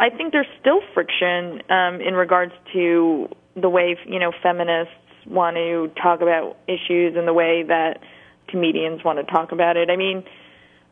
I 0.00 0.10
think 0.10 0.32
there's 0.32 0.46
still 0.60 0.80
friction 0.92 1.62
um, 1.70 2.00
in 2.00 2.14
regards 2.14 2.52
to 2.72 3.28
the 3.56 3.68
way 3.68 3.96
you 4.06 4.18
know 4.18 4.32
feminists 4.42 4.92
want 5.26 5.56
to 5.56 5.90
talk 6.00 6.20
about 6.20 6.56
issues 6.66 7.14
and 7.16 7.26
the 7.26 7.32
way 7.32 7.62
that 7.66 8.00
comedians 8.48 9.04
want 9.04 9.24
to 9.24 9.32
talk 9.32 9.52
about 9.52 9.76
it. 9.76 9.88
I 9.90 9.96
mean, 9.96 10.24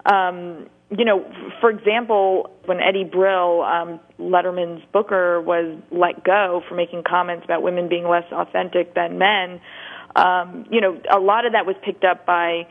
um, 0.07 0.69
you 0.97 1.05
know, 1.05 1.25
for 1.61 1.71
example, 1.71 2.51
when 2.67 2.81
Eddie 2.81 3.05
Brill, 3.05 3.63
um, 3.63 4.01
Letterman's 4.19 4.83
booker, 4.93 5.41
was 5.41 5.79
let 5.91 6.25
go 6.25 6.63
for 6.69 6.75
making 6.75 7.03
comments 7.09 7.45
about 7.45 7.63
women 7.63 7.89
being 7.89 8.07
less 8.09 8.25
authentic 8.31 8.95
than 8.95 9.19
men, 9.19 9.61
um, 10.17 10.67
you 10.71 10.81
know, 10.81 11.01
a 11.11 11.19
lot 11.19 11.47
of 11.47 11.53
that 11.53 11.67
was 11.67 11.77
picked 11.85 12.05
up 12.05 12.27
by, 12.27 12.67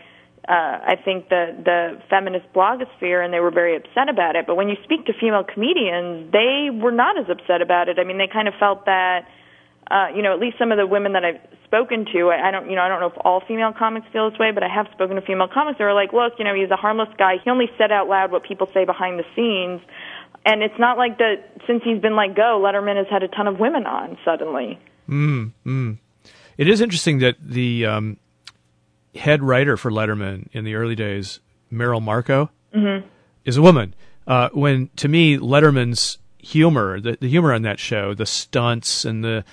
uh, 0.47 0.51
I 0.51 0.95
think, 1.03 1.29
the 1.29 1.55
the 1.63 2.01
feminist 2.09 2.45
blogosphere, 2.53 3.23
and 3.23 3.33
they 3.33 3.39
were 3.39 3.51
very 3.51 3.75
upset 3.75 4.09
about 4.09 4.35
it. 4.35 4.45
But 4.45 4.55
when 4.55 4.69
you 4.69 4.75
speak 4.83 5.05
to 5.07 5.13
female 5.13 5.43
comedians, 5.43 6.31
they 6.31 6.69
were 6.71 6.91
not 6.91 7.17
as 7.17 7.29
upset 7.29 7.61
about 7.61 7.89
it. 7.89 7.99
I 7.99 8.03
mean, 8.03 8.17
they 8.17 8.27
kind 8.27 8.47
of 8.47 8.53
felt 8.59 8.85
that, 8.85 9.27
uh, 9.89 10.07
you 10.15 10.21
know, 10.21 10.33
at 10.33 10.39
least 10.39 10.57
some 10.59 10.71
of 10.71 10.77
the 10.77 10.85
women 10.85 11.13
that 11.13 11.25
I've 11.25 11.41
spoken 11.65 12.05
to, 12.13 12.29
I, 12.29 12.49
I 12.49 12.51
don't, 12.51 12.69
you 12.69 12.75
know, 12.75 12.81
I 12.81 12.89
don't 12.89 12.99
know 12.99 13.07
if 13.07 13.17
all 13.23 13.41
female 13.47 13.73
comics 13.73 14.05
feel 14.11 14.29
this 14.29 14.37
way, 14.37 14.51
but 14.51 14.61
I 14.61 14.67
have 14.67 14.87
spoken 14.93 15.15
to 15.15 15.21
female 15.21 15.47
comics 15.47 15.77
that 15.79 15.85
are 15.85 15.93
like, 15.93 16.11
look, 16.11 16.33
you 16.37 16.45
know, 16.45 16.53
he's 16.53 16.69
a 16.69 16.75
harmless 16.75 17.09
guy. 17.17 17.37
He 17.43 17.49
only 17.49 17.69
said 17.77 17.91
out 17.91 18.07
loud 18.07 18.31
what 18.31 18.43
people 18.43 18.67
say 18.73 18.85
behind 18.85 19.17
the 19.17 19.25
scenes. 19.35 19.81
And 20.45 20.63
it's 20.63 20.77
not 20.77 20.97
like 20.97 21.17
that 21.19 21.43
since 21.67 21.81
he's 21.83 22.01
been 22.01 22.15
let 22.15 22.35
go, 22.35 22.61
Letterman 22.61 22.97
has 22.97 23.07
had 23.09 23.23
a 23.23 23.27
ton 23.27 23.47
of 23.47 23.59
women 23.59 23.85
on 23.85 24.17
suddenly. 24.25 24.79
It 26.61 26.69
is 26.69 26.79
interesting 26.79 27.17
that 27.19 27.37
the 27.41 27.87
um, 27.87 28.17
head 29.15 29.41
writer 29.41 29.77
for 29.77 29.89
Letterman 29.89 30.47
in 30.51 30.63
the 30.63 30.75
early 30.75 30.93
days, 30.93 31.39
Merrill 31.71 32.01
Markoe, 32.01 32.49
is 33.45 33.57
a 33.57 33.63
woman. 33.63 33.95
Uh, 34.27 34.49
when 34.53 34.91
to 34.97 35.07
me, 35.07 35.39
Letterman's 35.39 36.19
humor, 36.37 37.01
the, 37.01 37.17
the 37.19 37.27
humor 37.27 37.51
on 37.51 37.63
that 37.63 37.79
show, 37.79 38.13
the 38.13 38.27
stunts 38.27 39.05
and 39.05 39.23
the 39.23 39.43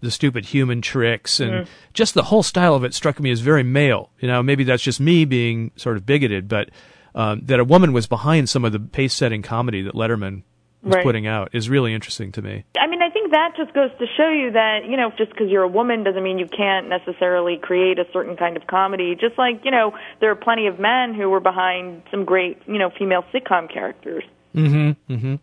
the 0.00 0.10
stupid 0.10 0.44
human 0.44 0.82
tricks 0.82 1.40
and 1.40 1.50
just 1.94 2.12
the 2.12 2.24
whole 2.24 2.42
style 2.42 2.74
of 2.74 2.84
it 2.84 2.92
struck 2.92 3.18
me 3.18 3.30
as 3.30 3.40
very 3.40 3.62
male. 3.62 4.10
You 4.20 4.28
know, 4.28 4.42
maybe 4.42 4.62
that's 4.62 4.82
just 4.82 5.00
me 5.00 5.24
being 5.24 5.70
sort 5.76 5.96
of 5.96 6.04
bigoted, 6.04 6.48
but 6.48 6.68
um, 7.14 7.40
that 7.46 7.58
a 7.58 7.64
woman 7.64 7.94
was 7.94 8.06
behind 8.06 8.50
some 8.50 8.66
of 8.66 8.72
the 8.72 8.78
pace 8.78 9.14
setting 9.14 9.40
comedy 9.40 9.80
that 9.80 9.94
Letterman 9.94 10.42
was 10.88 10.96
Right. 10.96 11.04
putting 11.04 11.26
out 11.26 11.50
is 11.52 11.68
really 11.68 11.94
interesting 11.94 12.32
to 12.32 12.42
me. 12.42 12.64
I 12.78 12.86
mean, 12.86 13.02
I 13.02 13.10
think 13.10 13.30
that 13.32 13.52
just 13.56 13.72
goes 13.74 13.90
to 13.98 14.06
show 14.16 14.28
you 14.28 14.52
that, 14.52 14.86
you 14.86 14.96
know, 14.96 15.12
just 15.16 15.30
because 15.30 15.48
you're 15.50 15.62
a 15.62 15.68
woman 15.68 16.02
doesn't 16.04 16.22
mean 16.22 16.38
you 16.38 16.48
can't 16.48 16.88
necessarily 16.88 17.56
create 17.58 17.98
a 17.98 18.06
certain 18.12 18.36
kind 18.36 18.56
of 18.56 18.66
comedy. 18.66 19.14
Just 19.14 19.38
like, 19.38 19.64
you 19.64 19.70
know, 19.70 19.92
there 20.20 20.30
are 20.30 20.36
plenty 20.36 20.66
of 20.66 20.78
men 20.78 21.14
who 21.14 21.28
were 21.30 21.40
behind 21.40 22.02
some 22.10 22.24
great, 22.24 22.58
you 22.66 22.78
know, 22.78 22.90
female 22.98 23.24
sitcom 23.32 23.72
characters. 23.72 24.24
Mm-hmm. 24.54 25.12
Mm-hmm. 25.12 25.34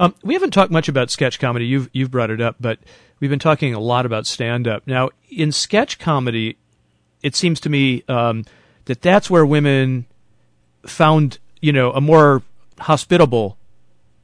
Um, 0.00 0.14
we 0.22 0.34
haven't 0.34 0.52
talked 0.52 0.70
much 0.72 0.88
about 0.88 1.10
sketch 1.10 1.38
comedy. 1.38 1.66
You've 1.66 1.90
you've 1.92 2.10
brought 2.10 2.30
it 2.30 2.40
up, 2.40 2.56
but 2.60 2.78
we've 3.20 3.30
been 3.30 3.38
talking 3.38 3.74
a 3.74 3.80
lot 3.80 4.06
about 4.06 4.26
stand 4.26 4.66
up. 4.66 4.86
Now, 4.86 5.10
in 5.30 5.52
sketch 5.52 5.98
comedy, 5.98 6.56
it 7.22 7.34
seems 7.36 7.60
to 7.60 7.68
me 7.68 8.02
um, 8.08 8.44
that 8.86 9.02
that's 9.02 9.28
where 9.28 9.44
women 9.44 10.06
found 10.86 11.38
you 11.60 11.72
know 11.72 11.92
a 11.92 12.00
more 12.00 12.42
hospitable 12.78 13.58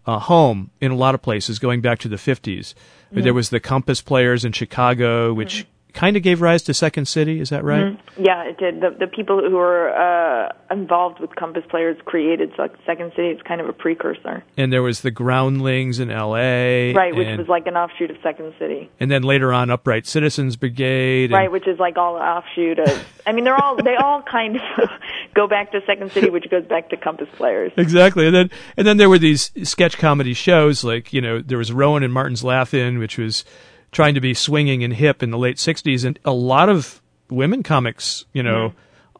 uh, 0.06 0.18
home 0.18 0.70
in 0.80 0.90
a 0.90 0.96
lot 0.96 1.14
of 1.14 1.22
places, 1.22 1.58
going 1.58 1.80
back 1.80 1.98
to 2.00 2.08
the 2.08 2.16
50s. 2.16 2.74
There 3.12 3.34
was 3.34 3.50
the 3.50 3.60
Compass 3.60 4.00
Players 4.00 4.44
in 4.44 4.52
Chicago, 4.52 5.34
which 5.34 5.66
kind 5.92 6.16
of 6.16 6.22
gave 6.22 6.40
rise 6.40 6.62
to 6.62 6.74
Second 6.74 7.06
City. 7.06 7.40
Is 7.40 7.50
that 7.50 7.64
right? 7.64 7.98
Yeah, 8.18 8.42
it 8.44 8.58
did. 8.58 8.80
The 8.80 8.96
the 8.98 9.06
people 9.06 9.40
who 9.40 9.56
were 9.56 9.90
uh, 9.90 10.52
involved 10.70 11.20
with 11.20 11.34
Compass 11.36 11.64
Players 11.68 11.96
created 12.04 12.52
Sec- 12.56 12.72
Second 12.86 13.12
City. 13.16 13.28
It's 13.28 13.42
kind 13.42 13.60
of 13.60 13.68
a 13.68 13.72
precursor, 13.72 14.42
And 14.56 14.72
there 14.72 14.82
was 14.82 15.00
the 15.02 15.10
Groundlings 15.10 15.98
in 15.98 16.10
L.A. 16.10 16.92
right? 16.94 17.14
Which 17.14 17.26
and, 17.26 17.38
was 17.38 17.48
like 17.48 17.66
an 17.66 17.76
offshoot 17.76 18.10
of 18.10 18.16
Second 18.22 18.54
City, 18.58 18.90
and 19.00 19.10
then 19.10 19.22
later 19.22 19.52
on, 19.52 19.70
Upright 19.70 20.06
Citizens 20.06 20.56
Brigade. 20.56 21.24
and- 21.24 21.32
right? 21.32 21.50
Which 21.52 21.66
is 21.68 21.78
like 21.78 21.96
all 21.96 22.16
offshoot 22.16 22.78
of. 22.78 23.04
I 23.26 23.32
mean, 23.32 23.44
they're 23.44 23.60
all 23.62 23.76
they 23.76 23.94
all 23.96 24.22
kind 24.22 24.56
of 24.56 24.88
go 25.34 25.46
back 25.46 25.72
to 25.72 25.80
Second 25.86 26.12
City, 26.12 26.30
which 26.30 26.48
goes 26.50 26.64
back 26.64 26.90
to 26.90 26.96
Compass 26.96 27.28
Players. 27.36 27.72
Exactly, 27.76 28.26
and 28.26 28.34
then 28.34 28.50
and 28.76 28.86
then 28.86 28.96
there 28.96 29.08
were 29.08 29.18
these 29.18 29.50
sketch 29.62 29.98
comedy 29.98 30.34
shows 30.34 30.84
like 30.84 31.12
you 31.12 31.20
know 31.20 31.40
there 31.40 31.58
was 31.58 31.72
Rowan 31.72 32.02
and 32.02 32.12
Martin's 32.12 32.42
Laugh-In, 32.44 32.98
which 32.98 33.18
was 33.18 33.44
trying 33.92 34.14
to 34.14 34.20
be 34.20 34.34
swinging 34.34 34.82
and 34.82 34.94
hip 34.94 35.22
in 35.22 35.30
the 35.30 35.38
late 35.38 35.56
'60s, 35.56 36.04
and 36.04 36.18
a 36.24 36.32
lot 36.32 36.68
of 36.68 37.00
women 37.30 37.62
comics, 37.62 38.24
you 38.32 38.42
know, 38.42 38.72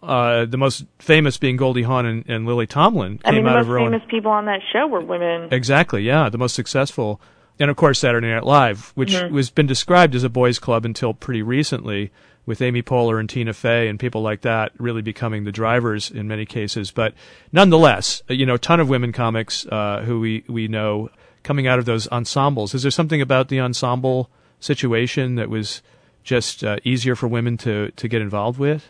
uh, 0.02 0.44
the 0.44 0.56
most 0.56 0.84
famous 0.98 1.36
being 1.38 1.56
Goldie 1.56 1.82
Hawn 1.82 2.04
and, 2.04 2.24
and 2.28 2.44
Lily 2.44 2.66
Tomlin 2.66 3.20
I 3.24 3.30
mean, 3.30 3.44
the 3.44 3.50
most 3.52 3.68
famous 3.68 4.02
people 4.08 4.32
on 4.32 4.46
that 4.46 4.60
show 4.72 4.86
were 4.88 5.00
women. 5.00 5.48
Exactly, 5.52 6.02
yeah, 6.02 6.28
the 6.28 6.38
most 6.38 6.54
successful, 6.54 7.20
and 7.60 7.70
of 7.70 7.76
course 7.76 8.00
Saturday 8.00 8.28
Night 8.28 8.44
Live, 8.44 8.92
which 8.96 9.12
Mm-hmm. 9.12 9.34
was 9.34 9.50
been 9.50 9.66
described 9.66 10.14
as 10.14 10.24
a 10.24 10.28
boys' 10.28 10.58
club 10.58 10.84
until 10.84 11.14
pretty 11.14 11.42
recently, 11.42 12.10
with 12.44 12.60
Amy 12.60 12.82
Poehler 12.82 13.20
and 13.20 13.30
Tina 13.30 13.52
Fey 13.52 13.86
and 13.86 14.00
people 14.00 14.20
like 14.20 14.40
that 14.40 14.72
really 14.78 15.02
becoming 15.02 15.44
the 15.44 15.52
drivers 15.52 16.10
in 16.10 16.26
many 16.26 16.44
cases. 16.44 16.90
But 16.90 17.14
nonetheless, 17.52 18.22
uh, 18.28 18.34
you 18.34 18.44
know, 18.46 18.54
a 18.54 18.58
ton 18.58 18.80
of 18.80 18.88
women 18.88 19.12
comics 19.12 19.64
uh, 19.66 20.02
who 20.04 20.18
we 20.18 20.44
we 20.48 20.66
know 20.66 21.10
coming 21.44 21.66
out 21.68 21.78
of 21.78 21.84
those 21.84 22.08
ensembles. 22.08 22.74
Is 22.74 22.82
there 22.82 22.90
something 22.90 23.20
about 23.20 23.48
the 23.48 23.60
ensemble 23.60 24.28
situation 24.62 25.34
that 25.36 25.48
was 25.50 25.82
just 26.22 26.62
uh, 26.64 26.76
easier 26.84 27.14
for 27.16 27.28
women 27.28 27.56
to 27.58 27.90
to 27.92 28.08
get 28.08 28.22
involved 28.22 28.58
with? 28.58 28.88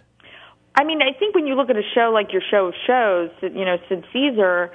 I 0.75 0.85
mean, 0.85 1.01
I 1.03 1.13
think 1.19 1.35
when 1.35 1.47
you 1.47 1.55
look 1.55 1.71
at 1.71 1.77
a 1.77 1.83
show 1.95 2.11
like 2.13 2.33
your 2.33 2.43
show 2.51 2.67
of 2.69 2.75
shows, 2.87 3.31
you 3.43 3.65
know, 3.65 3.77
Sid 3.89 4.05
Caesar, 4.13 4.71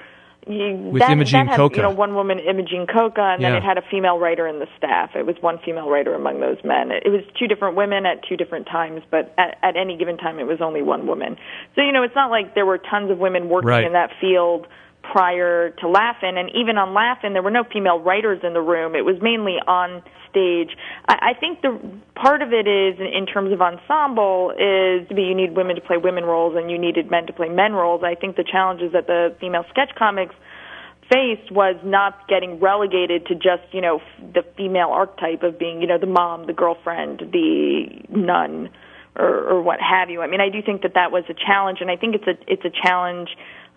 you, 0.46 0.76
With 0.92 1.00
that, 1.02 1.10
Imogene 1.10 1.46
that 1.46 1.50
had, 1.52 1.56
Coca. 1.56 1.76
you 1.76 1.82
know, 1.82 1.90
one 1.90 2.14
woman, 2.14 2.38
Imogene 2.38 2.86
Coca, 2.86 3.34
and 3.34 3.42
then 3.44 3.54
it 3.54 3.62
had 3.62 3.76
a 3.76 3.82
female 3.90 4.18
writer 4.18 4.46
in 4.46 4.60
the 4.60 4.68
staff. 4.78 5.10
It 5.14 5.26
was 5.26 5.36
one 5.40 5.58
female 5.64 5.90
writer 5.90 6.14
among 6.14 6.40
those 6.40 6.56
men. 6.64 6.90
It, 6.92 7.02
it 7.04 7.10
was 7.10 7.20
two 7.38 7.46
different 7.48 7.76
women 7.76 8.06
at 8.06 8.22
two 8.28 8.36
different 8.36 8.66
times, 8.66 9.02
but 9.10 9.34
at, 9.36 9.58
at 9.62 9.76
any 9.76 9.96
given 9.98 10.16
time, 10.16 10.38
it 10.38 10.46
was 10.46 10.60
only 10.62 10.80
one 10.80 11.06
woman. 11.06 11.36
So, 11.74 11.82
you 11.82 11.92
know, 11.92 12.02
it's 12.02 12.14
not 12.14 12.30
like 12.30 12.54
there 12.54 12.64
were 12.64 12.78
tons 12.78 13.10
of 13.10 13.18
women 13.18 13.48
working 13.50 13.68
Right. 13.68 13.84
in 13.84 13.92
that 13.92 14.10
field 14.20 14.66
prior 15.02 15.70
to 15.80 15.88
Laugh-In, 15.88 16.38
and 16.38 16.48
even 16.54 16.78
on 16.78 16.94
Laugh-In, 16.94 17.32
there 17.34 17.42
were 17.42 17.50
no 17.50 17.64
female 17.64 17.98
writers 18.00 18.40
in 18.42 18.52
the 18.54 18.62
room. 18.62 18.94
It 18.94 19.04
was 19.04 19.16
mainly 19.20 19.56
on 19.66 20.02
stage. 20.30 20.76
I, 21.08 21.34
I 21.34 21.38
think 21.38 21.62
the 21.62 21.78
part 22.14 22.42
of 22.42 22.52
it 22.52 22.66
is, 22.66 22.98
in, 22.98 23.26
terms 23.26 23.52
of 23.52 23.60
ensemble, 23.60 24.52
is 24.52 25.06
you 25.10 25.34
need 25.34 25.56
women 25.56 25.76
to 25.76 25.82
play 25.82 25.96
women 25.96 26.24
roles 26.24 26.56
and 26.56 26.70
you 26.70 26.78
needed 26.78 27.10
men 27.10 27.26
to 27.26 27.32
play 27.32 27.48
men 27.48 27.72
roles. 27.72 28.02
I 28.04 28.14
think 28.14 28.36
the 28.36 28.44
challenges 28.44 28.92
that 28.92 29.06
the 29.06 29.34
female 29.40 29.64
sketch 29.70 29.90
comics 29.98 30.34
faced 31.10 31.50
was 31.50 31.76
not 31.84 32.28
getting 32.28 32.60
relegated 32.60 33.26
to 33.26 33.34
just 33.34 33.64
you 33.72 33.80
know 33.80 34.00
the 34.34 34.42
female 34.56 34.88
archetype 34.88 35.42
of 35.42 35.58
being 35.58 35.80
you 35.80 35.86
know 35.86 35.98
the 35.98 36.06
mom, 36.06 36.46
the 36.46 36.52
girlfriend, 36.52 37.20
the 37.32 37.86
nun, 38.10 38.68
or, 39.16 39.48
or 39.48 39.62
what 39.62 39.80
have 39.80 40.10
you. 40.10 40.20
I 40.20 40.26
mean, 40.26 40.40
I 40.40 40.48
do 40.48 40.60
think 40.62 40.82
that 40.82 40.94
that 40.94 41.10
was 41.10 41.24
a 41.28 41.34
challenge, 41.34 41.78
and 41.80 41.90
I 41.90 41.96
think 41.96 42.14
it's 42.14 42.26
a 42.26 42.36
it's 42.46 42.64
a 42.64 42.70
challenge 42.70 43.30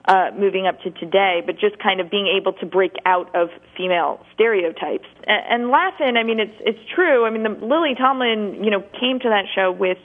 uh, 0.06 0.32
moving 0.38 0.68
up 0.68 0.82
to 0.82 0.91
today. 0.91 1.41
But 1.45 1.60
just 1.60 1.78
kind 1.82 1.99
of 1.99 2.10
being 2.10 2.28
able 2.28 2.54
to 2.54 2.66
break 2.66 2.93
out 3.06 3.36
of 3.36 3.49
female 3.78 4.26
stereotypes 4.34 5.08
and, 5.26 5.64
and 5.64 5.72
Laugh-In. 5.72 6.18
I 6.18 6.24
mean, 6.24 6.39
it's 6.39 6.58
it's 6.60 6.80
true. 6.93 7.26
I 7.26 7.30
mean, 7.30 7.43
the, 7.43 7.49
Lily 7.49 7.95
Tomlin, 7.97 8.64
you 8.64 8.72
know, 8.72 8.82
came 8.99 9.20
to 9.20 9.30
that 9.30 9.45
show 9.56 9.72
with 9.72 9.97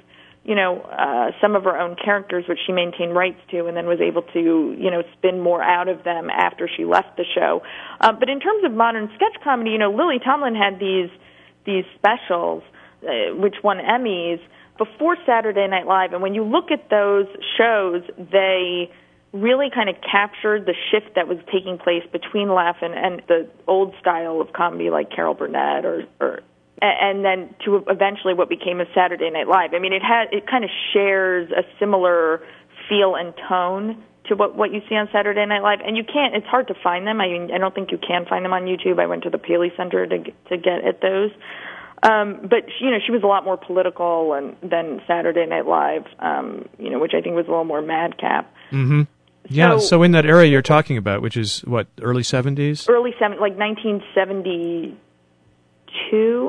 you 0.47 0.55
know, 0.55 0.81
uh, 0.83 1.33
some 1.41 1.57
of 1.57 1.65
her 1.65 1.77
own 1.77 1.97
characters, 1.97 2.45
which 2.49 2.61
she 2.65 2.73
maintained 2.73 3.17
rights 3.17 3.41
to, 3.51 3.67
and 3.67 3.77
then 3.77 3.87
was 3.87 3.99
able 4.01 4.23
to, 4.23 4.77
you 4.79 4.91
know, 4.93 5.03
spin 5.19 5.41
more 5.41 5.61
out 5.61 5.89
of 5.89 6.05
them 6.05 6.31
after 6.31 6.71
she 6.75 6.85
left 6.85 7.17
the 7.17 7.25
show. 7.35 7.63
Uh, 8.01 8.13
but 8.13 8.29
in 8.29 8.39
terms 8.39 8.63
of 8.65 8.71
modern 8.71 9.11
sketch 9.17 9.43
comedy, 9.43 9.71
you 9.71 9.79
know, 9.79 9.91
Lily 9.91 10.21
Tomlin 10.25 10.55
had 10.55 10.79
these 10.79 11.11
these 11.67 11.85
specials, 11.97 12.63
uh, 13.03 13.35
which 13.35 13.57
won 13.65 13.79
Emmys 13.79 14.39
before 14.79 15.17
Saturday 15.27 15.67
Night 15.67 15.85
Live, 15.85 16.13
and 16.13 16.23
when 16.23 16.35
you 16.35 16.45
look 16.45 16.71
at 16.71 16.91
those 16.91 17.27
shows, 17.59 18.03
they 18.17 18.89
really 19.33 19.69
kind 19.75 19.89
of 19.89 19.97
captured 20.01 20.67
the 20.67 20.75
shift 20.91 21.15
that 21.15 21.29
was 21.29 21.39
taking 21.53 21.79
place 21.79 22.03
between 22.13 22.49
Laugh-In 22.49 22.93
and 22.93 23.23
the 23.29 23.49
old 23.67 23.95
style 24.01 24.41
of 24.41 24.53
comedy 24.53 24.91
like 24.91 25.11
Carol 25.11 25.35
Burnett 25.35 25.85
or, 25.85 26.05
or 26.21 26.41
and 26.81 27.25
then 27.25 27.55
to 27.65 27.83
eventually 27.89 28.35
what 28.35 28.49
became 28.49 28.81
a 28.81 28.85
Saturday 28.95 29.31
Night 29.31 29.49
Live. 29.49 29.73
I 29.73 29.79
mean, 29.79 29.93
it 29.93 30.03
had 30.03 30.33
it 30.33 30.47
kind 30.47 30.65
of 30.65 30.71
shares 30.93 31.51
a 31.51 31.63
similar 31.79 32.43
feel 32.89 33.15
and 33.15 33.35
tone 33.49 34.03
to 34.29 34.35
what 34.35 34.57
what 34.57 34.73
you 34.73 34.83
see 34.89 34.95
on 34.95 35.09
Saturday 35.13 35.45
Night 35.47 35.63
Live, 35.63 35.81
and 35.85 35.97
you 35.97 36.05
can't. 36.05 36.35
It's 36.35 36.47
hard 36.47 36.69
to 36.69 36.75
find 36.83 37.07
them. 37.07 37.21
I 37.21 37.29
mean, 37.29 37.51
I 37.53 37.59
don't 37.59 37.75
think 37.75 37.93
you 37.93 37.99
can 37.99 38.27
find 38.27 38.45
them 38.45 38.53
on 38.53 38.63
YouTube. 38.65 39.01
I 39.01 39.07
went 39.07 39.23
to 39.23 39.31
the 39.31 39.39
Paley 39.39 39.73
Center 39.77 40.07
to 40.07 40.19
to 40.19 40.57
get 40.57 40.85
at 40.85 41.01
those. 41.01 41.31
Um, 42.03 42.47
but 42.49 42.69
you 42.81 42.91
know, 42.91 42.99
she 43.05 43.13
was 43.13 43.23
a 43.23 43.27
lot 43.27 43.45
more 43.45 43.57
political 43.57 44.35
and, 44.35 44.57
than 44.63 45.01
Saturday 45.07 45.47
Night 45.47 45.67
Live. 45.67 46.05
Um, 46.19 46.69
you 46.79 46.91
know, 46.91 46.99
which 46.99 47.13
I 47.15 47.23
think 47.23 47.35
was 47.37 47.47
a 47.47 47.51
little 47.51 47.65
more 47.65 47.83
madcap. 47.83 48.53
Yeah, 49.49 49.73
So- 49.73 49.79
so 49.79 50.03
in 50.03 50.13
that 50.13 50.27
area 50.27 50.51
you're 50.51 50.63
talking 50.63 50.97
about, 50.97 51.23
which 51.23 51.37
is 51.37 51.61
what 51.67 51.87
early 52.03 52.23
'70s. 52.23 52.89
Early 52.89 53.15
seven, 53.19 53.39
like 53.41 53.57
1972, 53.57 54.97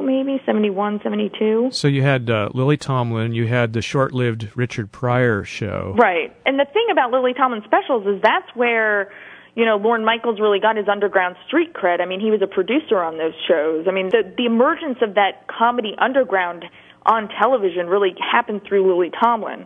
maybe 0.03 0.41
71, 0.45 0.99
72. 1.03 1.69
So 1.71 1.87
you 1.87 2.01
had 2.01 2.29
uh, 2.29 2.49
Lily 2.53 2.77
Tomlin, 2.77 3.33
you 3.33 3.47
had 3.47 3.73
the 3.73 3.81
short-lived 3.81 4.49
Richard 4.55 4.91
Pryor 4.91 5.43
show. 5.43 5.93
Right. 5.97 6.33
And 6.45 6.59
the 6.59 6.65
thing 6.65 6.87
about 6.91 7.11
Lily 7.11 7.33
Tomlin 7.33 7.61
specials 7.65 8.05
is 8.07 8.21
that's 8.21 8.49
where, 8.55 9.11
you 9.55 9.65
know, 9.65 9.77
Lorne 9.77 10.05
Michaels 10.05 10.39
really 10.39 10.59
got 10.59 10.75
his 10.77 10.87
underground 10.87 11.35
street 11.47 11.73
cred. 11.73 12.01
I 12.01 12.05
mean, 12.05 12.19
he 12.19 12.31
was 12.31 12.41
a 12.41 12.47
producer 12.47 13.01
on 13.01 13.17
those 13.17 13.33
shows. 13.47 13.85
I 13.87 13.91
mean, 13.91 14.09
the 14.09 14.23
the 14.37 14.45
emergence 14.45 14.99
of 15.01 15.15
that 15.15 15.47
comedy 15.47 15.95
underground 15.97 16.65
on 17.05 17.29
television 17.41 17.87
really 17.87 18.13
happened 18.19 18.61
through 18.67 18.85
Lily 18.91 19.11
Tomlin. 19.23 19.65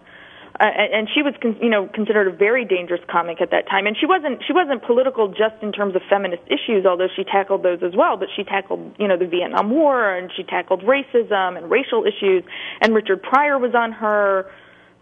Uh, 0.61 0.65
and 0.93 1.09
she 1.11 1.23
was, 1.23 1.33
con- 1.41 1.57
you 1.59 1.69
know, 1.69 1.89
considered 1.91 2.27
a 2.27 2.31
very 2.31 2.65
dangerous 2.65 3.01
comic 3.09 3.41
at 3.41 3.49
that 3.49 3.67
time. 3.67 3.87
And 3.87 3.97
she 3.97 4.05
wasn't, 4.05 4.43
she 4.45 4.53
wasn't 4.53 4.83
political 4.83 5.27
just 5.27 5.57
in 5.63 5.71
terms 5.71 5.95
of 5.95 6.03
feminist 6.07 6.43
issues, 6.45 6.85
although 6.85 7.07
she 7.15 7.23
tackled 7.23 7.63
those 7.63 7.81
as 7.81 7.95
well. 7.97 8.15
But 8.15 8.27
she 8.35 8.43
tackled, 8.43 8.93
you 8.99 9.07
know, 9.07 9.17
the 9.17 9.25
Vietnam 9.25 9.71
War 9.71 10.15
and 10.15 10.29
she 10.37 10.43
tackled 10.43 10.81
racism 10.83 11.57
and 11.57 11.71
racial 11.71 12.05
issues. 12.05 12.43
And 12.79 12.93
Richard 12.93 13.23
Pryor 13.23 13.57
was 13.57 13.73
on 13.73 13.91
her 13.91 14.51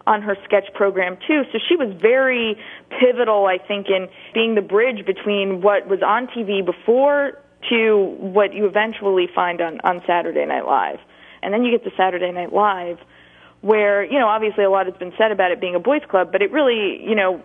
on 0.07 0.21
her 0.21 0.35
sketch 0.45 0.73
program 0.73 1.17
too. 1.27 1.43
So 1.51 1.59
she 1.67 1.75
was 1.75 1.93
very 2.01 2.57
pivotal, 2.89 3.45
I 3.45 3.57
think, 3.59 3.87
in 3.89 4.07
being 4.33 4.55
the 4.55 4.61
bridge 4.61 5.05
between 5.05 5.61
what 5.61 5.87
was 5.87 5.99
on 6.01 6.27
TV 6.27 6.65
before 6.65 7.33
to 7.69 8.15
what 8.19 8.53
you 8.53 8.65
eventually 8.65 9.27
find 9.35 9.59
on, 9.59 9.81
on 9.83 10.01
Saturday 10.07 10.45
Night 10.45 10.65
Live. 10.65 10.99
And 11.43 11.53
then 11.53 11.63
you 11.63 11.77
get 11.77 11.83
to 11.83 11.95
Saturday 11.95 12.31
Night 12.31 12.53
Live, 12.53 12.97
where, 13.61 14.03
you 14.03 14.19
know, 14.19 14.27
obviously 14.27 14.63
a 14.63 14.69
lot 14.69 14.85
has 14.85 14.95
been 14.95 15.13
said 15.17 15.31
about 15.31 15.51
it 15.51 15.59
being 15.59 15.75
a 15.75 15.79
boys' 15.79 16.01
club, 16.09 16.31
but 16.31 16.41
it 16.41 16.51
really, 16.51 17.01
you 17.03 17.15
know, 17.15 17.41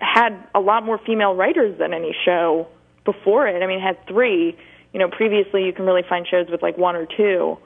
had 0.00 0.36
a 0.54 0.60
lot 0.60 0.84
more 0.84 0.98
female 0.98 1.34
writers 1.34 1.78
than 1.78 1.92
any 1.92 2.14
show 2.24 2.68
before 3.04 3.46
it. 3.48 3.62
I 3.62 3.66
mean, 3.66 3.78
it 3.78 3.82
had 3.82 4.06
three. 4.06 4.56
You 4.92 5.00
know, 5.00 5.08
previously 5.08 5.64
you 5.64 5.72
can 5.72 5.84
really 5.84 6.04
find 6.08 6.26
shows 6.26 6.48
with 6.48 6.62
like 6.62 6.78
one 6.78 6.96
or 6.96 7.06
two. 7.06 7.58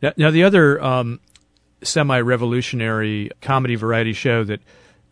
Now, 0.00 0.12
now 0.16 0.30
the 0.30 0.44
other 0.44 0.82
um, 0.82 1.20
semi-revolutionary 1.82 3.30
comedy 3.42 3.74
variety 3.74 4.12
show 4.12 4.44
that 4.44 4.60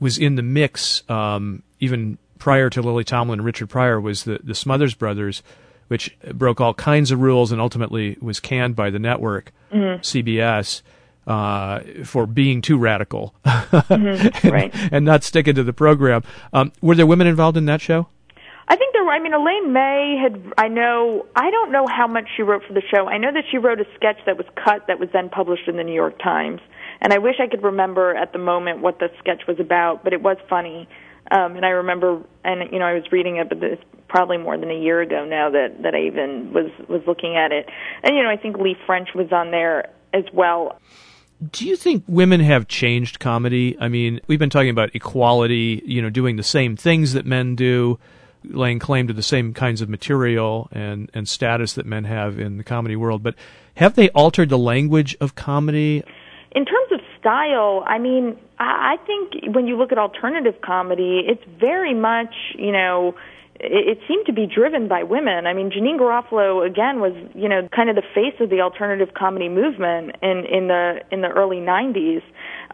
was 0.00 0.18
in 0.18 0.36
the 0.36 0.42
mix 0.42 1.02
um, 1.10 1.62
even 1.80 2.18
prior 2.38 2.70
to 2.70 2.82
Lily 2.82 3.04
Tomlin 3.04 3.40
and 3.40 3.46
Richard 3.46 3.68
Pryor 3.68 4.00
was 4.00 4.24
the 4.24 4.40
the 4.42 4.54
Smothers 4.54 4.94
Brothers, 4.94 5.42
which 5.88 6.16
broke 6.32 6.60
all 6.60 6.74
kinds 6.74 7.10
of 7.10 7.20
rules 7.20 7.52
and 7.52 7.60
ultimately 7.60 8.16
was 8.20 8.40
canned 8.40 8.76
by 8.76 8.90
the 8.90 8.98
network 8.98 9.52
CBS 9.72 10.82
uh, 11.26 11.80
for 12.04 12.26
being 12.26 12.62
too 12.62 12.78
radical 12.78 13.34
Right. 13.44 14.70
and 14.92 15.04
not 15.04 15.24
sticking 15.24 15.54
to 15.54 15.64
the 15.64 15.72
program. 15.72 16.22
Um, 16.52 16.72
were 16.80 16.94
there 16.94 17.06
women 17.06 17.26
involved 17.26 17.56
in 17.56 17.66
that 17.66 17.80
show? 17.80 18.08
I 18.68 18.76
think 18.76 18.92
there 18.94 19.04
were. 19.04 19.12
I 19.12 19.20
mean, 19.20 19.32
Elaine 19.32 19.72
May 19.72 20.16
had. 20.20 20.52
I 20.58 20.68
know. 20.68 21.26
I 21.36 21.50
don't 21.50 21.70
know 21.70 21.86
how 21.86 22.08
much 22.08 22.24
she 22.36 22.42
wrote 22.42 22.62
for 22.66 22.72
the 22.72 22.82
show. 22.92 23.06
I 23.06 23.16
know 23.18 23.32
that 23.32 23.44
she 23.50 23.58
wrote 23.58 23.80
a 23.80 23.84
sketch 23.94 24.18
that 24.26 24.36
was 24.36 24.46
cut 24.56 24.88
that 24.88 24.98
was 24.98 25.08
then 25.12 25.28
published 25.28 25.68
in 25.68 25.76
the 25.76 25.84
New 25.84 25.94
York 25.94 26.18
Times. 26.18 26.60
And 27.00 27.12
I 27.12 27.18
wish 27.18 27.36
I 27.40 27.46
could 27.46 27.62
remember 27.62 28.16
at 28.16 28.32
the 28.32 28.38
moment 28.38 28.80
what 28.80 28.98
the 28.98 29.08
sketch 29.18 29.42
was 29.46 29.60
about, 29.60 30.02
but 30.02 30.12
it 30.12 30.22
was 30.22 30.36
funny. 30.48 30.88
Um, 31.30 31.56
and 31.56 31.66
I 31.66 31.70
remember, 31.70 32.22
and 32.44 32.72
you 32.72 32.78
know, 32.78 32.86
I 32.86 32.94
was 32.94 33.04
reading 33.12 33.36
it, 33.36 33.48
but 33.48 33.62
it's 33.62 33.82
probably 34.08 34.38
more 34.38 34.56
than 34.58 34.70
a 34.70 34.78
year 34.78 35.00
ago 35.00 35.24
now 35.24 35.50
that 35.50 35.82
that 35.82 35.94
I 35.94 36.02
even 36.06 36.52
was 36.52 36.70
was 36.88 37.02
looking 37.06 37.36
at 37.36 37.52
it. 37.52 37.68
And 38.02 38.16
you 38.16 38.22
know, 38.22 38.30
I 38.30 38.36
think 38.36 38.56
Leigh 38.58 38.78
French 38.86 39.10
was 39.14 39.30
on 39.32 39.50
there 39.50 39.90
as 40.12 40.24
well. 40.32 40.80
Do 41.50 41.66
you 41.66 41.76
think 41.76 42.04
women 42.06 42.40
have 42.40 42.66
changed 42.66 43.20
comedy? 43.20 43.76
I 43.78 43.88
mean, 43.88 44.20
we've 44.26 44.38
been 44.38 44.50
talking 44.50 44.70
about 44.70 44.94
equality, 44.94 45.82
you 45.84 46.00
know, 46.00 46.08
doing 46.08 46.36
the 46.36 46.42
same 46.42 46.76
things 46.76 47.12
that 47.12 47.26
men 47.26 47.54
do, 47.56 47.98
laying 48.44 48.78
claim 48.78 49.06
to 49.08 49.12
the 49.12 49.22
same 49.22 49.52
kinds 49.52 49.82
of 49.82 49.88
material 49.88 50.68
and, 50.72 51.10
and 51.12 51.28
status 51.28 51.74
that 51.74 51.84
men 51.84 52.04
have 52.04 52.38
in 52.38 52.56
the 52.56 52.64
comedy 52.64 52.96
world. 52.96 53.22
But 53.22 53.34
have 53.74 53.94
they 53.96 54.08
altered 54.10 54.48
the 54.48 54.58
language 54.58 55.14
of 55.20 55.34
comedy? 55.34 56.02
In 56.52 56.64
terms 56.64 56.90
of 56.92 57.00
style, 57.18 57.84
I 57.86 57.98
mean, 57.98 58.38
I 58.58 58.96
I 58.96 58.96
think 59.06 59.54
when 59.54 59.66
you 59.66 59.76
look 59.76 59.92
at 59.92 59.98
alternative 59.98 60.54
comedy, 60.62 61.22
it's 61.26 61.42
very 61.60 61.92
much, 61.92 62.34
you 62.56 62.72
know, 62.72 63.14
it, 63.60 63.98
seemed 64.08 64.26
to 64.26 64.32
be 64.32 64.46
driven 64.46 64.88
by 64.88 65.02
women. 65.02 65.46
I 65.46 65.54
mean, 65.54 65.70
Janeane 65.70 65.98
Garofalo 65.98 66.66
again 66.66 67.00
was, 67.00 67.12
you 67.34 67.48
know, 67.48 67.68
kind 67.74 67.90
of 67.90 67.96
the 67.96 68.02
face 68.14 68.34
of 68.40 68.50
the 68.50 68.60
alternative 68.60 69.14
comedy 69.14 69.48
movement 69.48 70.16
in 70.22 70.44
in 70.44 70.68
the 70.68 71.00
in 71.10 71.22
the 71.22 71.28
early 71.28 71.58
'90s, 71.58 72.22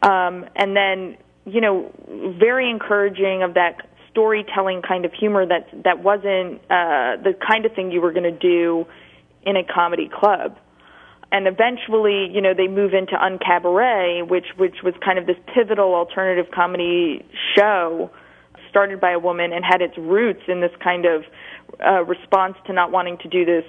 um, 0.02 0.46
and 0.56 0.76
then, 0.76 1.16
you 1.44 1.60
know, 1.60 1.90
very 2.38 2.70
encouraging 2.70 3.42
of 3.42 3.54
that 3.54 3.88
storytelling 4.10 4.82
kind 4.82 5.04
of 5.04 5.12
humor 5.12 5.46
that 5.46 5.68
that 5.84 6.02
wasn't 6.02 6.60
uh, 6.70 7.16
the 7.22 7.34
kind 7.46 7.64
of 7.64 7.72
thing 7.74 7.90
you 7.90 8.00
were 8.00 8.12
going 8.12 8.24
to 8.24 8.38
do 8.38 8.86
in 9.42 9.56
a 9.56 9.64
comedy 9.64 10.08
club. 10.12 10.56
And 11.30 11.46
eventually, 11.46 12.28
you 12.30 12.42
know, 12.42 12.52
they 12.54 12.68
move 12.68 12.92
into 12.92 13.14
Uncabaret, 13.14 14.28
which 14.28 14.46
which 14.56 14.76
was 14.84 14.94
kind 15.02 15.18
of 15.18 15.26
this 15.26 15.38
pivotal 15.54 15.94
alternative 15.94 16.52
comedy 16.52 17.24
show 17.56 18.10
started 18.72 19.00
by 19.00 19.12
a 19.12 19.18
woman 19.18 19.52
and 19.52 19.64
had 19.64 19.80
its 19.80 19.96
roots 19.96 20.42
in 20.48 20.60
this 20.60 20.72
kind 20.82 21.04
of 21.04 21.22
uh, 21.84 22.02
response 22.04 22.56
to 22.66 22.72
not 22.72 22.90
wanting 22.90 23.18
to 23.18 23.28
do 23.28 23.44
this 23.44 23.64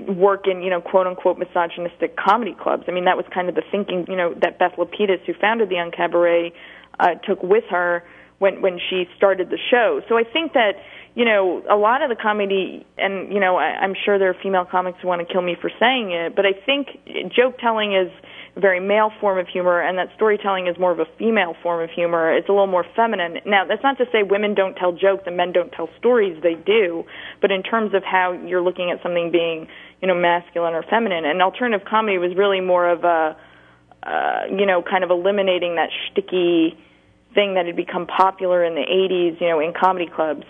work 0.00 0.46
in, 0.50 0.62
you 0.62 0.68
know, 0.68 0.80
quote 0.80 1.06
unquote 1.06 1.38
misogynistic 1.38 2.16
comedy 2.16 2.56
clubs. 2.60 2.84
I 2.88 2.90
mean, 2.90 3.04
that 3.04 3.16
was 3.16 3.26
kind 3.32 3.48
of 3.48 3.54
the 3.54 3.62
thinking, 3.70 4.04
you 4.08 4.16
know, 4.16 4.34
that 4.42 4.58
Beth 4.58 4.72
Lapides, 4.76 5.24
who 5.24 5.32
founded 5.40 5.68
the 5.68 5.76
Uncabaret, 5.76 6.52
uh, 6.98 7.14
took 7.26 7.42
with 7.42 7.64
her 7.70 8.02
when 8.38 8.60
when 8.60 8.78
she 8.90 9.04
started 9.16 9.48
the 9.48 9.58
show. 9.70 10.02
So 10.08 10.18
I 10.18 10.24
think 10.24 10.52
that 10.54 10.72
you 11.14 11.26
know, 11.26 11.62
a 11.70 11.76
lot 11.76 12.00
of 12.00 12.08
the 12.08 12.16
comedy, 12.16 12.86
and 12.96 13.32
you 13.32 13.38
know, 13.38 13.56
I, 13.56 13.76
I'm 13.82 13.94
sure 14.04 14.18
there 14.18 14.30
are 14.30 14.36
female 14.42 14.64
comics 14.64 14.98
who 15.02 15.08
want 15.08 15.26
to 15.26 15.30
kill 15.30 15.42
me 15.42 15.56
for 15.60 15.70
saying 15.78 16.12
it, 16.12 16.34
but 16.34 16.46
I 16.46 16.52
think 16.64 16.88
joke 17.36 17.58
telling 17.58 17.94
is 17.94 18.10
very 18.56 18.80
male 18.80 19.10
form 19.20 19.38
of 19.38 19.48
humor, 19.48 19.80
and 19.80 19.96
that 19.96 20.08
storytelling 20.14 20.66
is 20.66 20.78
more 20.78 20.92
of 20.92 20.98
a 20.98 21.06
female 21.18 21.54
form 21.62 21.82
of 21.82 21.90
humor. 21.90 22.34
It's 22.34 22.48
a 22.48 22.52
little 22.52 22.66
more 22.66 22.84
feminine. 22.94 23.38
Now, 23.46 23.64
that's 23.64 23.82
not 23.82 23.96
to 23.98 24.04
say 24.12 24.22
women 24.22 24.54
don't 24.54 24.74
tell 24.74 24.92
jokes 24.92 25.24
and 25.26 25.36
men 25.36 25.52
don't 25.52 25.72
tell 25.72 25.88
stories; 25.98 26.42
they 26.42 26.54
do. 26.54 27.04
But 27.40 27.50
in 27.50 27.62
terms 27.62 27.94
of 27.94 28.04
how 28.04 28.32
you're 28.32 28.62
looking 28.62 28.90
at 28.90 29.02
something 29.02 29.30
being, 29.32 29.68
you 30.02 30.08
know, 30.08 30.14
masculine 30.14 30.74
or 30.74 30.82
feminine, 30.82 31.24
and 31.24 31.40
alternative 31.40 31.86
comedy 31.88 32.18
was 32.18 32.36
really 32.36 32.60
more 32.60 32.88
of 32.88 33.04
a, 33.04 33.36
uh, 34.02 34.40
you 34.50 34.66
know, 34.66 34.82
kind 34.82 35.02
of 35.02 35.10
eliminating 35.10 35.76
that 35.76 35.88
shticky 35.88 36.76
thing 37.34 37.54
that 37.54 37.64
had 37.64 37.76
become 37.76 38.06
popular 38.06 38.62
in 38.64 38.74
the 38.74 38.84
80s, 38.84 39.40
you 39.40 39.48
know, 39.48 39.60
in 39.60 39.72
comedy 39.72 40.10
clubs. 40.14 40.44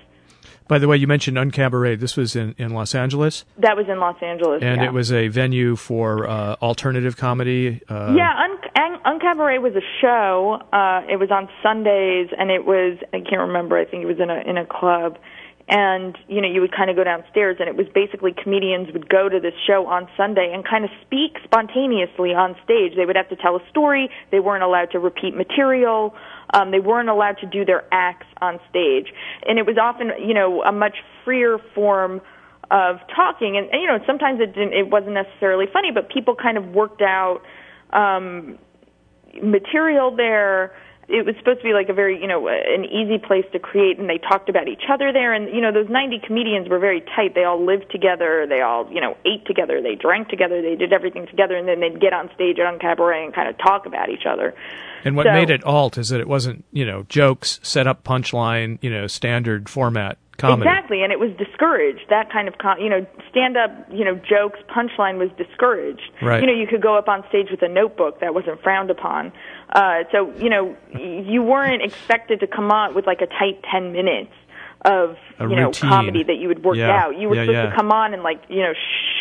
By 0.69 0.79
the 0.79 0.89
way, 0.89 0.97
you 0.97 1.07
mentioned 1.07 1.37
Uncabaret. 1.37 2.01
This 2.01 2.17
was 2.17 2.35
in, 2.37 2.55
in 2.59 2.73
Los 2.75 2.95
Angeles, 2.95 3.45
That 3.59 3.77
was 3.77 3.87
in 3.89 3.99
Los 4.01 4.17
Angeles. 4.23 4.63
and 4.63 4.81
yeah. 4.81 4.89
it 4.89 4.93
was 4.93 5.13
a 5.13 5.29
venue 5.29 5.77
for 5.77 6.29
uh, 6.29 6.57
alternative 6.63 7.17
comedy. 7.17 7.81
Uh, 7.89 8.15
yeah, 8.17 8.33
Un- 8.45 8.59
Un- 9.05 9.19
Uncabaret 9.21 9.61
was 9.61 9.75
a 9.75 9.83
show. 10.01 10.61
Uh, 10.73 11.03
it 11.11 11.17
was 11.17 11.31
on 11.31 11.49
Sundays, 11.63 12.29
and 12.39 12.51
it 12.51 12.65
was 12.65 12.99
I 13.13 13.19
can't 13.21 13.43
remember. 13.49 13.77
I 13.79 13.85
think 13.85 14.03
it 14.03 14.07
was 14.07 14.21
in 14.21 14.31
a 14.31 14.41
in 14.49 14.57
a 14.59 14.67
club, 14.67 15.19
and 15.69 16.17
you 16.29 16.41
know 16.41 16.49
you 16.49 16.61
would 16.61 16.75
kind 16.75 16.91
of 16.91 16.97
go 16.97 17.05
downstairs, 17.05 17.57
and 17.61 17.69
it 17.69 17.77
was 17.77 17.87
basically 17.95 18.33
comedians 18.33 18.93
would 18.93 19.09
go 19.09 19.29
to 19.29 19.41
this 19.41 19.55
show 19.67 19.87
on 19.87 20.09
Sunday 20.17 20.51
and 20.53 20.67
kind 20.67 20.85
of 20.85 20.91
speak 21.07 21.39
spontaneously 21.45 22.35
on 22.35 22.57
stage. 22.65 22.93
They 22.97 23.07
would 23.07 23.17
have 23.17 23.29
to 23.31 23.37
tell 23.37 23.57
a 23.57 23.69
story. 23.71 24.11
They 24.31 24.41
weren't 24.41 24.63
allowed 24.63 24.91
to 24.93 24.99
repeat 24.99 25.37
material. 25.37 26.15
Um, 26.53 26.71
they 26.71 26.81
weren't 26.81 27.09
allowed 27.09 27.39
to 27.39 27.47
do 27.47 27.65
their 27.65 27.85
acts 27.93 28.27
on 28.41 28.59
stage, 28.69 29.13
and 29.47 29.59
it 29.59 29.67
was 29.67 29.79
often 29.81 30.11
you 30.19 30.35
know 30.35 30.63
a 30.63 30.73
much 30.73 30.97
freer 31.25 31.59
form 31.75 32.21
of 32.71 32.97
talking 33.15 33.59
and, 33.59 33.69
and 33.71 33.83
you 33.83 33.87
know 33.87 33.99
sometimes 34.07 34.41
it 34.41 34.55
didn't 34.55 34.73
it 34.73 34.89
wasn't 34.91 35.13
necessarily 35.13 35.67
funny 35.71 35.91
but 35.93 36.09
people 36.09 36.35
kind 36.35 36.57
of 36.57 36.69
worked 36.69 37.03
out 37.03 37.43
um 37.93 38.59
material 39.43 40.15
there 40.17 40.75
it 41.13 41.27
was 41.27 41.37
supposed 41.37 41.61
to 41.61 41.65
be 41.65 41.75
like 41.75 41.89
a 41.91 41.93
very 41.93 42.19
you 42.21 42.27
know 42.27 42.49
an 42.49 42.85
easy 42.87 43.19
place 43.19 43.45
to 43.53 43.59
create 43.59 43.99
and 43.99 44.09
they 44.09 44.19
talked 44.19 44.49
about 44.49 44.67
each 44.67 44.85
other 44.91 45.13
there 45.13 45.33
and 45.35 45.55
you 45.55 45.61
know 45.61 45.71
those 45.71 45.89
90 45.89 46.21
comedians 46.27 46.69
were 46.69 46.79
very 46.79 47.03
tight. 47.15 47.35
They 47.35 47.45
all 47.45 47.65
lived 47.65 47.91
together. 47.91 48.47
They 48.49 48.63
all 48.63 48.91
you 48.91 49.01
know 49.01 49.17
ate 49.27 49.45
together. 49.47 49.81
They 49.83 49.95
drank 49.95 50.29
together. 50.29 50.63
They 50.63 50.75
did 50.75 50.93
everything 50.93 51.27
together 51.27 51.55
and 51.57 51.69
then 51.69 51.81
they'd 51.81 52.01
get 52.01 52.13
on 52.13 52.31
stage 52.35 52.57
Uncabaret 52.57 53.25
and 53.25 53.35
kind 53.35 53.49
of 53.49 53.59
talk 53.59 53.85
about 53.87 54.09
each 54.09 54.25
other. 54.27 54.55
And 55.05 55.17
what 55.17 55.27
So- 55.27 55.33
made 55.33 55.51
it 55.51 55.63
alt 55.65 55.99
is 55.99 56.09
that 56.09 56.21
it 56.21 56.29
wasn't, 56.29 56.65
you 56.73 56.87
know, 56.87 57.05
jokes, 57.09 57.61
set 57.63 57.87
up 57.87 58.05
punchline, 58.05 58.79
you 58.81 58.91
know, 58.91 59.07
standard 59.07 59.69
format 59.69 60.17
comedy. 60.39 60.69
Exactly, 60.69 61.03
and 61.03 61.13
it 61.13 61.19
was 61.21 61.31
discouraged. 61.39 62.01
That 62.11 62.31
kind 62.33 62.49
of, 62.49 62.59
com- 62.59 62.79
you 62.81 62.89
know, 62.89 63.07
stand-up, 63.31 63.71
you 63.93 64.05
know, 64.05 64.15
jokes, 64.17 64.59
punchline 64.75 65.19
was 65.19 65.31
discouraged. 65.37 66.03
Right. 66.21 66.41
You 66.41 66.47
know, 66.47 66.55
you 66.55 66.67
could 66.67 66.83
go 66.83 66.97
up 66.97 67.09
on 67.09 67.25
stage 67.29 67.49
with 67.51 67.63
a 67.63 67.69
notebook 67.69 68.21
that 68.21 68.35
wasn't 68.35 68.61
frowned 68.63 68.91
upon. 68.91 69.33
Uh, 69.73 70.05
so, 70.11 70.33
you 70.39 70.49
know, 70.51 70.77
you 70.99 71.43
weren't 71.43 71.83
expected 71.89 72.41
to 72.41 72.47
come 72.47 72.71
on 72.71 72.95
with 72.95 73.07
like 73.07 73.21
a 73.21 73.27
tight 73.27 73.63
ten 73.71 73.93
minutes 73.93 74.33
of 74.85 75.17
A 75.39 75.49
you 75.49 75.55
know 75.55 75.67
routine. 75.67 75.89
comedy 75.91 76.25
that 76.25 76.39
you 76.39 76.49
would 76.49 76.65
work 76.65 76.77
Yeah. 76.77 77.05
out. 77.05 77.17
You 77.17 77.29
were 77.29 77.37
Yeah, 77.37 77.43
supposed 77.43 77.55
yeah. 77.57 77.71
to 77.71 77.77
come 77.77 77.93
on 77.93 78.15
and 78.15 78.25
like 78.25 78.41
you 78.49 78.63
know 78.63 78.73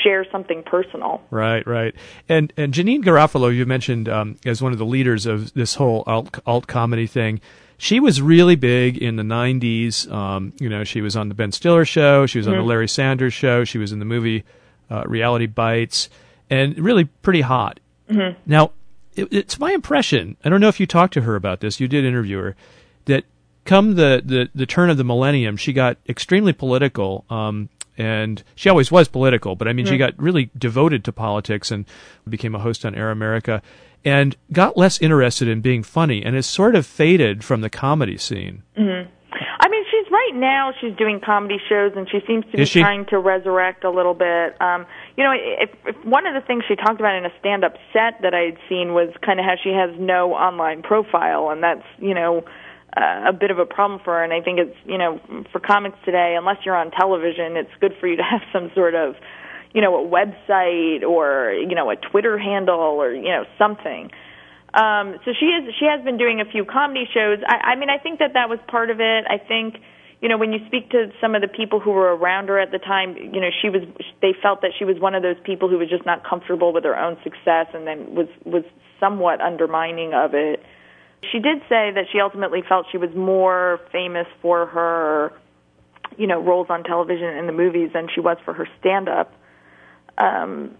share 0.03 0.25
something 0.31 0.63
personal. 0.63 1.21
Right, 1.29 1.65
right. 1.67 1.93
And 2.27 2.51
and 2.57 2.73
Janeane 2.73 3.03
Garofalo, 3.03 3.55
you 3.55 3.67
mentioned 3.67 4.09
um, 4.09 4.37
as 4.43 4.59
one 4.63 4.71
of 4.71 4.79
the 4.79 4.85
leaders 4.87 5.27
of 5.27 5.53
this 5.53 5.75
whole 5.75 6.03
alt, 6.07 6.39
alt 6.47 6.65
comedy 6.65 7.05
thing. 7.05 7.41
She 7.81 7.99
was 7.99 8.21
really 8.21 8.55
big 8.55 8.95
in 8.99 9.15
the 9.15 9.23
'90s. 9.23 10.07
Um, 10.11 10.53
you 10.59 10.69
know, 10.69 10.83
she 10.83 11.01
was 11.01 11.15
on 11.15 11.29
the 11.29 11.33
Ben 11.33 11.51
Stiller 11.51 11.83
show. 11.83 12.27
She 12.27 12.37
was 12.37 12.47
on 12.47 12.53
the 12.53 12.61
Larry 12.61 12.87
Sanders 12.87 13.33
show. 13.33 13.63
She 13.63 13.79
was 13.79 13.91
in 13.91 13.97
the 13.97 14.05
movie 14.05 14.43
uh, 14.91 15.03
Reality 15.07 15.47
Bites, 15.47 16.07
and 16.47 16.77
really 16.77 17.05
pretty 17.05 17.41
hot. 17.41 17.79
Now, 18.45 18.69
it, 19.15 19.33
it's 19.33 19.57
my 19.57 19.71
impression. 19.71 20.37
I 20.45 20.49
don't 20.49 20.61
know 20.61 20.67
if 20.67 20.79
you 20.79 20.85
talked 20.85 21.15
to 21.15 21.21
her 21.21 21.35
about 21.35 21.61
this. 21.61 21.79
You 21.79 21.87
did 21.87 22.05
interview 22.05 22.37
her. 22.37 22.55
That 23.05 23.23
come 23.65 23.95
the, 23.95 24.21
the, 24.23 24.49
the 24.53 24.67
turn 24.67 24.91
of 24.91 24.97
the 24.97 25.03
millennium, 25.03 25.57
she 25.57 25.73
got 25.73 25.97
extremely 26.07 26.53
political. 26.53 27.25
Um, 27.31 27.69
and 27.97 28.43
she 28.53 28.69
always 28.69 28.91
was 28.91 29.07
political, 29.07 29.55
but 29.55 29.67
I 29.67 29.73
mean, 29.73 29.87
she 29.87 29.97
got 29.97 30.13
really 30.21 30.51
devoted 30.55 31.03
to 31.05 31.11
politics 31.11 31.71
and 31.71 31.85
became 32.29 32.53
a 32.53 32.59
host 32.59 32.85
on 32.85 32.93
Air 32.93 33.09
America 33.09 33.61
and 34.03 34.35
got 34.51 34.77
less 34.77 35.01
interested 35.01 35.47
in 35.47 35.61
being 35.61 35.83
funny 35.83 36.23
and 36.23 36.35
has 36.35 36.45
sort 36.45 36.75
of 36.75 36.85
faded 36.85 37.43
from 37.43 37.61
the 37.61 37.69
comedy 37.69 38.17
scene. 38.17 38.63
I 39.61 39.69
mean, 39.69 39.83
she's 39.91 40.11
right 40.11 40.33
now. 40.33 40.73
She's 40.81 40.95
doing 40.97 41.21
comedy 41.23 41.57
shows, 41.69 41.93
and 41.95 42.09
she 42.09 42.19
seems 42.25 42.45
to 42.51 42.57
be 42.57 42.65
trying 42.65 43.05
to 43.07 43.19
resurrect 43.19 43.83
a 43.83 43.91
little 43.91 44.15
bit. 44.15 44.59
Um, 44.59 44.87
you 45.15 45.23
know, 45.23 45.33
if, 45.33 45.69
if 45.85 46.05
one 46.05 46.25
of 46.25 46.33
the 46.33 46.41
things 46.45 46.63
she 46.67 46.75
talked 46.75 46.99
about 46.99 47.15
in 47.15 47.25
a 47.25 47.33
stand-up 47.39 47.73
set 47.93 48.21
that 48.23 48.33
I 48.33 48.51
had 48.51 48.57
seen 48.67 48.93
was 48.93 49.13
kind 49.23 49.39
of 49.39 49.45
how 49.45 49.55
she 49.61 49.69
has 49.69 49.91
no 49.99 50.33
online 50.33 50.81
profile, 50.81 51.51
and 51.51 51.61
that's 51.61 51.85
you 51.99 52.15
know 52.15 52.43
uh, 52.97 53.29
a 53.29 53.33
bit 53.33 53.51
of 53.51 53.59
a 53.59 53.65
problem 53.65 54.01
for 54.03 54.17
her. 54.17 54.23
And 54.23 54.33
I 54.33 54.41
think 54.41 54.59
it's 54.59 54.77
you 54.85 54.97
know 54.97 55.21
for 55.51 55.59
comics 55.59 55.97
today, 56.05 56.35
unless 56.37 56.57
you're 56.65 56.75
on 56.75 56.89
television, 56.89 57.55
it's 57.55 57.71
good 57.79 57.93
for 57.99 58.07
you 58.07 58.17
to 58.17 58.23
have 58.29 58.41
some 58.51 58.71
sort 58.73 58.95
of 58.95 59.15
you 59.73 59.81
know 59.81 60.03
a 60.03 60.07
website 60.07 61.03
or 61.03 61.53
you 61.53 61.75
know 61.75 61.89
a 61.89 61.95
Twitter 61.95 62.37
handle 62.37 62.79
or 62.79 63.13
you 63.13 63.29
know 63.29 63.45
something. 63.57 64.11
Um, 64.73 65.19
so 65.25 65.31
she 65.37 65.47
is 65.47 65.73
she 65.79 65.85
has 65.85 66.03
been 66.03 66.17
doing 66.17 66.39
a 66.39 66.45
few 66.45 66.63
comedy 66.63 67.05
shows. 67.13 67.39
I, 67.45 67.71
I 67.71 67.75
mean, 67.75 67.89
I 67.89 67.97
think 67.97 68.19
that 68.19 68.33
that 68.33 68.47
was 68.49 68.59
part 68.67 68.89
of 68.89 68.99
it. 69.01 69.25
I 69.27 69.37
think 69.37 69.75
you 70.21 70.29
know 70.29 70.37
when 70.37 70.53
you 70.53 70.59
speak 70.67 70.89
to 70.91 71.11
some 71.19 71.35
of 71.35 71.41
the 71.41 71.47
people 71.47 71.79
who 71.79 71.91
were 71.91 72.15
around 72.15 72.47
her 72.47 72.59
at 72.59 72.71
the 72.71 72.79
time, 72.79 73.17
you 73.17 73.41
know 73.41 73.49
she 73.61 73.69
was 73.69 73.83
they 74.21 74.33
felt 74.41 74.61
that 74.61 74.71
she 74.77 74.85
was 74.85 74.99
one 74.99 75.15
of 75.15 75.23
those 75.23 75.35
people 75.43 75.67
who 75.67 75.77
was 75.77 75.89
just 75.89 76.05
not 76.05 76.23
comfortable 76.27 76.71
with 76.71 76.83
her 76.85 76.97
own 76.97 77.17
success 77.23 77.67
and 77.73 77.85
then 77.85 78.15
was 78.15 78.27
was 78.45 78.63
somewhat 78.99 79.41
undermining 79.41 80.13
of 80.13 80.33
it. 80.33 80.63
She 81.31 81.39
did 81.39 81.59
say 81.69 81.91
that 81.91 82.05
she 82.11 82.19
ultimately 82.19 82.63
felt 82.67 82.87
she 82.91 82.97
was 82.97 83.13
more 83.13 83.79
famous 83.91 84.27
for 84.41 84.67
her 84.67 85.33
you 86.17 86.27
know 86.27 86.41
roles 86.41 86.67
on 86.69 86.83
television 86.83 87.27
and 87.27 87.47
the 87.47 87.53
movies 87.53 87.91
than 87.93 88.07
she 88.13 88.21
was 88.21 88.37
for 88.45 88.53
her 88.53 88.67
stand 88.79 89.09
up. 89.09 89.33
Um, 90.17 90.71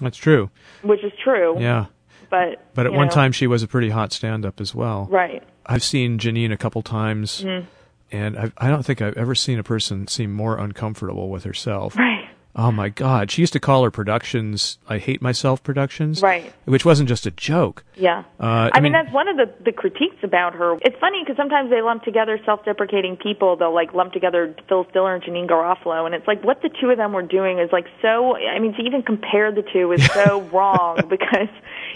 That's 0.00 0.16
true. 0.16 0.50
which 0.82 1.02
is 1.04 1.12
true. 1.22 1.60
Yeah. 1.60 1.86
But 2.30 2.64
But 2.74 2.86
at 2.86 2.92
one 2.92 3.06
know, 3.06 3.12
time, 3.12 3.32
she 3.32 3.46
was 3.46 3.62
a 3.62 3.68
pretty 3.68 3.90
hot 3.90 4.12
stand 4.12 4.44
up 4.44 4.60
as 4.60 4.74
well. 4.74 5.06
right? 5.10 5.42
I've 5.64 5.82
seen 5.84 6.18
Janeane 6.18 6.52
a 6.52 6.56
couple 6.56 6.82
times, 6.82 7.42
Mm-hmm. 7.42 7.66
and 8.12 8.36
I've, 8.38 8.52
I 8.58 8.68
don't 8.68 8.84
think 8.84 9.00
I've 9.02 9.16
ever 9.16 9.34
seen 9.34 9.58
a 9.58 9.62
person 9.64 10.06
seem 10.08 10.32
more 10.32 10.58
uncomfortable 10.58 11.28
with 11.30 11.44
herself. 11.44 11.96
Right. 11.96 12.25
Oh 12.58 12.72
my 12.72 12.88
God! 12.88 13.30
She 13.30 13.42
used 13.42 13.52
to 13.52 13.60
call 13.60 13.84
her 13.84 13.90
productions 13.90 14.78
"I 14.88 14.96
Hate 14.96 15.20
Myself" 15.20 15.62
productions, 15.62 16.22
Right. 16.22 16.50
Which 16.64 16.86
wasn't 16.86 17.06
just 17.06 17.26
a 17.26 17.30
joke. 17.30 17.84
Yeah. 17.96 18.24
Uh, 18.40 18.70
I, 18.72 18.80
mean, 18.80 18.92
that's 18.92 19.12
one 19.12 19.28
of 19.28 19.36
the, 19.36 19.52
the 19.62 19.72
critiques 19.72 20.16
about 20.22 20.54
her. 20.54 20.78
It's 20.80 20.98
funny 20.98 21.22
because 21.22 21.36
sometimes 21.36 21.68
they 21.68 21.82
lump 21.82 22.02
together 22.02 22.40
self-deprecating 22.46 23.18
people. 23.18 23.56
They'll 23.56 23.74
like 23.74 23.92
lump 23.92 24.14
together 24.14 24.56
Phyllis 24.70 24.88
Diller 24.94 25.14
and 25.14 25.22
Janeane 25.22 25.46
Garofalo, 25.46 26.06
and 26.06 26.14
it's 26.14 26.26
like 26.26 26.42
what 26.44 26.62
the 26.62 26.70
two 26.80 26.88
of 26.88 26.96
them 26.96 27.12
were 27.12 27.22
doing 27.22 27.58
is 27.58 27.68
like 27.72 27.86
so. 28.00 28.36
I 28.36 28.58
mean, 28.58 28.72
to 28.74 28.82
even 28.82 29.02
compare 29.02 29.52
the 29.52 29.62
two 29.62 29.92
is 29.92 30.04
so 30.12 30.40
wrong 30.52 31.02
because 31.10 31.48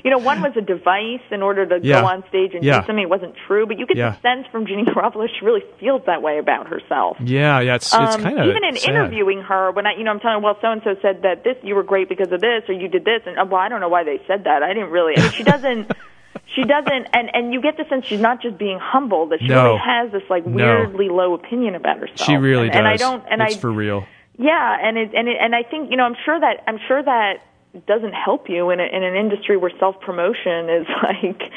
you 0.04 0.10
know 0.10 0.18
one 0.18 0.40
was 0.42 0.52
a 0.56 0.60
device 0.60 1.20
in 1.30 1.42
order 1.42 1.66
to 1.66 1.78
Yeah. 1.86 2.00
go 2.00 2.06
on 2.08 2.24
stage 2.28 2.54
and 2.54 2.64
Yeah. 2.64 2.80
do 2.80 2.86
something 2.86 3.04
that 3.04 3.10
wasn't 3.10 3.34
true, 3.46 3.66
but 3.66 3.78
you 3.78 3.86
get 3.86 3.96
Yeah. 3.96 4.10
the 4.10 4.20
sense 4.20 4.46
from 4.52 4.66
Janeane 4.66 4.86
Garofalo 4.86 5.28
she 5.28 5.44
really 5.44 5.62
feels 5.78 6.02
that 6.06 6.22
way 6.22 6.38
about 6.38 6.68
herself. 6.68 7.16
Yeah, 7.20 7.60
yeah. 7.60 7.74
It's 7.76 7.86
it's 7.92 8.16
Um, 8.16 8.22
kind 8.22 8.38
of 8.38 8.46
even 8.46 8.64
in 8.64 8.76
interviewing 8.76 9.42
her 9.42 9.70
when 9.72 9.86
I 9.86 9.94
you 9.94 10.04
know 10.04 10.10
I'm 10.12 10.20
telling 10.20 10.38
her 10.40 10.44
well 10.44 10.58
so 10.60 10.70
and 10.70 10.82
so 10.82 10.96
said 11.02 11.22
that 11.22 11.44
this 11.44 11.56
you 11.62 11.74
were 11.74 11.82
great 11.82 12.08
because 12.08 12.32
of 12.32 12.40
this 12.40 12.62
or 12.68 12.72
you 12.74 12.88
did 12.88 13.04
this 13.04 13.22
and 13.26 13.38
uh, 13.38 13.44
well 13.48 13.60
I 13.60 13.68
don't 13.68 13.80
know 13.80 13.88
why 13.88 14.04
they 14.04 14.20
said 14.26 14.44
that 14.44 14.62
I 14.62 14.72
didn't 14.72 14.90
really 14.90 15.14
I 15.16 15.22
mean 15.22 15.30
she 15.32 15.42
doesn't 15.44 15.90
she 16.54 16.62
doesn't 16.62 17.06
and 17.12 17.30
and 17.34 17.52
you 17.52 17.60
get 17.60 17.76
the 17.76 17.84
sense 17.88 18.06
she's 18.06 18.20
not 18.20 18.40
just 18.42 18.58
being 18.58 18.78
humble 18.80 19.26
that 19.28 19.40
she 19.40 19.48
No. 19.48 19.64
really 19.64 19.78
has 19.78 20.12
this 20.12 20.22
like 20.30 20.46
No. 20.46 20.56
weirdly 20.56 21.08
low 21.08 21.34
opinion 21.34 21.74
about 21.74 21.98
herself 21.98 22.20
She 22.26 22.36
really 22.36 22.64
and, 22.68 22.72
does. 22.72 22.78
and 22.78 22.88
I 22.88 22.96
don't 22.96 23.22
and 23.30 23.42
it's 23.42 23.56
I 23.56 23.60
for 23.60 23.70
real. 23.70 24.04
yeah 24.38 24.76
and 24.82 24.96
it 24.98 25.10
and 25.14 25.28
it 25.28 25.36
and 25.40 25.54
I 25.54 25.62
think 25.62 25.90
you 25.90 25.96
know 25.96 26.04
I'm 26.04 26.16
sure 26.24 26.38
that 26.38 26.62
I'm 26.66 26.78
sure 26.88 27.02
that 27.02 27.40
doesn't 27.86 28.12
help 28.12 28.48
you 28.48 28.70
in 28.70 28.80
a, 28.80 28.84
in 28.84 29.02
an 29.02 29.14
industry 29.14 29.56
where 29.56 29.70
self 29.78 30.00
promotion 30.00 30.68
is 30.68 30.86
like 31.02 31.52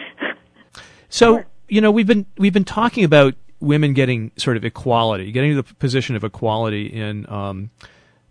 So 1.09 1.43
you 1.67 1.81
know 1.81 1.91
we've 1.91 2.07
been 2.07 2.25
we've 2.37 2.53
been 2.53 2.65
talking 2.65 3.03
about 3.03 3.35
women 3.59 3.93
getting 3.93 4.31
sort 4.35 4.57
of 4.57 4.65
equality, 4.65 5.31
getting 5.31 5.51
to 5.51 5.61
the 5.61 5.75
position 5.75 6.15
of 6.15 6.23
equality 6.23 6.87
in 6.87 7.29
um, 7.29 7.71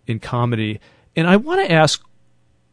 in 0.07 0.19
comedy, 0.19 0.79
and 1.15 1.27
I 1.27 1.37
want 1.37 1.65
to 1.65 1.71
ask, 1.71 2.03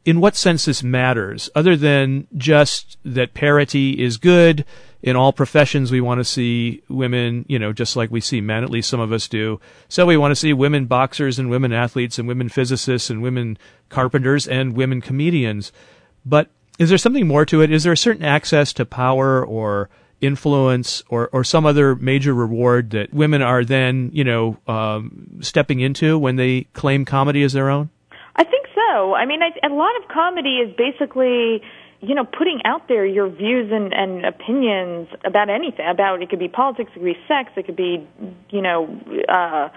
in 0.04 0.20
what 0.20 0.36
sense 0.36 0.64
this 0.64 0.82
matters, 0.82 1.50
other 1.54 1.76
than 1.76 2.26
just 2.36 2.96
that 3.04 3.34
parity 3.34 4.02
is 4.02 4.16
good 4.16 4.64
in 5.02 5.16
all 5.16 5.32
professions. 5.32 5.90
We 5.90 6.00
want 6.00 6.18
to 6.18 6.24
see 6.24 6.82
women, 6.88 7.44
you 7.48 7.58
know, 7.58 7.72
just 7.72 7.96
like 7.96 8.10
we 8.10 8.20
see 8.20 8.40
men. 8.40 8.64
At 8.64 8.70
least 8.70 8.88
some 8.88 9.00
of 9.00 9.12
us 9.12 9.28
do. 9.28 9.60
So 9.88 10.06
we 10.06 10.16
want 10.16 10.32
to 10.32 10.36
see 10.36 10.52
women 10.52 10.86
boxers 10.86 11.38
and 11.38 11.50
women 11.50 11.72
athletes 11.72 12.18
and 12.18 12.28
women 12.28 12.48
physicists 12.48 13.10
and 13.10 13.22
women 13.22 13.58
carpenters 13.88 14.46
and 14.46 14.74
women 14.74 15.00
comedians. 15.00 15.72
But 16.24 16.50
is 16.78 16.88
there 16.88 16.98
something 16.98 17.26
more 17.26 17.44
to 17.46 17.62
it? 17.62 17.70
Is 17.70 17.84
there 17.84 17.92
a 17.92 17.96
certain 17.96 18.24
access 18.24 18.72
to 18.74 18.84
power 18.84 19.44
or 19.44 19.90
influence 20.20 21.02
or, 21.08 21.28
or 21.32 21.44
some 21.44 21.64
other 21.64 21.96
major 21.96 22.34
reward 22.34 22.90
that 22.90 23.12
women 23.12 23.40
are 23.40 23.64
then, 23.64 24.10
you 24.12 24.24
know, 24.24 24.58
um, 24.66 25.38
stepping 25.40 25.80
into 25.80 26.18
when 26.18 26.36
they 26.36 26.62
claim 26.74 27.04
comedy 27.04 27.42
as 27.42 27.54
their 27.54 27.70
own? 27.70 27.88
I 28.36 28.44
think 28.44 28.66
so. 28.90 29.14
I 29.14 29.26
mean, 29.26 29.40
I, 29.42 29.50
a 29.66 29.72
lot 29.72 29.92
of 30.02 30.08
comedy 30.08 30.56
is 30.58 30.74
basically, 30.76 31.62
you 32.00 32.14
know, 32.14 32.24
putting 32.24 32.60
out 32.64 32.88
there 32.88 33.06
your 33.06 33.28
views 33.28 33.70
and, 33.72 33.92
and 33.92 34.24
opinions 34.24 35.08
about 35.24 35.50
anything. 35.50 35.86
About 35.88 36.22
it 36.22 36.30
could 36.30 36.38
be 36.38 36.48
politics, 36.48 36.90
it 36.94 36.98
could 36.98 37.04
be 37.04 37.18
sex, 37.28 37.50
it 37.56 37.66
could 37.66 37.76
be, 37.76 38.06
you 38.50 38.62
know, 38.62 38.88
uh, 39.28 39.68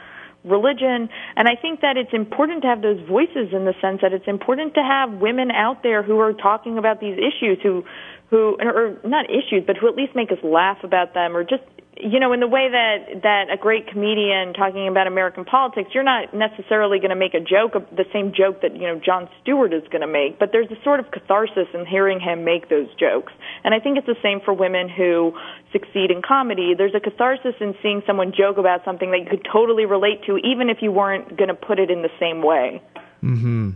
religion. 0.43 1.09
And 1.35 1.47
I 1.47 1.55
think 1.55 1.81
that 1.81 1.95
it's 1.97 2.13
important 2.13 2.63
to 2.63 2.67
have 2.67 2.81
those 2.81 2.99
voices 3.07 3.53
in 3.53 3.65
the 3.65 3.73
sense 3.81 4.01
that 4.01 4.13
it's 4.13 4.27
important 4.27 4.73
to 4.75 4.83
have 4.83 5.13
women 5.21 5.51
out 5.51 5.83
there 5.83 6.03
who 6.03 6.19
are 6.19 6.33
talking 6.33 6.77
about 6.77 6.99
these 6.99 7.17
issues, 7.17 7.59
who, 7.63 7.85
who, 8.29 8.57
or 8.59 8.97
not 9.05 9.29
issues, 9.29 9.63
but 9.65 9.77
who 9.77 9.87
at 9.87 9.95
least 9.95 10.15
make 10.15 10.31
us 10.31 10.39
laugh 10.43 10.79
about 10.83 11.13
them, 11.13 11.35
or 11.37 11.43
just 11.43 11.63
you 11.97 12.19
know, 12.19 12.33
in 12.33 12.39
the 12.39 12.47
way 12.47 12.69
that 12.69 13.21
that 13.21 13.53
a 13.53 13.57
great 13.57 13.87
comedian 13.87 14.53
talking 14.53 14.87
about 14.87 15.05
American 15.05 15.45
politics, 15.45 15.91
you're 15.93 16.03
not 16.03 16.33
necessarily 16.33 16.97
going 16.97 17.11
to 17.11 17.15
make 17.15 17.33
a 17.33 17.39
joke, 17.39 17.73
the 17.91 18.05
same 18.11 18.33
joke 18.33 18.61
that 18.61 18.75
you 18.75 18.87
know 18.87 18.99
Jon 18.99 19.29
Stewart 19.41 19.73
is 19.73 19.83
going 19.91 20.01
to 20.01 20.07
make, 20.07 20.39
but 20.39 20.49
there's 20.51 20.71
a 20.71 20.83
sort 20.83 20.99
of 20.99 21.11
catharsis 21.11 21.67
in 21.73 21.85
hearing 21.85 22.19
him 22.19 22.43
make 22.43 22.69
those 22.69 22.87
jokes. 22.95 23.31
And 23.63 23.73
I 23.73 23.79
think 23.79 23.97
it's 23.97 24.07
the 24.07 24.17
same 24.23 24.41
for 24.41 24.53
women 24.53 24.89
who 24.89 25.33
succeed 25.71 26.09
in 26.09 26.21
comedy. 26.21 26.73
There's 26.75 26.95
a 26.95 26.99
catharsis 26.99 27.55
in 27.59 27.75
seeing 27.83 28.01
someone 28.07 28.33
joke 28.35 28.57
about 28.57 28.83
something 28.85 29.11
that 29.11 29.19
you 29.19 29.29
could 29.29 29.45
totally 29.51 29.85
relate 29.85 30.23
to, 30.25 30.37
even 30.37 30.69
if 30.69 30.81
you 30.81 30.91
weren't 30.91 31.37
going 31.37 31.49
to 31.49 31.55
put 31.55 31.79
it 31.79 31.91
in 31.91 32.01
the 32.01 32.11
same 32.19 32.41
way. 32.41 32.81
Mm-hmm. 33.23 33.71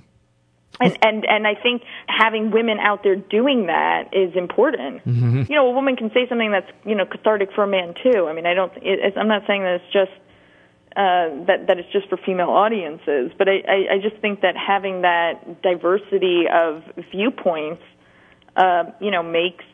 And, 0.80 0.98
and 1.02 1.26
and 1.26 1.48
I 1.48 1.56
think 1.56 1.82
having 2.08 2.52
women 2.52 2.78
out 2.80 3.02
there 3.04 3.16
doing 3.16 3.66
that 3.68 4.14
is 4.14 4.36
important. 4.36 5.04
Mm-hmm. 5.06 5.44
You 5.50 5.56
know, 5.56 5.68
a 5.68 5.72
woman 5.72 5.96
can 5.96 6.12
say 6.14 6.28
something 6.30 6.52
that's 6.52 6.70
you 6.86 6.96
know 6.96 7.06
cathartic 7.06 7.52
for 7.54 7.64
a 7.64 7.68
man 7.68 7.96
too. 8.04 8.28
I 8.28 8.34
mean, 8.34 8.46
I 8.46 8.54
don't. 8.54 8.72
It, 8.78 9.18
I'm 9.18 9.28
not 9.28 9.44
saying 9.48 9.64
that 9.64 9.82
it's 9.82 9.92
just 9.92 10.12
uh, 10.96 11.46
that 11.46 11.68
that 11.68 11.78
it's 11.80 11.92
just 11.92 12.10
for 12.10 12.18
female 12.18 12.50
audiences, 12.50 13.32
but 13.38 13.48
I, 13.48 13.64
I 13.68 13.94
I 13.96 14.00
just 14.02 14.18
think 14.22 14.42
that 14.42 14.56
having 14.56 15.02
that 15.02 15.62
diversity 15.62 16.46
of 16.52 16.84
viewpoints, 17.12 17.84
uh, 18.56 18.86
you 19.00 19.12
know, 19.12 19.24
makes 19.24 19.66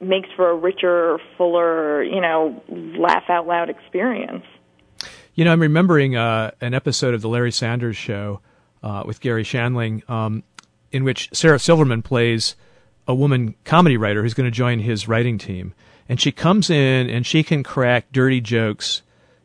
makes 0.00 0.28
for 0.34 0.50
a 0.50 0.54
richer, 0.56 1.18
fuller, 1.36 2.02
you 2.02 2.20
know, 2.20 2.62
laugh 2.68 3.24
out 3.28 3.46
loud 3.46 3.70
experience. 3.70 4.44
You 5.34 5.44
know, 5.44 5.52
I'm 5.52 5.60
remembering 5.60 6.16
uh, 6.16 6.52
an 6.60 6.74
episode 6.74 7.14
of 7.14 7.22
the 7.22 7.28
Larry 7.28 7.52
Sanders 7.52 7.96
Show 7.96 8.40
uh, 8.82 9.02
with 9.06 9.20
Garry 9.20 9.44
Shandling, 9.44 10.08
um, 10.08 10.42
in 10.92 11.04
which 11.04 11.28
Sarah 11.32 11.58
Silverman 11.58 12.02
plays 12.02 12.56
a 13.06 13.14
woman 13.14 13.54
comedy 13.64 13.96
writer 13.96 14.22
who's 14.22 14.34
going 14.34 14.50
to 14.50 14.50
join 14.50 14.80
his 14.80 15.08
writing 15.08 15.38
team, 15.38 15.74
and 16.08 16.20
she 16.20 16.32
comes 16.32 16.70
in 16.70 17.08
and 17.08 17.26
she 17.26 17.42
can 17.42 17.62
crack 17.62 18.06
dirty 18.12 18.40
jokes 18.40 19.02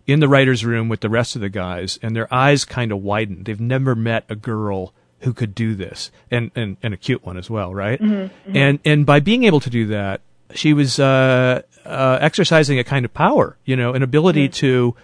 in 0.07 0.19
the 0.19 0.27
writers' 0.27 0.63
room 0.63 0.87
with 0.87 0.99
the 0.99 1.09
rest 1.09 1.35
of 1.35 1.41
the 1.41 1.49
guys, 1.49 1.97
and 2.01 2.15
their 2.15 2.31
eyes 2.33 2.63
kind 2.65 2.91
of 2.91 3.01
widen. 3.01 3.43
They've 3.43 3.59
never 3.59 3.95
met 3.95 4.25
a 4.29 4.35
girl 4.35 4.93
who 5.21 5.33
could 5.33 5.55
do 5.55 5.75
this, 5.75 6.11
and 6.29 6.51
and, 6.55 6.77
and 6.83 6.93
a 6.93 6.97
cute 6.97 7.25
one 7.25 7.37
as 7.37 7.49
well, 7.49 7.73
right? 7.73 7.99
Mm-hmm, 7.99 8.55
And 8.55 8.79
and 8.85 9.05
by 9.05 9.19
being 9.19 9.45
able 9.45 9.59
to 9.61 9.69
do 9.69 9.87
that, 9.87 10.21
she 10.53 10.73
was 10.73 10.99
uh, 10.99 11.63
uh, 11.83 12.17
exercising 12.21 12.77
a 12.77 12.83
kind 12.83 13.05
of 13.05 13.13
power, 13.13 13.57
you 13.65 13.75
know, 13.75 13.93
an 13.93 14.03
ability 14.03 14.49
to 14.49 14.95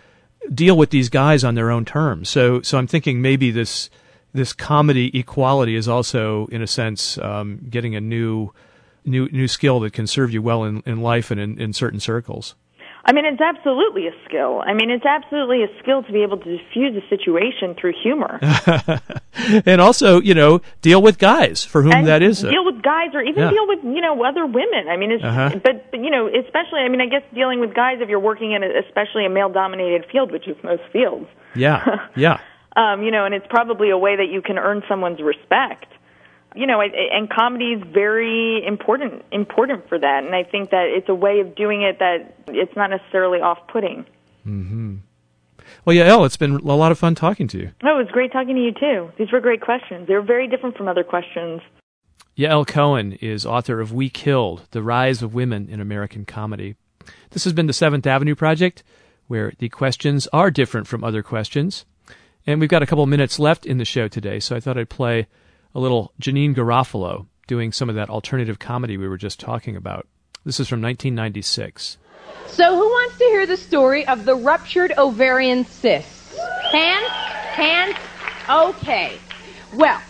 deal 0.54 0.78
with 0.78 0.92
these 0.92 1.10
guys 1.10 1.44
on 1.44 1.56
their 1.56 1.72
own 1.72 1.86
terms. 1.86 2.30
So 2.30 2.62
so 2.62 2.78
I'm 2.78 2.88
thinking 2.88 3.22
maybe 3.22 3.50
this 3.50 3.90
this 4.34 4.54
comedy 4.54 5.18
equality 5.18 5.76
is 5.76 5.88
also 5.88 6.48
in 6.48 6.62
a 6.62 6.68
sense 6.68 7.18
um, 7.18 7.60
getting 7.70 7.96
a 7.96 8.02
new 8.02 8.52
new 9.06 9.28
new 9.32 9.48
skill 9.48 9.80
that 9.82 9.94
can 9.94 10.08
serve 10.08 10.32
you 10.32 10.42
well 10.42 10.64
in, 10.64 10.82
in 10.86 11.02
life 11.02 11.32
and 11.32 11.40
in, 11.40 11.60
in 11.60 11.74
certain 11.74 12.00
circles. 12.00 12.56
I 13.04 13.14
mean, 13.14 13.26
it's 13.26 13.42
absolutely 13.42 14.06
a 14.06 14.12
skill. 14.28 14.62
I 14.64 14.76
mean, 14.76 14.92
it's 14.92 15.06
absolutely 15.08 15.64
a 15.64 15.68
skill 15.82 16.04
to 16.04 16.12
be 16.14 16.22
able 16.22 16.38
to 16.38 16.58
diffuse 16.58 16.96
a 16.96 17.02
situation 17.10 17.74
through 17.74 17.94
humor. 18.04 18.40
and 19.66 19.82
also, 19.82 20.22
you 20.22 20.36
know, 20.36 20.62
deal 20.82 21.02
with 21.02 21.18
guys 21.18 21.66
for 21.66 21.82
whom 21.82 21.94
and 21.94 22.08
that 22.08 22.22
is. 22.22 22.44
a- 22.44 22.52
deal 22.52 22.64
with 22.64 22.84
guys 22.84 23.10
or 23.16 23.22
even 23.22 23.42
Yeah. 23.44 23.50
deal 23.50 23.68
with 23.68 23.80
you 23.84 24.02
know 24.02 24.24
other 24.24 24.46
women. 24.46 24.88
I 24.88 24.98
mean, 24.98 25.12
it's 25.12 25.24
Uh-huh. 25.24 25.50
but, 25.64 25.90
but 25.92 26.00
you 26.04 26.12
know 26.12 26.28
especially 26.28 26.82
I 26.86 26.90
mean 26.90 27.02
I 27.02 27.08
guess 27.08 27.24
dealing 27.34 27.60
with 27.60 27.74
guys 27.74 27.98
if 28.02 28.08
you're 28.10 28.20
working 28.20 28.52
in 28.52 28.62
a, 28.64 28.68
especially 28.88 29.26
a 29.26 29.30
male 29.30 29.50
dominated 29.50 30.06
field, 30.12 30.32
which 30.32 30.48
is 30.48 30.56
most 30.64 30.84
fields. 30.94 31.26
yeah, 31.56 32.08
yeah. 32.16 32.40
Um, 32.76 33.04
you 33.04 33.12
know, 33.12 33.26
and 33.26 33.34
it's 33.34 33.46
probably 33.50 33.90
a 33.90 33.98
way 33.98 34.16
that 34.16 34.28
you 34.32 34.42
can 34.42 34.58
earn 34.58 34.82
someone's 34.88 35.22
respect. 35.22 35.86
You 36.56 36.68
know, 36.68 36.82
I- 36.82 37.10
and 37.14 37.30
comedy 37.30 37.74
is 37.74 37.84
very 37.94 38.66
important 38.66 39.24
important 39.32 39.88
for 39.90 39.98
that, 40.00 40.24
and 40.24 40.36
I 40.36 40.44
think 40.44 40.70
that 40.72 40.88
it's 40.88 41.08
a 41.10 41.16
way 41.16 41.40
of 41.40 41.56
doing 41.56 41.82
it 41.82 42.00
that 42.00 42.36
it's 42.48 42.76
not 42.76 42.90
necessarily 42.90 43.40
off 43.42 43.60
putting. 43.68 44.06
hmm 44.44 44.96
Well, 45.86 45.96
yeah, 45.96 46.06
Elle, 46.06 46.26
it's 46.26 46.38
been 46.38 46.56
a 46.56 46.76
lot 46.76 46.92
of 46.92 47.00
fun 47.00 47.16
talking 47.16 47.48
to 47.50 47.58
you. 47.58 47.72
Oh, 47.84 47.96
it 48.00 48.04
was 48.04 48.12
great 48.12 48.32
talking 48.34 48.56
to 48.56 48.62
you 48.62 48.72
too. 48.74 49.12
These 49.18 49.32
were 49.32 49.40
great 49.40 49.62
questions. 49.62 50.08
They 50.08 50.14
were 50.16 50.22
very 50.22 50.48
different 50.48 50.76
from 50.78 50.88
other 50.88 51.04
questions. 51.04 51.62
Yael 52.38 52.66
Kohen 52.68 53.14
is 53.22 53.46
author 53.46 53.80
of 53.82 53.94
We 53.94 54.10
Killed 54.10 54.68
The 54.72 54.82
Rise 54.82 55.22
of 55.22 55.34
Women 55.34 55.68
in 55.70 55.80
American 55.82 56.26
Comedy. 56.26 56.76
This 57.32 57.44
has 57.44 57.54
been 57.54 57.68
the 57.68 57.74
Seventh 57.74 58.08
Avenue 58.08 58.36
Project, 58.36 58.84
where 59.28 59.54
the 59.60 59.70
questions 59.70 60.28
are 60.34 60.50
different 60.52 60.88
from 60.88 61.04
other 61.04 61.24
questions. 61.24 61.86
And 62.46 62.60
we've 62.60 62.70
got 62.70 62.84
a 62.84 62.86
couple 62.86 63.06
minutes 63.06 63.40
left 63.40 63.66
in 63.66 63.78
the 63.78 63.86
show 63.86 64.08
today, 64.08 64.40
so 64.40 64.56
I 64.56 64.60
thought 64.60 64.78
I'd 64.78 64.90
play 64.90 65.28
a 65.76 65.80
little 65.80 66.14
Janeane 66.22 66.56
Garofalo 66.56 67.28
doing 67.48 67.72
some 67.72 67.90
of 67.90 67.96
that 67.96 68.10
alternative 68.10 68.60
comedy 68.60 68.98
we 68.98 69.08
were 69.08 69.18
just 69.18 69.40
talking 69.40 69.76
about. 69.76 70.08
This 70.44 70.60
is 70.60 70.68
from 70.68 70.82
1996. 70.82 71.98
So, 72.48 72.76
who 72.76 72.86
wants 72.86 73.18
to 73.18 73.24
hear 73.26 73.46
the 73.46 73.58
story 73.58 74.08
of 74.08 74.26
the 74.26 74.36
ruptured 74.36 74.94
ovarian 74.98 75.66
cyst? 75.66 76.38
Hands? 76.72 77.08
Hands? 77.08 77.96
Okay. 78.50 79.18
Well, 79.74 80.02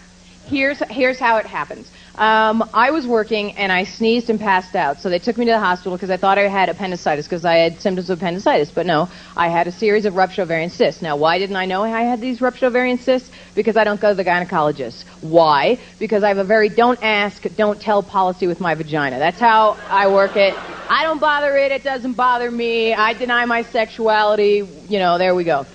here's 0.45 0.79
here's 0.89 1.19
how 1.19 1.37
it 1.37 1.45
happens. 1.45 1.91
Um, 2.15 2.69
I 2.73 2.91
was 2.91 3.07
working 3.07 3.53
and 3.53 3.71
I 3.71 3.85
sneezed 3.85 4.29
and 4.29 4.39
passed 4.39 4.75
out, 4.75 4.99
so 4.99 5.09
they 5.09 5.19
took 5.19 5.37
me 5.37 5.45
to 5.45 5.51
the 5.51 5.59
hospital 5.59 5.95
because 5.95 6.09
I 6.09 6.17
thought 6.17 6.37
I 6.37 6.47
had 6.49 6.67
appendicitis 6.67 7.25
because 7.25 7.45
I 7.45 7.55
had 7.55 7.79
symptoms 7.79 8.09
of 8.09 8.19
appendicitis, 8.19 8.69
but 8.69 8.85
no, 8.85 9.09
I 9.35 9.47
had 9.47 9.67
a 9.67 9.71
series 9.71 10.05
of 10.05 10.15
ruptured 10.15 10.43
ovarian 10.43 10.69
cysts. 10.69 11.01
Now, 11.01 11.15
why 11.15 11.39
didn't 11.39 11.55
I 11.55 11.65
know 11.65 11.83
I 11.83 12.01
had 12.01 12.19
these 12.19 12.41
ruptured 12.41 12.67
ovarian 12.67 12.99
cysts? 12.99 13.31
Because 13.55 13.77
I 13.77 13.85
don't 13.85 13.99
go 14.01 14.09
to 14.09 14.15
the 14.15 14.25
gynecologist. 14.25 15.05
Why? 15.21 15.79
Because 15.99 16.23
I 16.23 16.27
have 16.27 16.37
a 16.37 16.43
very 16.43 16.67
don't 16.67 17.01
ask, 17.01 17.43
don't 17.55 17.79
tell 17.79 18.03
policy 18.03 18.45
with 18.45 18.59
my 18.59 18.75
vagina. 18.75 19.17
That's 19.17 19.39
how 19.39 19.77
I 19.87 20.07
work 20.07 20.35
it. 20.35 20.53
I 20.89 21.03
don't 21.03 21.19
bother 21.19 21.55
it. 21.55 21.71
It 21.71 21.83
doesn't 21.83 22.13
bother 22.13 22.51
me. 22.51 22.93
I 22.93 23.13
deny 23.13 23.45
my 23.45 23.63
sexuality. 23.63 24.67
You 24.89 24.99
know, 24.99 25.17
there 25.17 25.33
we 25.33 25.45
go. 25.45 25.65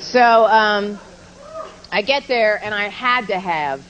So, 0.00 0.20
um, 0.20 0.98
I 1.92 2.00
get 2.00 2.26
there 2.26 2.58
and 2.64 2.74
I 2.74 2.88
had 2.88 3.26
to 3.26 3.38
have 3.38 3.84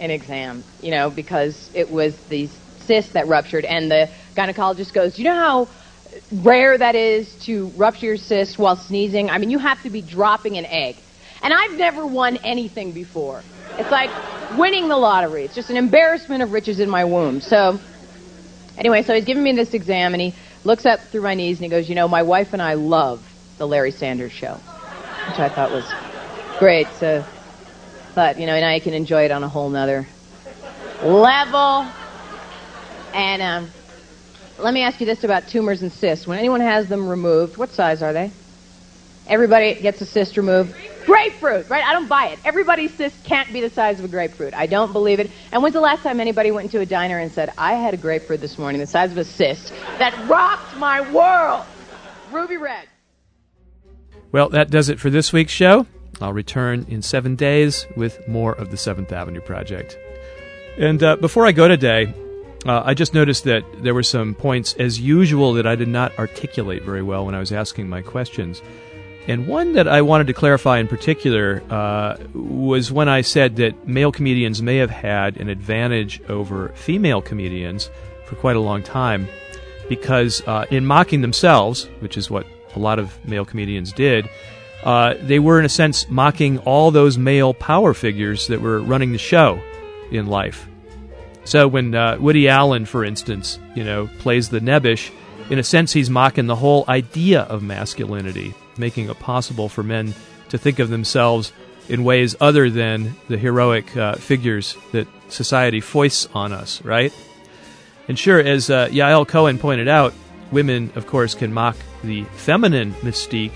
an 0.00 0.10
exam, 0.10 0.64
you 0.80 0.90
know, 0.90 1.10
because 1.10 1.70
it 1.74 1.90
was 1.90 2.16
the 2.28 2.48
cyst 2.86 3.12
that 3.12 3.28
ruptured, 3.28 3.64
and 3.64 3.90
the 3.90 4.08
gynecologist 4.34 4.92
goes, 4.92 5.18
"You 5.18 5.24
know 5.26 5.34
how 5.34 5.68
rare 6.32 6.76
that 6.76 6.96
is 6.96 7.32
to 7.44 7.70
rupture 7.76 8.06
your 8.06 8.16
cyst 8.16 8.58
while 8.58 8.76
sneezing? 8.76 9.30
I 9.30 9.38
mean, 9.38 9.50
you 9.50 9.58
have 9.58 9.80
to 9.82 9.90
be 9.90 10.00
dropping 10.02 10.56
an 10.56 10.66
egg." 10.66 10.96
And 11.42 11.54
I've 11.54 11.78
never 11.78 12.04
won 12.04 12.38
anything 12.38 12.92
before. 12.92 13.42
It's 13.78 13.90
like 13.90 14.10
winning 14.58 14.88
the 14.88 14.96
lottery. 14.96 15.44
It's 15.44 15.54
just 15.54 15.70
an 15.70 15.76
embarrassment 15.76 16.42
of 16.42 16.52
riches 16.52 16.80
in 16.80 16.90
my 16.90 17.04
womb. 17.04 17.40
So, 17.40 17.78
anyway, 18.76 19.02
so 19.02 19.14
he's 19.14 19.24
giving 19.24 19.42
me 19.42 19.52
this 19.52 19.72
exam, 19.72 20.14
and 20.14 20.20
he 20.20 20.34
looks 20.64 20.84
up 20.84 21.00
through 21.10 21.22
my 21.22 21.34
knees 21.34 21.58
and 21.58 21.64
he 21.64 21.70
goes, 21.70 21.88
"You 21.88 21.94
know, 21.94 22.08
my 22.08 22.22
wife 22.22 22.52
and 22.52 22.60
I 22.60 22.74
love 22.74 23.22
the 23.58 23.66
Larry 23.66 23.90
Sanders 23.90 24.32
Show," 24.32 24.54
which 25.28 25.38
I 25.38 25.48
thought 25.48 25.70
was 25.70 25.84
great. 26.58 26.88
So, 26.98 27.24
but 28.14 28.38
you 28.38 28.46
know, 28.46 28.58
now 28.58 28.72
you 28.72 28.80
can 28.80 28.94
enjoy 28.94 29.24
it 29.24 29.30
on 29.30 29.42
a 29.42 29.48
whole 29.48 29.68
nother 29.68 30.06
level. 31.02 31.86
And 33.12 33.42
um, 33.42 33.70
let 34.58 34.74
me 34.74 34.82
ask 34.82 35.00
you 35.00 35.06
this 35.06 35.24
about 35.24 35.48
tumors 35.48 35.82
and 35.82 35.92
cysts. 35.92 36.26
When 36.26 36.38
anyone 36.38 36.60
has 36.60 36.88
them 36.88 37.08
removed, 37.08 37.56
what 37.56 37.70
size 37.70 38.02
are 38.02 38.12
they? 38.12 38.30
Everybody 39.26 39.74
gets 39.74 40.00
a 40.00 40.06
cyst 40.06 40.36
removed. 40.36 40.74
Grapefruit, 41.06 41.70
right? 41.70 41.84
I 41.84 41.92
don't 41.92 42.08
buy 42.08 42.28
it. 42.28 42.38
Everybody's 42.44 42.92
cyst 42.94 43.22
can't 43.24 43.52
be 43.52 43.60
the 43.60 43.70
size 43.70 43.98
of 43.98 44.04
a 44.04 44.08
grapefruit. 44.08 44.54
I 44.54 44.66
don't 44.66 44.92
believe 44.92 45.20
it. 45.20 45.30
And 45.52 45.62
when's 45.62 45.72
the 45.72 45.80
last 45.80 46.02
time 46.02 46.20
anybody 46.20 46.50
went 46.50 46.66
into 46.66 46.80
a 46.80 46.86
diner 46.86 47.18
and 47.18 47.30
said, 47.30 47.52
I 47.56 47.74
had 47.74 47.94
a 47.94 47.96
grapefruit 47.96 48.40
this 48.40 48.58
morning 48.58 48.80
the 48.80 48.86
size 48.86 49.12
of 49.12 49.18
a 49.18 49.24
cyst 49.24 49.72
that 49.98 50.28
rocked 50.28 50.76
my 50.76 51.00
world? 51.12 51.64
Ruby 52.32 52.56
Red. 52.56 52.86
Well, 54.32 54.48
that 54.50 54.70
does 54.70 54.88
it 54.88 55.00
for 55.00 55.10
this 55.10 55.32
week's 55.32 55.52
show. 55.52 55.86
I'll 56.20 56.32
return 56.32 56.86
in 56.88 57.02
seven 57.02 57.36
days 57.36 57.86
with 57.96 58.26
more 58.28 58.52
of 58.54 58.70
the 58.70 58.76
Seventh 58.76 59.12
Avenue 59.12 59.40
Project. 59.40 59.98
And 60.76 61.02
uh, 61.02 61.16
before 61.16 61.46
I 61.46 61.52
go 61.52 61.68
today, 61.68 62.12
uh, 62.66 62.82
I 62.84 62.94
just 62.94 63.14
noticed 63.14 63.44
that 63.44 63.64
there 63.82 63.94
were 63.94 64.02
some 64.02 64.34
points, 64.34 64.74
as 64.74 65.00
usual, 65.00 65.54
that 65.54 65.66
I 65.66 65.76
did 65.76 65.88
not 65.88 66.18
articulate 66.18 66.82
very 66.82 67.02
well 67.02 67.24
when 67.24 67.34
I 67.34 67.38
was 67.38 67.52
asking 67.52 67.88
my 67.88 68.02
questions. 68.02 68.60
And 69.28 69.46
one 69.46 69.72
that 69.74 69.88
I 69.88 70.02
wanted 70.02 70.26
to 70.26 70.32
clarify 70.32 70.78
in 70.78 70.88
particular 70.88 71.62
uh, 71.70 72.16
was 72.34 72.90
when 72.90 73.08
I 73.08 73.20
said 73.20 73.56
that 73.56 73.86
male 73.86 74.12
comedians 74.12 74.60
may 74.60 74.76
have 74.76 74.90
had 74.90 75.36
an 75.38 75.48
advantage 75.48 76.20
over 76.28 76.70
female 76.70 77.22
comedians 77.22 77.90
for 78.26 78.36
quite 78.36 78.56
a 78.56 78.60
long 78.60 78.82
time 78.82 79.28
because 79.88 80.42
uh, 80.46 80.66
in 80.70 80.86
mocking 80.86 81.20
themselves, 81.20 81.88
which 82.00 82.16
is 82.16 82.30
what 82.30 82.46
a 82.74 82.78
lot 82.78 82.98
of 82.98 83.24
male 83.26 83.44
comedians 83.44 83.92
did, 83.92 84.28
uh, 84.84 85.14
they 85.20 85.38
were 85.38 85.58
in 85.58 85.64
a 85.64 85.70
sense 85.70 86.08
mocking 86.08 86.58
all 86.58 86.90
those 86.90 87.18
male 87.18 87.52
power 87.54 87.94
figures 87.94 88.46
that 88.46 88.60
were 88.60 88.80
running 88.80 89.12
the 89.12 89.18
show 89.18 89.60
in 90.10 90.26
life. 90.26 90.66
So 91.44 91.68
when 91.68 91.94
uh, 91.94 92.16
Woody 92.20 92.48
Allen, 92.48 92.86
for 92.86 93.04
instance, 93.04 93.58
you 93.74 93.84
know, 93.84 94.08
plays 94.18 94.48
the 94.48 94.60
nebbish, 94.60 95.10
in 95.50 95.58
a 95.58 95.64
sense 95.64 95.92
he's 95.92 96.08
mocking 96.10 96.46
the 96.46 96.56
whole 96.56 96.84
idea 96.88 97.42
of 97.42 97.62
masculinity, 97.62 98.54
making 98.78 99.08
it 99.10 99.18
possible 99.18 99.68
for 99.68 99.82
men 99.82 100.14
to 100.50 100.58
think 100.58 100.78
of 100.78 100.90
themselves 100.90 101.52
in 101.88 102.04
ways 102.04 102.36
other 102.40 102.70
than 102.70 103.16
the 103.28 103.36
heroic 103.36 103.96
uh, 103.96 104.14
figures 104.14 104.76
that 104.92 105.08
society 105.28 105.80
foists 105.80 106.28
on 106.34 106.52
us, 106.52 106.82
right? 106.84 107.12
And 108.08 108.18
sure, 108.18 108.40
as 108.40 108.70
uh, 108.70 108.88
Yael 108.88 109.26
Kohen 109.26 109.58
pointed 109.58 109.88
out, 109.88 110.14
women, 110.52 110.92
of 110.94 111.06
course, 111.06 111.34
can 111.34 111.52
mock 111.52 111.76
the 112.02 112.24
feminine 112.24 112.92
mystique 112.94 113.52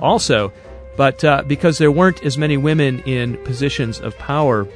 also, 0.00 0.52
but 0.98 1.24
uh, 1.24 1.44
because 1.46 1.78
there 1.78 1.92
weren't 1.92 2.24
as 2.24 2.36
many 2.36 2.56
women 2.56 2.98
in 3.04 3.36
positions 3.44 4.00
of 4.00 4.18
power, 4.18 4.66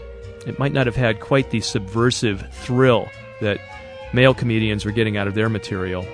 it 0.47 0.57
might 0.57 0.73
not 0.73 0.87
have 0.87 0.95
had 0.95 1.19
quite 1.19 1.51
the 1.51 1.61
subversive 1.61 2.49
thrill 2.53 3.11
that 3.41 3.59
male 4.15 4.33
comedians 4.33 4.85
were 4.85 4.93
getting 4.93 5.17
out 5.17 5.27
of 5.27 5.35
their 5.35 5.49
material. 5.49 6.07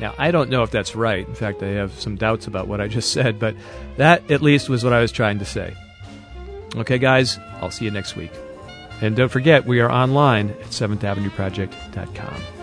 Now, 0.00 0.14
I 0.16 0.30
don't 0.30 0.48
know 0.48 0.62
if 0.62 0.70
that's 0.70 0.96
right. 0.96 1.28
In 1.28 1.34
fact, 1.34 1.62
I 1.62 1.68
have 1.68 1.92
some 2.00 2.16
doubts 2.16 2.46
about 2.46 2.68
what 2.68 2.80
I 2.80 2.88
just 2.88 3.12
said, 3.12 3.38
but 3.38 3.54
that 3.98 4.30
at 4.30 4.40
least 4.40 4.70
was 4.70 4.82
what 4.82 4.94
I 4.94 5.00
was 5.00 5.12
trying 5.12 5.40
to 5.40 5.44
say. 5.44 5.76
Okay, 6.74 6.98
guys, 6.98 7.38
I'll 7.60 7.70
see 7.70 7.84
you 7.84 7.90
next 7.90 8.16
week. 8.16 8.32
And 9.02 9.14
don't 9.14 9.28
forget, 9.28 9.66
we 9.66 9.80
are 9.80 9.90
online 9.90 10.50
at 10.50 10.70
7thavenueproject.com. 10.70 12.34
Thank 12.34 12.52
you. 12.52 12.57